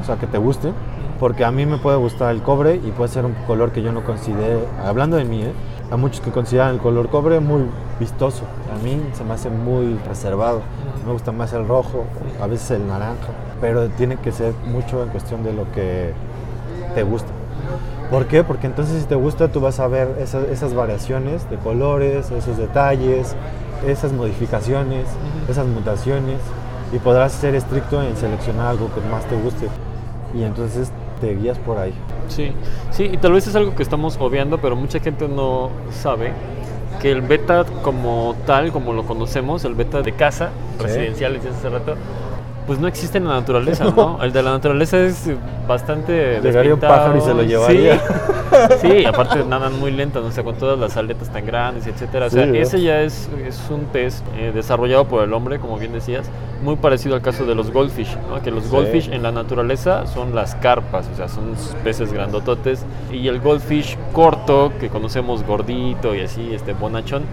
o 0.02 0.06
sea, 0.06 0.18
que 0.18 0.28
te 0.28 0.38
gusten, 0.38 0.74
porque 1.20 1.46
a 1.46 1.52
mí 1.52 1.66
me 1.66 1.78
puede 1.78 1.98
gustar 1.98 2.32
el 2.32 2.42
cobre 2.42 2.76
y 2.76 2.92
puede 2.92 3.10
ser 3.10 3.26
un 3.26 3.34
color 3.48 3.72
que 3.72 3.82
yo 3.82 3.92
no 3.92 4.04
considere, 4.04 4.60
hablando 4.86 5.18
de 5.18 5.26
mí, 5.26 5.42
¿eh? 5.42 5.54
a 5.90 5.98
muchos 5.98 6.22
que 6.22 6.32
consideran 6.32 6.76
el 6.76 6.80
color 6.80 7.10
cobre 7.10 7.40
muy 7.40 7.64
vistoso. 8.00 8.44
A 8.74 8.84
mí 8.84 9.02
se 9.14 9.24
me 9.24 9.34
hace 9.34 9.50
muy 9.50 10.00
reservado. 10.08 10.62
Me 11.06 11.12
gusta 11.12 11.32
más 11.32 11.54
el 11.54 11.68
rojo, 11.68 12.06
a 12.42 12.48
veces 12.48 12.72
el 12.72 12.88
naranja, 12.88 13.30
pero 13.62 13.90
tiene 13.90 14.18
que 14.18 14.32
ser 14.32 14.54
mucho 14.66 15.04
en 15.04 15.10
cuestión 15.10 15.44
de 15.44 15.54
lo 15.54 15.72
que 15.72 16.14
te 16.96 17.04
gusta. 17.04 17.30
¿Por 18.10 18.28
qué? 18.28 18.44
Porque 18.44 18.68
entonces 18.68 19.02
si 19.02 19.08
te 19.08 19.16
gusta 19.16 19.48
tú 19.48 19.60
vas 19.60 19.80
a 19.80 19.88
ver 19.88 20.18
esas, 20.20 20.44
esas 20.50 20.74
variaciones 20.74 21.50
de 21.50 21.58
colores, 21.58 22.32
esos 22.32 22.58
detalles, 22.58 23.36
esas 23.88 24.12
modificaciones, 24.14 25.08
esas 25.50 25.66
mutaciones 25.66 26.38
y 26.94 27.00
podrás 27.00 27.32
ser 27.32 27.56
estricto 27.56 28.02
en 28.02 28.16
seleccionar 28.16 28.68
algo 28.68 28.90
que 28.94 29.02
más 29.10 29.26
te 29.26 29.36
guste 29.36 29.68
y 30.34 30.44
entonces 30.44 30.92
te 31.20 31.36
guías 31.36 31.58
por 31.60 31.78
ahí. 31.78 31.94
Sí, 32.28 32.52
sí, 32.92 33.10
y 33.12 33.18
tal 33.18 33.34
vez 33.34 33.48
es 33.48 33.56
algo 33.56 33.76
que 33.76 33.84
estamos 33.84 34.18
obviando, 34.20 34.60
pero 34.60 34.76
mucha 34.76 35.00
gente 35.00 35.28
no 35.28 35.70
sabe 35.92 36.32
que 37.02 37.12
el 37.12 37.22
beta 37.22 37.66
como 37.82 38.36
tal, 38.46 38.72
como 38.72 38.94
lo 38.94 39.04
conocemos, 39.06 39.66
el 39.66 39.74
beta 39.76 40.02
de 40.02 40.14
casa, 40.14 40.50
Sí. 40.78 40.84
residencial, 40.84 41.36
hace 41.38 41.70
rato, 41.70 41.96
pues 42.66 42.80
no 42.80 42.88
existe 42.88 43.18
en 43.18 43.28
la 43.28 43.36
naturaleza, 43.36 43.86
¿no? 43.96 44.22
El 44.24 44.32
de 44.32 44.42
la 44.44 44.52
naturaleza 44.52 44.98
es 45.00 45.30
bastante 45.68 46.40
Llegaría 46.42 46.74
un 46.74 46.80
pájaro 46.80 47.18
y 47.18 47.22
se 47.22 47.34
lo 47.34 47.44
llevaría. 47.44 48.00
Sí, 48.80 48.90
sí 49.00 49.06
aparte 49.06 49.44
nadan 49.44 49.80
muy 49.80 49.92
lentos, 49.92 50.24
o 50.26 50.32
sea, 50.32 50.44
con 50.44 50.56
todas 50.56 50.78
las 50.80 50.96
aletas 50.98 51.30
tan 51.30 51.46
grandes, 51.46 51.88
etcétera. 51.88 52.28
O 52.28 52.30
sea, 52.30 52.44
Sí, 52.46 52.50
¿no? 52.52 52.56
ese 52.56 52.82
ya 52.82 53.02
es, 53.02 53.30
es 53.46 53.60
un 53.70 53.82
pez 53.86 54.24
eh, 54.38 54.52
desarrollado 54.54 55.06
por 55.06 55.24
el 55.24 55.34
hombre, 55.34 55.60
como 55.60 55.78
bien 55.78 55.94
decías, 55.94 56.30
muy 56.64 56.76
parecido 56.76 57.16
al 57.16 57.22
caso 57.22 57.46
de 57.46 57.56
los 57.56 57.72
goldfish, 57.72 58.16
¿no? 58.30 58.42
Que 58.42 58.52
los 58.52 58.66
Sí. 58.66 58.70
goldfish 58.70 59.10
en 59.12 59.24
la 59.24 59.32
naturaleza 59.32 60.06
son 60.08 60.36
las 60.36 60.56
carpas, 60.56 61.10
o 61.12 61.16
sea, 61.18 61.28
son 61.28 61.56
peces 61.84 62.14
grandototes. 62.14 62.86
Y 63.12 63.28
el 63.28 63.40
goldfish 63.40 63.98
corto, 64.14 64.72
que 64.80 64.90
conocemos 64.90 65.44
gordito 65.44 66.14
y 66.16 66.22
así, 66.22 66.54
este 66.54 66.74
bonachón, 66.74 67.24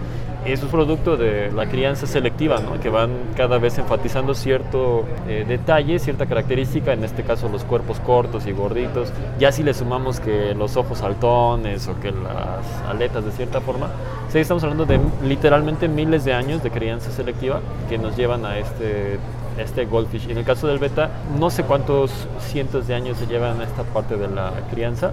es 0.45 0.63
un 0.63 0.69
producto 0.69 1.17
de 1.17 1.51
la 1.51 1.67
crianza 1.67 2.07
selectiva, 2.07 2.59
¿no? 2.59 2.79
que 2.81 2.89
van 2.89 3.11
cada 3.37 3.59
vez 3.59 3.77
enfatizando 3.77 4.33
cierto 4.33 5.03
eh, 5.27 5.45
detalle, 5.47 5.99
cierta 5.99 6.25
característica, 6.25 6.93
en 6.93 7.03
este 7.03 7.23
caso 7.23 7.49
los 7.49 7.63
cuerpos 7.63 7.99
cortos 7.99 8.47
y 8.47 8.51
gorditos. 8.51 9.11
Ya 9.39 9.51
si 9.51 9.63
le 9.63 9.73
sumamos 9.73 10.19
que 10.19 10.53
los 10.55 10.77
ojos 10.77 10.99
saltones 10.99 11.87
o 11.87 11.99
que 11.99 12.11
las 12.11 12.65
aletas 12.87 13.25
de 13.25 13.31
cierta 13.31 13.61
forma, 13.61 13.89
sí, 14.29 14.39
estamos 14.39 14.63
hablando 14.63 14.85
de 14.85 14.99
literalmente 15.23 15.87
miles 15.87 16.25
de 16.25 16.33
años 16.33 16.63
de 16.63 16.71
crianza 16.71 17.11
selectiva 17.11 17.61
que 17.89 17.97
nos 17.97 18.15
llevan 18.15 18.45
a 18.45 18.57
este 18.57 19.19
este 19.57 19.85
goldfish. 19.85 20.27
Y 20.27 20.31
en 20.31 20.37
el 20.37 20.45
caso 20.45 20.67
del 20.67 20.79
beta, 20.79 21.09
no 21.39 21.49
sé 21.49 21.63
cuántos 21.63 22.11
cientos 22.39 22.87
de 22.87 22.95
años 22.95 23.17
se 23.17 23.27
llevan 23.27 23.59
a 23.61 23.63
esta 23.63 23.83
parte 23.83 24.17
de 24.17 24.27
la 24.27 24.51
crianza, 24.71 25.11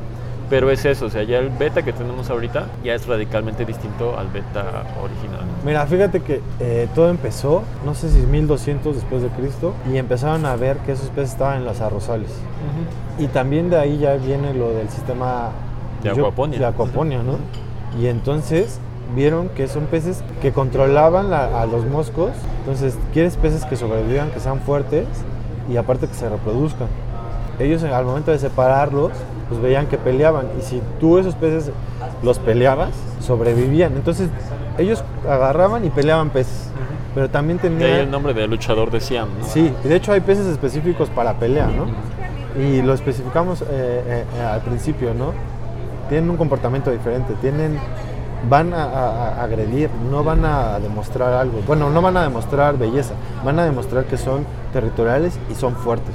pero 0.51 0.70
es 0.70 0.84
eso, 0.84 1.07
o 1.07 1.11
sea, 1.11 1.22
ya 1.24 1.38
el 1.38 1.51
beta 1.51 1.82
que 1.82 1.92
tenemos 1.92 2.30
ahorita 2.30 2.66
ya 2.84 2.94
es 2.94 3.07
radicalmente 3.07 3.64
distinto 3.64 4.18
al 4.18 4.28
beta 4.28 4.84
original. 5.03 5.40
Mira, 5.64 5.86
fíjate 5.86 6.20
que 6.20 6.40
eh, 6.61 6.88
todo 6.94 7.11
empezó, 7.11 7.62
no 7.84 7.94
sé 7.94 8.09
si 8.11 8.18
1200 8.20 8.94
después 8.94 9.22
de 9.22 9.28
Cristo, 9.28 9.74
y 9.92 9.96
empezaron 9.99 10.46
a 10.46 10.57
ver 10.57 10.78
que 10.78 10.92
esos 10.92 11.09
peces 11.11 11.32
estaban 11.32 11.59
en 11.59 11.64
los 11.64 11.80
arrozales. 11.80 12.30
Y 13.18 13.26
también 13.26 13.68
de 13.70 13.76
ahí 13.78 13.99
ya 13.99 14.14
viene 14.14 14.55
lo 14.55 14.70
del 14.70 14.88
sistema 14.88 15.51
De 16.03 16.11
acuaponia. 16.11 16.59
de 16.59 16.64
acuaponia, 16.66 17.22
¿no? 17.22 17.34
Y 18.01 18.07
entonces 18.07 18.78
vieron 19.14 19.49
que 19.51 19.66
son 19.68 19.84
peces 19.86 20.22
que 20.40 20.53
controlaban 20.53 21.30
la- 21.30 21.61
a 21.62 21.66
los 21.66 21.84
moscos. 21.86 22.30
Entonces, 22.61 22.96
quieres 23.12 23.36
peces 23.36 23.64
que 23.64 23.74
sobrevivan, 23.76 24.30
que 24.30 24.38
sean 24.40 24.61
fuertes 24.61 25.07
y 25.70 25.76
aparte 25.78 26.07
que 26.07 26.14
se 26.14 26.28
reproduzcan. 26.28 26.86
Ellos 27.59 27.82
al 27.82 28.05
momento 28.05 28.30
de 28.30 28.38
separarlos, 28.38 29.11
pues 29.49 29.61
veían 29.61 29.86
que 29.86 29.99
peleaban. 29.99 30.46
Y 30.59 30.62
si 30.62 30.82
tú 31.01 31.18
esos 31.18 31.34
peces 31.34 31.70
los 32.22 32.38
peleabas, 32.38 32.90
sobrevivían. 33.20 33.94
Entonces, 33.94 34.28
ellos 34.78 35.03
agarraban 35.28 35.84
y 35.84 35.90
peleaban 35.90 36.30
peces. 36.30 36.70
Pero 37.14 37.30
también 37.30 37.59
De 37.59 37.68
ahí 37.68 37.74
tenían... 37.74 38.01
el 38.01 38.11
nombre 38.11 38.34
de 38.34 38.46
luchador 38.46 38.90
de 38.90 39.01
Siam, 39.01 39.28
¿no? 39.40 39.44
Sí, 39.46 39.72
y 39.84 39.88
de 39.88 39.96
hecho 39.96 40.12
hay 40.12 40.20
peces 40.20 40.46
específicos 40.46 41.09
para 41.11 41.34
pelea, 41.34 41.66
¿no? 41.66 41.86
Y 42.62 42.82
lo 42.82 42.92
especificamos 42.94 43.62
eh, 43.62 43.66
eh, 43.70 44.24
eh, 44.36 44.42
al 44.42 44.61
principio, 44.61 45.14
¿no? 45.14 45.32
Tienen 46.09 46.28
un 46.30 46.36
comportamiento 46.36 46.90
diferente, 46.90 47.34
tienen, 47.40 47.78
van 48.49 48.72
a, 48.72 48.84
a- 48.84 49.28
a 49.40 49.42
agredir, 49.44 49.90
no 50.11 50.22
van 50.24 50.44
a 50.44 50.78
demostrar 50.78 51.32
algo. 51.34 51.61
Bueno, 51.66 51.90
no 51.90 52.01
van 52.03 52.16
a 52.16 52.22
demostrar 52.22 52.78
belleza, 52.78 53.14
van 53.44 53.59
a 53.59 53.64
demostrar 53.64 54.05
que 54.05 54.16
son 54.16 54.44
territoriales 54.72 55.38
y 55.51 55.55
son 55.55 55.74
fuertes, 55.76 56.14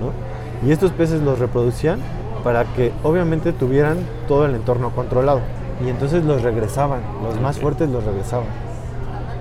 ¿no? 0.00 0.66
Y 0.68 0.72
estos 0.72 0.90
peces 0.92 1.20
los 1.22 1.38
reproducían 1.38 1.98
para 2.46 2.62
que 2.62 2.92
obviamente 3.02 3.52
tuvieran 3.52 3.98
todo 4.28 4.46
el 4.46 4.54
entorno 4.54 4.90
controlado. 4.90 5.40
Y 5.84 5.88
entonces 5.88 6.24
los 6.24 6.42
regresaban, 6.42 7.00
los 7.24 7.40
más 7.40 7.58
fuertes 7.58 7.90
los 7.90 8.04
regresaban. 8.04 8.46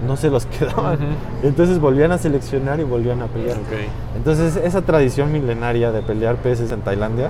No 0.07 0.17
se 0.17 0.31
los 0.31 0.45
quedaban. 0.57 0.95
Ujú. 0.95 1.03
Entonces 1.43 1.79
volvían 1.79 2.11
a 2.13 2.17
seleccionar 2.17 2.79
y 2.79 2.83
volvían 2.83 3.21
a 3.21 3.27
pelear. 3.27 3.57
Ok. 3.57 4.17
Entonces 4.17 4.55
esa 4.55 4.81
tradición 4.81 5.31
milenaria 5.31 5.91
de 5.91 6.01
pelear 6.01 6.37
peces 6.37 6.71
en 6.71 6.81
Tailandia 6.81 7.29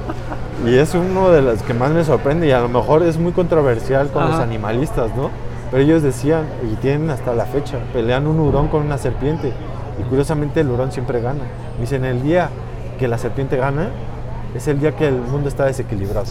y 0.66 0.74
es 0.74 0.94
uno 0.94 1.28
de 1.28 1.42
los 1.42 1.62
que 1.62 1.74
más 1.74 1.90
me 1.90 2.02
sorprende 2.02 2.46
y 2.46 2.52
a 2.52 2.60
lo 2.60 2.70
mejor 2.70 3.02
es 3.02 3.18
muy 3.18 3.32
controversial 3.32 4.08
con 4.08 4.24
los 4.24 4.40
animalistas, 4.40 5.14
¿no? 5.14 5.28
Pero 5.70 5.82
ellos 5.82 6.02
decían 6.02 6.46
y 6.62 6.76
tienen 6.76 7.10
hasta 7.10 7.34
la 7.34 7.44
fecha, 7.44 7.76
pelean 7.92 8.26
un 8.26 8.40
hurón 8.40 8.68
con 8.68 8.86
una 8.86 8.96
serpiente 8.96 9.52
y 10.00 10.02
curiosamente 10.04 10.60
el 10.60 10.70
hurón 10.70 10.92
siempre 10.92 11.20
gana. 11.20 11.44
Dicen 11.78 12.06
el 12.06 12.22
día 12.22 12.48
que 12.98 13.06
la 13.06 13.18
serpiente 13.18 13.58
gana 13.58 13.90
es 14.54 14.68
el 14.68 14.80
día 14.80 14.96
que 14.96 15.08
el 15.08 15.20
mundo 15.20 15.48
está 15.48 15.66
desequilibrado. 15.66 16.26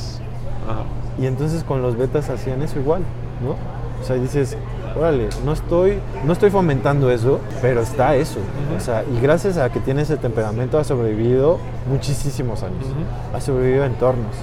Ajá. 0.70 0.84
Y 1.20 1.28
entonces 1.28 1.64
con 1.64 1.82
los 1.82 1.96
betas 1.96 2.30
hacían 2.30 2.62
eso 2.62 2.80
igual, 2.80 3.02
¿no? 3.44 3.56
O 4.02 4.06
sea, 4.06 4.16
dices, 4.18 4.58
órale, 4.98 5.30
no 5.46 5.54
estoy, 5.54 6.00
no 6.26 6.34
estoy 6.34 6.50
fomentando 6.50 7.10
eso, 7.10 7.40
pero 7.62 7.82
está 7.82 8.16
eso. 8.16 8.40
O 8.76 8.80
sea, 8.80 9.04
y 9.04 9.20
gracias 9.22 9.58
a 9.58 9.70
que 9.72 9.80
tiene 9.80 10.02
ese 10.02 10.18
temperamento 10.18 10.78
ha 10.78 10.84
sobrevivido 10.84 11.60
muchísimos 11.90 12.64
años. 12.64 12.86
Ujú. 12.86 13.36
Ha 13.36 13.42
sobrevivido 13.42 13.84
a 13.84 13.88
entornos. 13.88 14.36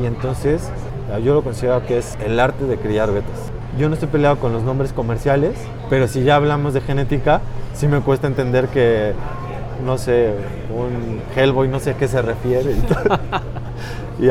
Y 0.00 0.06
entonces 0.06 0.70
ah, 1.12 1.18
yo 1.18 1.34
lo 1.34 1.42
considero 1.42 1.84
que 1.86 1.98
es 1.98 2.16
el 2.24 2.38
arte 2.40 2.64
de 2.64 2.78
criar 2.78 3.12
betas. 3.12 3.52
Yo 3.78 3.88
no 3.88 3.94
estoy 3.94 4.08
peleado 4.08 4.38
con 4.38 4.52
los 4.52 4.62
nombres 4.62 4.92
comerciales, 4.92 5.52
pero 5.90 6.08
si 6.08 6.22
ya 6.22 6.36
hablamos 6.36 6.72
de 6.72 6.80
genética, 6.80 7.42
sí 7.74 7.88
me 7.88 8.00
cuesta 8.00 8.26
entender 8.26 8.68
que, 8.68 9.12
no 9.84 9.98
sé, 9.98 10.34
un 10.74 11.20
Hellboy, 11.34 11.68
no 11.68 11.80
sé 11.80 11.90
a 11.90 11.96
qué 11.96 12.08
se 12.08 12.22
refiere. 12.22 12.74
Y 14.18 14.30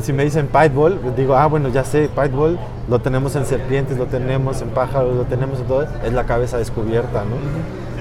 si 0.00 0.12
me 0.12 0.22
dicen 0.22 0.46
Piteball, 0.46 1.00
digo, 1.16 1.34
ah, 1.34 1.46
bueno, 1.46 1.68
ya 1.70 1.82
sé, 1.82 2.08
Piteball 2.08 2.56
lo 2.88 3.00
tenemos 3.00 3.34
en 3.34 3.46
serpientes, 3.46 3.98
lo 3.98 4.06
tenemos 4.06 4.62
en 4.62 4.68
pájaros, 4.68 5.16
lo 5.16 5.24
tenemos 5.24 5.58
en 5.58 5.66
todo, 5.66 5.86
es 6.04 6.12
la 6.12 6.24
cabeza 6.24 6.58
descubierta, 6.58 7.24
¿no? 7.24 7.34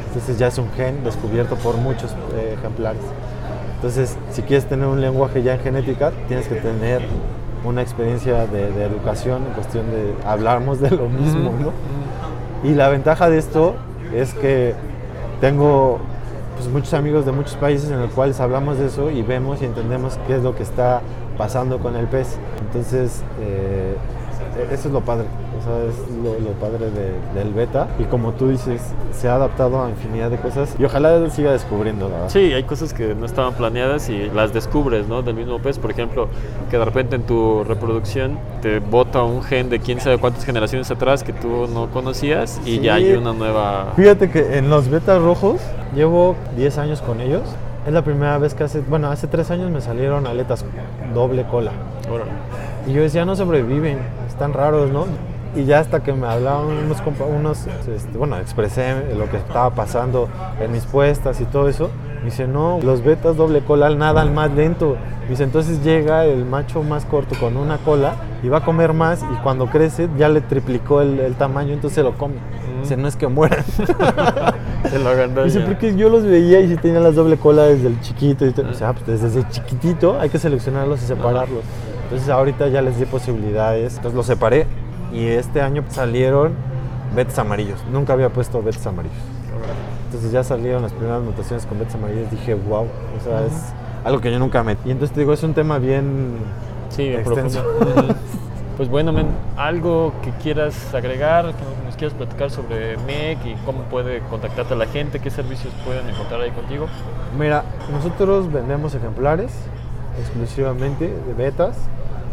Entonces 0.07 0.37
ya 0.37 0.47
es 0.47 0.57
un 0.59 0.69
gen 0.73 1.03
descubierto 1.03 1.55
por 1.55 1.75
muchos 1.77 2.11
eh, 2.35 2.55
ejemplares. 2.59 3.01
Entonces, 3.75 4.15
si 4.31 4.43
quieres 4.43 4.67
tener 4.67 4.87
un 4.87 5.01
lenguaje 5.01 5.41
ya 5.41 5.55
en 5.55 5.59
genética, 5.59 6.11
tienes 6.27 6.47
que 6.47 6.55
tener 6.55 7.01
una 7.65 7.81
experiencia 7.81 8.45
de, 8.45 8.71
de 8.71 8.85
educación 8.85 9.43
en 9.47 9.53
cuestión 9.53 9.89
de 9.89 10.13
hablamos 10.23 10.79
de 10.79 10.91
lo 10.91 11.09
mismo, 11.09 11.51
¿no? 11.59 11.71
Y 12.67 12.75
la 12.75 12.89
ventaja 12.89 13.29
de 13.29 13.39
esto 13.39 13.75
es 14.13 14.35
que 14.35 14.75
tengo 15.41 15.99
pues, 16.57 16.69
muchos 16.69 16.93
amigos 16.93 17.25
de 17.25 17.31
muchos 17.31 17.55
países 17.55 17.89
en 17.89 17.99
los 17.99 18.11
cuales 18.11 18.39
hablamos 18.39 18.77
de 18.77 18.87
eso 18.87 19.11
y 19.11 19.21
vemos 19.21 19.61
y 19.61 19.65
entendemos 19.65 20.17
qué 20.27 20.35
es 20.35 20.43
lo 20.43 20.55
que 20.55 20.63
está 20.63 21.01
pasando 21.37 21.79
con 21.79 21.95
el 21.95 22.07
pez. 22.07 22.37
Entonces, 22.61 23.21
eh, 23.39 23.95
eso 24.71 24.87
es 24.87 24.93
lo 24.93 25.01
padre, 25.01 25.25
es 25.61 25.95
lo, 26.23 26.39
lo 26.39 26.51
padre 26.59 26.89
de- 26.91 27.39
del 27.39 27.53
beta. 27.53 27.87
Y 27.99 28.03
como 28.03 28.33
tú 28.33 28.49
dices, 28.49 28.81
se 29.11 29.27
ha 29.29 29.35
adaptado 29.35 29.83
a 29.83 29.89
infinidad 29.89 30.29
de 30.29 30.37
cosas 30.37 30.75
y 30.79 30.83
ojalá 30.85 31.29
siga 31.29 31.51
descubriendo, 31.51 32.09
la. 32.09 32.29
Sí, 32.29 32.53
hay 32.53 32.63
cosas 32.63 32.93
que 32.93 33.15
no 33.15 33.25
estaban 33.25 33.53
planeadas 33.53 34.09
y 34.09 34.29
las 34.33 34.53
descubres, 34.53 35.07
¿no? 35.07 35.21
Del 35.21 35.35
mismo 35.35 35.59
pez, 35.59 35.79
por 35.79 35.91
ejemplo, 35.91 36.27
que 36.69 36.77
de 36.77 36.85
repente 36.85 37.15
en 37.15 37.23
tu 37.23 37.63
reproducción 37.63 38.37
te 38.61 38.79
bota 38.79 39.23
un 39.23 39.41
gen 39.43 39.69
de 39.69 39.79
quién 39.79 39.99
sabe 39.99 40.17
cuántas 40.17 40.45
generaciones 40.45 40.89
atrás 40.91 41.23
que 41.23 41.33
tú 41.33 41.67
no 41.73 41.87
conocías 41.91 42.59
y 42.65 42.77
Sí. 42.77 42.79
ya 42.81 42.95
hay 42.95 43.13
una 43.13 43.33
nueva... 43.33 43.93
Fíjate 43.95 44.29
que 44.29 44.57
en 44.57 44.69
los 44.69 44.89
betas 44.89 45.21
rojos 45.21 45.59
llevo 45.95 46.35
10 46.55 46.77
años 46.77 47.01
con 47.01 47.21
ellos. 47.21 47.41
Es 47.85 47.93
la 47.93 48.01
primera 48.03 48.37
vez 48.37 48.53
que 48.53 48.65
hace, 48.65 48.81
bueno, 48.81 49.09
hace 49.09 49.27
3 49.27 49.49
años 49.51 49.71
me 49.71 49.79
salieron 49.79 50.27
aletas 50.27 50.65
doble 51.13 51.45
cola. 51.49 51.71
Órale. 52.11 52.31
Y 52.85 52.91
yo 52.93 53.01
decía, 53.01 53.23
no 53.23 53.35
sobreviven, 53.35 53.97
están 54.27 54.51
raros, 54.53 54.91
¿no? 54.91 55.05
Y 55.57 55.65
ya 55.65 55.79
hasta 55.79 56.03
que 56.03 56.13
me 56.13 56.27
hablaban 56.27 56.67
unos, 56.67 56.97
unos 57.35 57.67
este, 57.93 58.17
bueno, 58.17 58.37
expresé 58.37 58.93
lo 59.17 59.29
que 59.29 59.37
estaba 59.37 59.71
pasando 59.71 60.29
en 60.61 60.71
mis 60.71 60.85
puestas 60.85 61.41
y 61.41 61.45
todo 61.45 61.67
eso. 61.67 61.89
Me 62.19 62.25
dice, 62.25 62.47
no, 62.47 62.79
los 62.81 63.03
betas 63.03 63.37
doble 63.37 63.61
cola 63.61 63.89
nadan 63.89 64.33
más 64.35 64.51
lento. 64.51 64.95
Me 65.23 65.29
dice, 65.31 65.43
entonces 65.43 65.83
llega 65.83 66.25
el 66.25 66.45
macho 66.45 66.83
más 66.83 67.05
corto 67.05 67.35
con 67.39 67.57
una 67.57 67.77
cola 67.79 68.15
y 68.43 68.49
va 68.49 68.59
a 68.59 68.63
comer 68.65 68.93
más 68.93 69.23
y 69.23 69.35
cuando 69.43 69.67
crece 69.67 70.09
ya 70.17 70.29
le 70.29 70.41
triplicó 70.41 71.01
el, 71.01 71.19
el 71.19 71.35
tamaño, 71.35 71.73
entonces 71.73 71.95
se 71.95 72.03
lo 72.03 72.13
come. 72.17 72.35
Dice, 72.81 72.95
no 72.95 73.07
es 73.07 73.15
que 73.15 73.27
mueran. 73.27 73.63
Se 74.89 74.99
lo 74.99 75.09
agandalla. 75.09 75.45
Dice, 75.45 75.59
porque 75.61 75.95
yo 75.95 76.07
los 76.09 76.23
veía 76.23 76.61
y 76.61 76.69
si 76.69 76.75
tenían 76.77 77.03
las 77.03 77.15
doble 77.15 77.35
cola 77.37 77.63
desde 77.63 77.87
el 77.87 77.99
chiquito. 77.99 78.45
Y 78.45 78.51
te- 78.51 78.61
o 78.61 78.73
sea, 78.73 78.93
pues 78.93 79.21
desde 79.21 79.45
chiquitito 79.49 80.17
hay 80.19 80.29
que 80.29 80.37
seleccionarlos 80.37 81.01
y 81.03 81.07
separarlos. 81.07 81.63
Entonces 82.03 82.29
ahorita 82.29 82.67
ya 82.69 82.81
les 82.81 82.97
di 82.97 83.05
posibilidades. 83.05 83.95
Entonces 83.97 84.15
los 84.15 84.25
separé 84.27 84.65
y 85.13 85.27
este 85.27 85.61
año 85.61 85.83
salieron 85.89 86.53
betas 87.15 87.39
amarillos. 87.39 87.79
Nunca 87.91 88.13
había 88.13 88.29
puesto 88.29 88.61
betas 88.61 88.85
amarillos. 88.87 89.17
Entonces 90.05 90.31
ya 90.31 90.43
salieron 90.43 90.81
las 90.83 90.93
primeras 90.93 91.21
mutaciones 91.21 91.65
con 91.65 91.79
betas 91.79 91.95
amarillos. 91.95 92.29
Dije, 92.31 92.53
wow, 92.55 92.83
o 92.85 93.23
sea, 93.23 93.45
es 93.45 93.73
algo 94.03 94.21
que 94.21 94.31
yo 94.31 94.39
nunca 94.39 94.63
metí. 94.63 94.89
Y 94.89 94.91
entonces 94.91 95.13
te 95.13 95.21
digo, 95.21 95.33
es 95.33 95.43
un 95.43 95.53
tema 95.53 95.79
bien 95.79 96.37
Sí, 96.89 97.07
extenso. 97.09 97.63
profundo. 97.63 98.15
Pues 98.77 98.89
bueno, 98.89 99.11
men, 99.11 99.25
algo 99.57 100.13
que 100.21 100.29
quieras 100.43 100.93
agregar, 100.93 101.45
que 101.45 101.85
nos 101.85 101.95
quieras 101.95 102.15
platicar 102.15 102.51
sobre 102.51 102.95
MEC 102.97 103.43
y 103.43 103.55
cómo 103.65 103.81
puede 103.85 104.19
contactarte 104.29 104.75
a 104.75 104.77
la 104.77 104.85
gente, 104.85 105.19
qué 105.19 105.31
servicios 105.31 105.73
pueden 105.83 106.07
encontrar 106.07 106.41
ahí 106.41 106.51
contigo. 106.51 106.85
Mira, 107.39 107.63
nosotros 107.91 108.51
vendemos 108.53 108.93
ejemplares 108.93 109.51
exclusivamente 110.19 111.07
de 111.07 111.33
betas, 111.33 111.75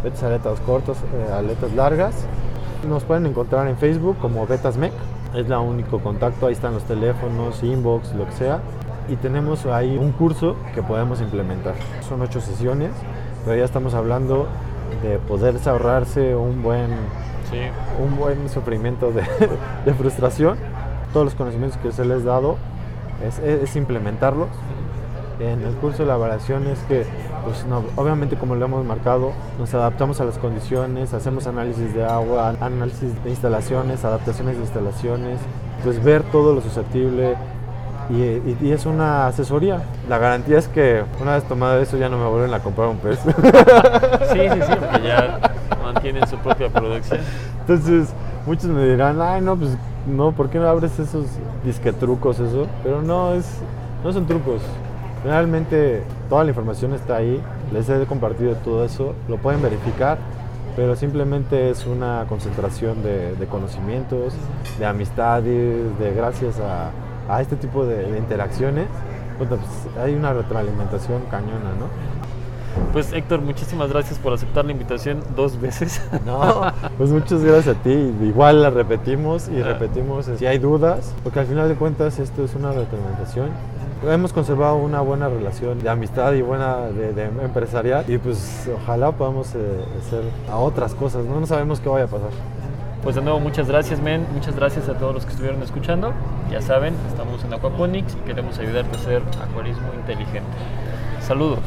betas 0.03 0.23
aletas 0.23 0.61
cortos, 0.61 0.99
eh, 0.99 1.33
aletas 1.33 1.73
largas. 1.73 2.15
Nos 2.89 3.05
pueden 3.05 3.27
encontrar 3.27 3.67
en 3.67 3.77
Facebook 3.77 4.19
como 4.19 4.47
Betas 4.47 4.77
Mec, 4.77 4.93
es 5.35 5.49
la 5.49 5.59
único 5.61 6.01
contacto, 6.01 6.47
ahí 6.47 6.53
están 6.53 6.75
los 6.75 6.85
teléfonos, 6.85 7.63
inbox, 7.63 8.15
lo 8.15 8.27
que 8.27 8.33
sea. 8.33 8.61
Y 9.09 9.17
tenemos 9.17 9.67
ahí 9.67 9.97
un 9.97 10.13
curso 10.13 10.57
que 10.75 10.83
podemos 10.83 11.21
implementar. 11.21 11.75
Son 12.09 12.21
ocho 12.23 12.41
sesiones, 12.41 12.91
pero 13.45 13.57
ya 13.57 13.65
estamos 13.65 13.95
hablando 13.95 14.47
de 15.03 15.19
poder 15.19 15.57
ahorrarse 15.67 16.35
un 16.37 16.63
buen 16.63 16.91
Sí. 17.51 17.59
un 18.03 18.17
buen 18.17 18.49
sufrimiento 18.49 19.13
de, 19.13 19.23
de 19.85 19.95
frustración. 19.95 20.57
Todos 21.13 21.27
los 21.27 21.35
conocimientos 21.35 21.79
que 21.79 21.93
se 21.93 22.05
les 22.05 22.23
ha 22.23 22.27
dado 22.27 22.57
es, 23.27 23.39
es 23.39 23.77
implementarlos. 23.77 24.49
En 25.41 25.63
el 25.63 25.75
curso 25.75 26.05
la 26.05 26.17
variación 26.17 26.67
es 26.67 26.79
que, 26.85 27.05
pues, 27.45 27.65
no, 27.67 27.83
obviamente 27.97 28.37
como 28.37 28.55
lo 28.55 28.65
hemos 28.65 28.85
marcado, 28.85 29.33
nos 29.59 29.73
adaptamos 29.75 30.21
a 30.21 30.25
las 30.25 30.39
condiciones, 30.39 31.13
hacemos 31.15 31.47
análisis 31.47 31.95
de 31.95 32.05
agua, 32.05 32.55
análisis 32.61 33.23
de 33.23 33.31
instalaciones, 33.31 34.05
adaptaciones 34.05 34.57
de 34.57 34.63
instalaciones, 34.63 35.39
pues 35.83 36.03
ver 36.03 36.23
todo 36.25 36.55
lo 36.55 36.61
susceptible 36.61 37.35
y, 38.11 38.15
y- 38.23 38.59
y 38.63 38.73
es 38.73 38.85
una 38.87 39.27
asesoría. 39.29 39.83
La 40.09 40.19
garantía 40.19 40.59
es 40.59 40.69
que 40.69 41.03
una 41.23 41.35
vez 41.35 41.45
tomado 41.45 41.79
eso 41.81 41.97
ya 41.97 42.09
no 42.09 42.19
me 42.19 42.27
vuelven 42.29 42.53
a 42.55 42.61
comprar 42.61 42.89
un 42.89 42.99
pez. 42.99 43.19
Sí, 44.33 44.41
sí, 44.41 44.61
sí, 44.67 44.73
porque 44.81 45.07
ya 45.07 45.39
mantienen 45.83 46.27
su 46.27 46.37
propia 46.39 46.69
producción. 46.69 47.21
Entonces, 47.61 48.09
muchos 48.47 48.65
me 48.67 48.85
dirán, 48.85 49.21
ay, 49.23 49.41
no, 49.43 49.55
pues, 49.57 49.77
no, 50.09 50.33
¿por 50.33 50.51
qué 50.51 50.59
no 50.59 50.69
abres 50.69 50.99
esos 50.99 51.27
disquetrucos, 51.65 52.41
eso? 52.41 52.67
Pero 52.83 53.01
no, 53.01 53.33
es, 53.35 53.47
no 54.03 54.13
son 54.13 54.27
trucos. 54.27 54.61
Realmente 55.25 56.03
toda 56.29 56.45
la 56.45 56.51
información 56.51 56.93
está 56.93 57.17
ahí, 57.17 57.41
les 57.73 57.89
he 57.89 58.05
compartido 58.07 58.55
todo 58.57 58.85
eso, 58.85 59.15
lo 59.29 59.39
pueden 59.39 59.63
verificar, 59.63 60.19
pero 60.77 60.97
simplemente 60.97 61.71
es 61.71 61.87
una 61.87 62.27
concentración 62.29 63.03
de, 63.03 63.35
de 63.35 63.47
conocimientos, 63.47 64.35
de 64.79 64.85
amistades, 64.85 65.99
de 65.99 66.15
gracias 66.15 66.61
a, 66.61 66.91
a 67.33 67.41
este 67.41 67.57
tipo 67.57 67.87
de, 67.87 68.11
de 68.11 68.19
interacciones, 68.19 68.87
pues, 69.39 69.49
hay 70.03 70.15
una 70.15 70.33
retroalimentación 70.33 71.23
cañona, 71.31 71.71
¿no? 71.79 71.89
Pues 72.93 73.13
Héctor, 73.13 73.41
muchísimas 73.41 73.89
gracias 73.89 74.19
por 74.19 74.33
aceptar 74.33 74.65
la 74.65 74.73
invitación 74.73 75.23
dos 75.37 75.61
veces. 75.61 76.03
No, 76.27 76.73
pues 76.99 77.11
muchas 77.11 77.43
gracias 77.43 77.77
a 77.77 77.83
ti. 77.83 78.13
Igual 78.23 78.63
la 78.63 78.71
repetimos 78.71 79.49
y 79.49 79.63
repetimos 79.63 80.29
si 80.39 80.47
hay 80.47 80.59
dudas, 80.59 81.15
porque 81.23 81.41
al 81.41 81.47
final 81.47 81.69
de 81.69 81.75
cuentas 81.75 82.19
esto 82.19 82.45
es 82.45 82.55
una 82.55 82.73
retroalimentación. 82.73 83.51
Hemos 84.07 84.33
conservado 84.33 84.77
una 84.77 85.01
buena 85.01 85.29
relación 85.29 85.79
de 85.83 85.89
amistad 85.89 86.33
y 86.35 86.43
buena 86.43 86.89
de, 86.89 87.13
de 87.15 87.25
empresarial 87.25 88.05
y 88.07 88.19
pues 88.19 88.69
ojalá 88.83 89.13
podamos 89.13 89.49
eh, 89.55 89.59
hacer 89.99 90.23
a 90.51 90.57
otras 90.57 90.95
cosas. 90.95 91.25
No, 91.25 91.41
no 91.41 91.47
sabemos 91.47 91.81
qué 91.81 91.89
vaya 91.89 92.05
a 92.05 92.09
pasar. 92.09 92.31
Pues 93.03 93.17
de 93.17 93.23
nuevo, 93.23 93.41
muchas 93.41 93.69
gracias, 93.69 94.01
men. 94.01 94.27
Muchas 94.33 94.57
gracias 94.57 94.89
a 94.89 94.95
todos 94.95 95.15
los 95.15 95.25
que 95.25 95.31
estuvieron 95.31 95.63
escuchando. 95.63 96.13
Ya 96.51 96.61
saben, 96.61 96.95
estamos 97.09 97.45
en 97.45 97.55
Aquaponics 97.55 98.15
y 98.15 98.27
queremos 98.27 98.59
ayudarte 98.59 98.97
a 98.97 99.01
hacer 99.01 99.23
acuarismo 99.43 99.93
inteligente. 99.95 100.51
Saludos. 101.27 101.61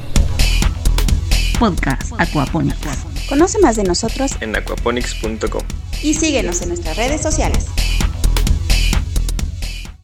Podcast 1.60 2.14
Aquaponics. 2.20 3.06
Conoce 3.30 3.60
más 3.60 3.76
de 3.76 3.84
nosotros 3.84 4.32
En 4.42 4.56
aquaponics.com. 4.56 5.62
y 6.04 6.14
síguenos 6.14 6.62
en 6.62 6.70
nuestras 6.70 6.98
redes 6.98 7.22
sociales. 7.22 7.68